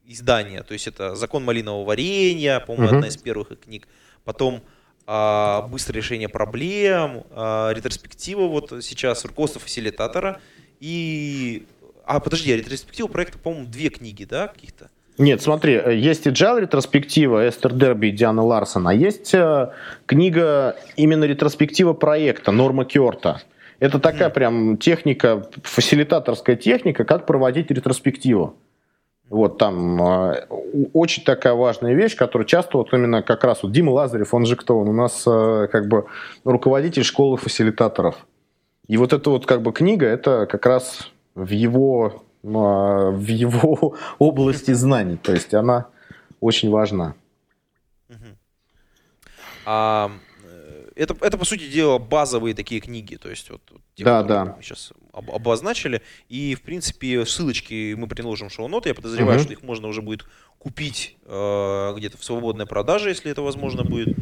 издание. 0.06 0.64
То 0.64 0.74
есть 0.74 0.88
это 0.88 1.16
«Закон 1.16 1.45
малинового 1.45 1.86
варенья», 1.86 2.60
по-моему, 2.60 2.88
угу. 2.88 2.95
одна 2.95 3.08
из 3.08 3.18
первых 3.18 3.60
книг. 3.60 3.88
Потом 4.24 4.64
а, 5.12 5.64
«Быстрое 5.64 6.01
решение 6.01 6.30
проблем», 6.30 7.24
а, 7.32 7.72
ретроспектива 7.74 8.47
вот 8.47 8.72
сейчас 8.82 9.26
руководство 9.26 9.60
фасилитатора– 9.60 10.39
и... 10.80 11.66
А, 12.05 12.20
подожди, 12.20 12.51
а 12.51 12.57
ретроспектива 12.57 13.07
проекта, 13.07 13.38
по-моему, 13.38 13.68
две 13.68 13.89
книги, 13.89 14.24
да, 14.24 14.47
каких-то? 14.47 14.89
Нет, 15.18 15.41
смотри, 15.41 15.74
есть 15.74 16.26
agile 16.26 16.62
ретроспектива 16.62 17.47
Эстер 17.47 17.74
Дерби 17.74 18.07
и 18.07 18.12
Дианы 18.12 18.41
Ларсон, 18.41 18.88
а 18.88 18.93
есть 18.93 19.34
э, 19.34 19.74
книга 20.05 20.78
именно 20.95 21.26
ретроспектива 21.26 21.91
проекта 21.93 22.51
Норма 22.51 22.86
Кёрта. 22.86 23.41
Это 23.80 23.99
такая 23.99 24.30
mm. 24.30 24.34
прям 24.34 24.78
техника, 24.78 25.45
фасилитаторская 25.64 26.55
техника, 26.55 27.03
как 27.03 27.26
проводить 27.26 27.70
ретроспективу. 27.70 28.55
Вот 29.30 29.59
там 29.59 30.01
э, 30.01 30.47
очень 30.93 31.23
такая 31.23 31.53
важная 31.53 31.93
вещь, 31.93 32.15
которая 32.15 32.47
часто 32.47 32.77
вот 32.77 32.91
именно 32.93 33.21
как 33.21 33.43
раз 33.43 33.61
вот 33.61 33.71
Дима 33.71 33.91
Лазарев, 33.91 34.34
он 34.34 34.45
же 34.45 34.55
кто 34.55 34.80
он? 34.80 34.89
У 34.89 34.93
нас 34.93 35.23
э, 35.27 35.67
как 35.71 35.88
бы 35.88 36.05
руководитель 36.43 37.03
школы 37.03 37.38
фасилитаторов. 37.38 38.25
И 38.88 38.97
вот 38.97 39.13
эта 39.13 39.30
вот 39.30 39.45
как 39.45 39.61
бы 39.61 39.71
книга, 39.71 40.07
это 40.07 40.47
как 40.47 40.65
раз 40.65 41.11
в 41.36 41.51
его, 41.51 42.23
а, 42.43 43.11
в 43.11 43.27
его 43.27 43.95
области 44.19 44.71
знаний. 44.71 45.17
То 45.17 45.32
есть 45.32 45.53
она 45.53 45.88
очень 46.39 46.71
важна. 46.71 47.13
А, 49.65 50.11
э, 50.43 50.89
это, 50.95 51.15
это, 51.21 51.38
по 51.38 51.45
сути 51.45 51.69
дела, 51.69 51.99
базовые 51.99 52.55
такие 52.55 52.82
книги. 52.82 53.15
То 53.15 53.30
есть 53.30 53.51
вот, 53.51 53.61
те, 53.93 54.03
да, 54.03 54.23
да. 54.23 54.55
мы 54.57 54.63
сейчас 54.63 54.91
об, 55.20 55.32
обозначили. 55.32 56.01
И, 56.30 56.55
в 56.55 56.61
принципе, 56.61 57.26
ссылочки 57.26 57.93
мы 57.95 58.07
предложим 58.07 58.49
в 58.49 58.53
шоу-ноты. 58.53 58.89
Я 58.89 58.95
подозреваю, 58.95 59.38
угу. 59.38 59.43
что 59.43 59.53
их 59.53 59.63
можно 59.63 59.88
уже 59.88 60.01
будет 60.01 60.26
купить 60.57 61.17
э, 61.26 61.93
где-то 61.95 62.17
в 62.17 62.24
свободной 62.24 62.65
продаже, 62.65 63.09
если 63.09 63.32
это 63.32 63.41
возможно 63.41 63.84
будет 63.84 64.17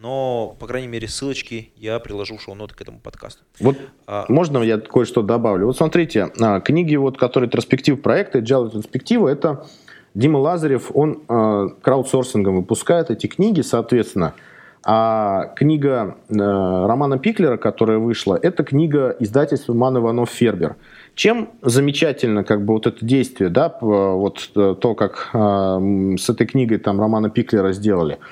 но, 0.00 0.56
по 0.58 0.66
крайней 0.66 0.88
мере, 0.88 1.06
ссылочки 1.08 1.72
я 1.76 1.98
приложу 1.98 2.38
в 2.38 2.40
шоу-ноты 2.40 2.74
к 2.74 2.80
этому 2.80 3.00
подкасту. 3.00 3.42
Вот 3.60 3.76
а, 4.06 4.24
можно 4.28 4.62
я 4.62 4.78
кое-что 4.78 5.20
добавлю? 5.20 5.66
Вот 5.66 5.76
смотрите, 5.76 6.30
а, 6.40 6.60
книги, 6.60 6.96
вот, 6.96 7.18
которые 7.18 7.48
ретроспектив 7.48 8.00
проекта, 8.00 8.38
Agile 8.38 8.68
ретроспектива, 8.68 9.28
это 9.28 9.66
Дима 10.14 10.38
Лазарев, 10.38 10.90
он 10.94 11.22
а, 11.28 11.68
краудсорсингом 11.82 12.56
выпускает 12.56 13.10
эти 13.10 13.26
книги, 13.26 13.60
соответственно. 13.60 14.34
А 14.82 15.52
книга 15.56 16.16
Романа 16.28 17.18
Пиклера, 17.18 17.56
которая 17.58 17.98
вышла, 17.98 18.38
это 18.40 18.64
книга 18.64 19.14
издательства 19.18 19.74
Ман 19.74 19.98
Иванов 19.98 20.30
Фербер. 20.30 20.76
Чем 21.14 21.50
замечательно 21.62 22.44
как 22.44 22.64
бы 22.64 22.74
вот 22.74 22.86
это 22.86 23.04
действие, 23.04 23.50
да, 23.50 23.76
вот 23.80 24.50
э, 24.56 24.74
то, 24.80 24.94
как 24.94 25.30
с 25.32 26.30
этой 26.30 26.46
книгой 26.46 26.78
там 26.78 27.00
Романа 27.00 27.30
Пиклера 27.30 27.72
сделали– 27.72 28.18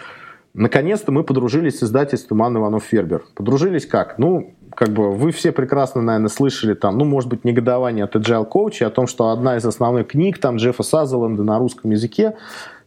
Наконец-то 0.58 1.12
мы 1.12 1.22
подружились 1.22 1.78
с 1.78 1.82
издательством 1.84 2.42
Анны 2.42 2.58
Иванов 2.58 2.82
Фербер. 2.82 3.22
Подружились 3.36 3.86
как? 3.86 4.18
Ну, 4.18 4.54
как 4.74 4.88
бы 4.88 5.12
вы 5.12 5.30
все 5.30 5.52
прекрасно, 5.52 6.02
наверное, 6.02 6.28
слышали 6.28 6.74
там, 6.74 6.98
ну, 6.98 7.04
может 7.04 7.30
быть, 7.30 7.44
негодование 7.44 8.04
от 8.04 8.16
Agile 8.16 8.48
Coach 8.50 8.82
о 8.84 8.90
том, 8.90 9.06
что 9.06 9.30
одна 9.30 9.56
из 9.56 9.64
основных 9.64 10.08
книг 10.08 10.38
там 10.38 10.56
Джеффа 10.56 10.82
Сазерленда 10.82 11.44
на 11.44 11.58
русском 11.58 11.92
языке 11.92 12.36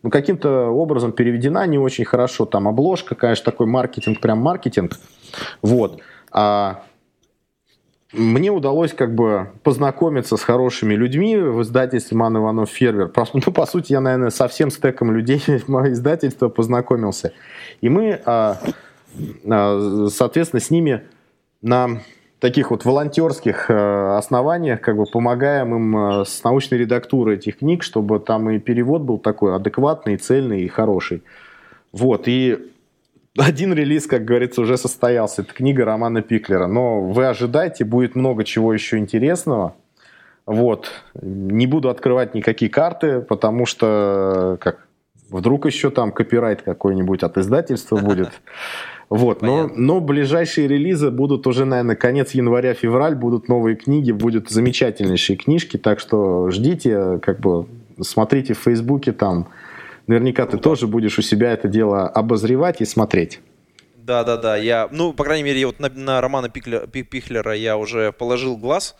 ну, 0.04 0.10
каким-то 0.10 0.68
образом 0.68 1.12
переведена 1.12 1.66
не 1.68 1.78
очень 1.78 2.06
хорошо. 2.06 2.46
Там 2.46 2.68
обложка, 2.68 3.16
конечно, 3.16 3.46
такой 3.46 3.68
маркетинг, 3.68 4.20
прям 4.20 4.40
маркетинг. 4.40 4.98
Вот. 5.62 6.02
А 6.32 6.84
мне 8.14 8.52
удалось 8.52 8.94
как 8.94 9.16
бы 9.16 9.52
познакомиться 9.64 10.36
с 10.36 10.44
хорошими 10.44 10.96
людьми 10.96 11.38
в 11.38 11.62
издательстве 11.62 12.18
Ман 12.18 12.38
Иванов 12.38 12.70
Фервер. 12.70 13.12
Ну, 13.34 13.52
по 13.54 13.66
сути, 13.66 13.94
я, 13.94 14.02
наверное, 14.02 14.32
со 14.32 14.48
всем 14.48 14.70
стеком 14.72 15.12
людей 15.12 15.40
издательство 15.48 16.50
познакомился. 16.50 17.34
И 17.80 17.90
мы, 17.90 18.20
а, 18.26 18.60
а, 19.46 20.08
соответственно, 20.12 20.60
с 20.60 20.70
ними 20.70 21.04
на 21.62 22.02
таких 22.42 22.72
вот 22.72 22.84
волонтерских 22.84 23.68
а, 23.70 24.18
основаниях 24.18 24.82
как 24.82 24.98
бы 24.98 25.06
помогаем 25.06 25.74
им 25.76 26.26
с 26.26 26.44
научной 26.44 26.80
редактурой 26.80 27.36
этих 27.36 27.60
книг, 27.60 27.84
чтобы 27.84 28.20
там 28.20 28.50
и 28.50 28.60
перевод 28.60 29.04
был 29.04 29.18
такой 29.18 29.56
адекватный, 29.56 30.18
цельный 30.18 30.64
и 30.64 30.68
хороший. 30.68 31.24
Вот, 31.94 32.28
и 32.28 32.72
один 33.38 33.74
релиз, 33.74 34.08
как 34.08 34.26
говорится, 34.26 34.62
уже 34.62 34.78
состоялся. 34.78 35.42
Это 35.42 35.54
книга 35.54 35.86
Романа 35.86 36.22
Пиклера. 36.22 36.68
Но 36.68 37.02
вы 37.02 37.28
ожидайте, 37.28 37.86
будет 37.86 38.16
много 38.16 38.44
чего 38.44 38.74
еще 38.74 38.98
интересного. 38.98 39.76
Вот. 40.46 40.92
Не 41.22 41.68
буду 41.68 41.90
открывать 41.90 42.34
никакие 42.34 42.70
карты, 42.70 43.22
потому 43.22 43.66
что 43.66 44.58
как 44.60 44.86
вдруг 45.30 45.66
еще 45.66 45.92
там 45.92 46.12
копирайт 46.12 46.62
какой-нибудь 46.62 47.24
от 47.24 47.38
издательства 47.38 47.98
будет. 47.98 48.32
Вот, 49.12 49.44
но, 49.44 49.70
но 49.76 50.00
ближайшие 50.00 50.68
релизы 50.68 51.12
будут 51.12 51.46
уже, 51.46 51.66
наверное, 51.66 51.96
конец 51.96 52.32
января-февраль, 52.32 53.14
будут 53.14 53.50
новые 53.50 53.76
книги, 53.76 54.12
будут 54.12 54.50
замечательнейшие 54.50 55.38
книжки, 55.38 55.78
так 55.78 56.00
что 56.00 56.50
ждите, 56.50 57.20
как 57.22 57.40
бы 57.40 57.68
смотрите 58.02 58.54
в 58.54 58.60
Фейсбуке 58.60 59.12
там, 59.12 59.48
Наверняка 60.08 60.46
ты 60.46 60.58
тоже 60.58 60.88
будешь 60.88 61.18
у 61.20 61.22
себя 61.22 61.52
это 61.52 61.68
дело 61.68 62.08
обозревать 62.08 62.82
и 62.82 62.86
смотреть. 62.86 63.40
Да, 63.96 64.24
да, 64.24 64.36
да. 64.36 64.58
Я, 64.58 64.90
ну, 64.92 65.14
по 65.14 65.24
крайней 65.24 65.44
мере, 65.44 65.66
вот 65.66 65.80
на, 65.80 65.90
на 65.90 66.20
романа 66.22 66.50
Пиклера, 66.50 66.88
Пихлера 66.88 67.56
я 67.56 67.78
уже 67.78 68.12
положил 68.12 68.58
глаз, 68.58 68.96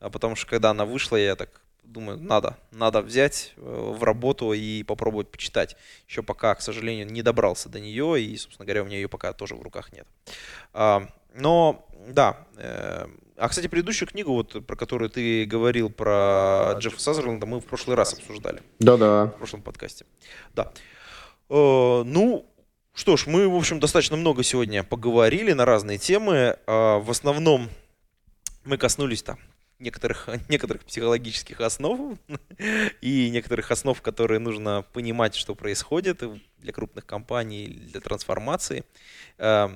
а 0.00 0.10
потому 0.10 0.34
что 0.34 0.48
когда 0.48 0.70
она 0.70 0.84
вышла, 0.84 1.16
я 1.16 1.36
так 1.36 1.50
думаю, 1.86 2.18
надо, 2.18 2.56
надо 2.72 3.00
взять 3.00 3.54
э, 3.56 3.60
в 3.60 4.02
работу 4.02 4.52
и 4.52 4.82
попробовать 4.82 5.30
почитать. 5.30 5.76
Еще 6.08 6.22
пока, 6.22 6.54
к 6.54 6.60
сожалению, 6.60 7.06
не 7.06 7.22
добрался 7.22 7.68
до 7.68 7.80
нее, 7.80 8.20
и, 8.20 8.36
собственно 8.36 8.66
говоря, 8.66 8.82
у 8.82 8.86
меня 8.86 8.96
ее 8.96 9.08
пока 9.08 9.32
тоже 9.32 9.54
в 9.54 9.62
руках 9.62 9.92
нет. 9.92 10.06
А, 10.72 11.08
но, 11.34 11.86
да, 12.08 12.46
э, 12.56 13.06
а, 13.36 13.48
кстати, 13.48 13.66
предыдущую 13.68 14.08
книгу, 14.08 14.32
вот, 14.32 14.66
про 14.66 14.76
которую 14.76 15.10
ты 15.10 15.44
говорил, 15.44 15.90
про 15.90 16.74
Джеффа 16.78 17.00
Сазерленда, 17.00 17.46
мы 17.46 17.60
в 17.60 17.64
прошлый 17.64 17.96
раз 17.96 18.14
обсуждали. 18.14 18.62
Да-да. 18.78 19.26
В 19.26 19.36
прошлом 19.38 19.62
подкасте. 19.62 20.06
Да. 20.54 20.72
Э, 21.48 22.02
ну, 22.04 22.46
что 22.94 23.16
ж, 23.16 23.26
мы, 23.26 23.48
в 23.48 23.54
общем, 23.54 23.78
достаточно 23.78 24.16
много 24.16 24.42
сегодня 24.42 24.82
поговорили 24.82 25.52
на 25.52 25.64
разные 25.64 25.98
темы. 25.98 26.56
Э, 26.66 26.98
в 26.98 27.10
основном 27.10 27.68
мы 28.64 28.78
коснулись 28.78 29.22
там 29.22 29.38
некоторых, 29.78 30.28
некоторых 30.48 30.84
психологических 30.84 31.60
основ 31.60 32.18
и 33.00 33.30
некоторых 33.30 33.70
основ, 33.70 34.00
которые 34.00 34.38
нужно 34.38 34.84
понимать, 34.92 35.34
что 35.34 35.54
происходит 35.54 36.22
для 36.58 36.72
крупных 36.72 37.06
компаний, 37.06 37.66
для 37.66 38.00
трансформации. 38.00 38.84
Э, 39.38 39.68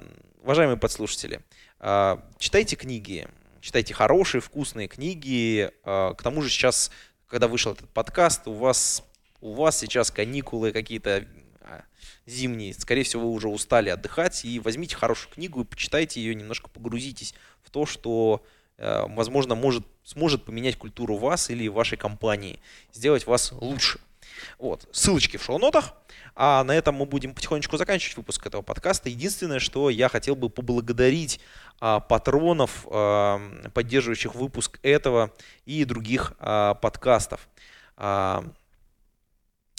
уважаемые 0.43 0.77
подслушатели, 0.77 1.41
э, 1.81 2.17
читайте 2.39 2.77
книги, 2.77 3.29
читайте 3.61 3.95
хорошие, 3.95 4.41
вкусные 4.41 4.89
книги. 4.89 5.71
А, 5.85 6.15
к 6.15 6.23
тому 6.23 6.43
же 6.43 6.49
сейчас, 6.49 6.91
когда 7.27 7.49
вышел 7.49 7.73
этот 7.73 7.89
подкаст, 7.91 8.49
у 8.49 8.53
вас, 8.53 9.05
у 9.41 9.53
вас 9.53 9.79
сейчас 9.79 10.11
каникулы 10.11 10.73
какие-то 10.73 11.27
а, 11.61 11.85
зимние. 12.27 12.75
Скорее 12.75 13.05
всего, 13.05 13.29
вы 13.29 13.33
уже 13.33 13.49
устали 13.49 13.91
отдыхать. 13.91 14.45
И 14.45 14.59
возьмите 14.61 14.97
хорошую 14.97 15.33
книгу 15.35 15.61
и 15.61 15.65
почитайте 15.65 16.21
ее, 16.21 16.35
немножко 16.35 16.69
погрузитесь 16.69 17.35
в 17.63 17.71
то, 17.71 17.87
что, 17.87 18.45
э, 18.45 18.49
возможно, 18.81 19.55
может, 19.55 19.87
сможет 20.05 20.45
поменять 20.45 20.77
культуру 20.77 21.17
вас 21.17 21.51
или 21.51 21.69
вашей 21.69 21.99
компании, 21.99 22.61
сделать 22.93 23.27
вас 23.27 23.53
лучше. 23.53 24.01
Вот. 24.59 24.89
Ссылочки 24.93 25.37
в 25.37 25.43
шоу-нотах. 25.43 25.95
А 26.35 26.65
на 26.65 26.73
этом 26.73 26.95
мы 26.95 27.07
будем 27.07 27.35
потихонечку 27.35 27.77
заканчивать 27.77 28.17
выпуск 28.17 28.47
этого 28.47 28.63
подкаста. 28.63 29.09
Единственное, 29.09 29.59
что 29.59 29.91
я 29.91 30.09
хотел 30.09 30.37
бы 30.37 30.49
поблагодарить 30.49 31.41
а, 31.81 32.01
патронов, 32.01 32.87
а, 32.91 33.41
поддерживающих 33.75 34.35
выпуск 34.35 34.79
этого 34.83 35.33
и 35.67 35.85
других 35.85 36.33
а, 36.39 36.75
подкастов. 36.75 37.49
А, 37.97 38.45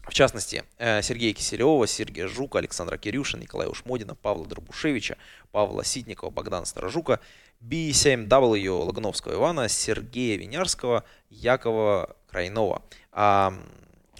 в 0.08 0.14
частности, 0.14 0.64
э, 0.78 1.02
Сергея 1.02 1.34
Киселева, 1.34 1.86
Сергея 1.88 2.28
Жука, 2.28 2.60
Александра 2.60 2.97
Кирюшина, 2.97 3.41
Николая 3.41 3.70
Ушмодина, 3.70 4.16
Павла 4.16 4.45
Дробушевича, 4.45 5.18
Павла 5.52 5.84
Ситникова, 5.84 6.30
Богдана 6.32 6.66
Сторожука, 6.66 7.20
B7W 7.62 8.70
Лагановского 8.84 9.34
Ивана, 9.34 9.70
Сергея 9.70 10.38
Винярского, 10.38 11.04
Якова 11.30 12.16
Крайнова. 12.28 12.82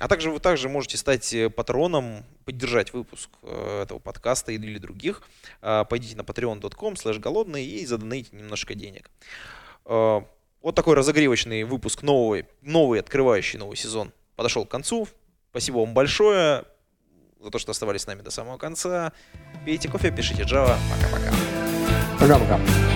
А 0.02 0.08
также 0.08 0.32
вы 0.32 0.40
также 0.40 0.68
можете 0.68 0.98
стать 0.98 1.32
э, 1.32 1.50
патроном, 1.52 2.26
поддержать 2.44 2.92
выпуск 2.92 3.30
э, 3.44 3.84
этого 3.84 4.00
подкаста 4.00 4.52
или 4.52 4.80
других. 4.80 5.22
Э, 5.62 5.86
пойдите 5.88 6.16
на 6.16 6.22
patreon.com 6.22 6.96
slash 6.96 7.20
голодный 7.20 7.64
и 7.64 7.86
задонайте 7.86 8.36
немножко 8.36 8.74
денег. 8.74 9.12
Э, 9.86 10.22
вот 10.64 10.76
такой 10.76 10.96
разогревочный 10.96 11.66
выпуск 11.66 12.02
новый, 12.02 12.46
новый, 12.62 13.00
открывающий 13.00 13.60
новый 13.60 13.78
сезон 13.78 14.12
подошел 14.36 14.66
к 14.66 14.72
концу. 14.72 15.08
Спасибо 15.52 15.80
вам 15.80 15.94
большое 15.94 16.64
за 17.42 17.52
то, 17.52 17.60
что 17.60 17.72
оставались 17.72 18.04
с 18.04 18.08
нами 18.08 18.22
до 18.22 18.32
самого 18.32 18.58
конца. 18.58 19.12
Пейте 19.66 19.90
кофе, 19.90 20.12
пишите 20.12 20.44
Java. 20.44 20.78
Пока-пока. 20.90 21.34
Пока-пока. 22.20 22.91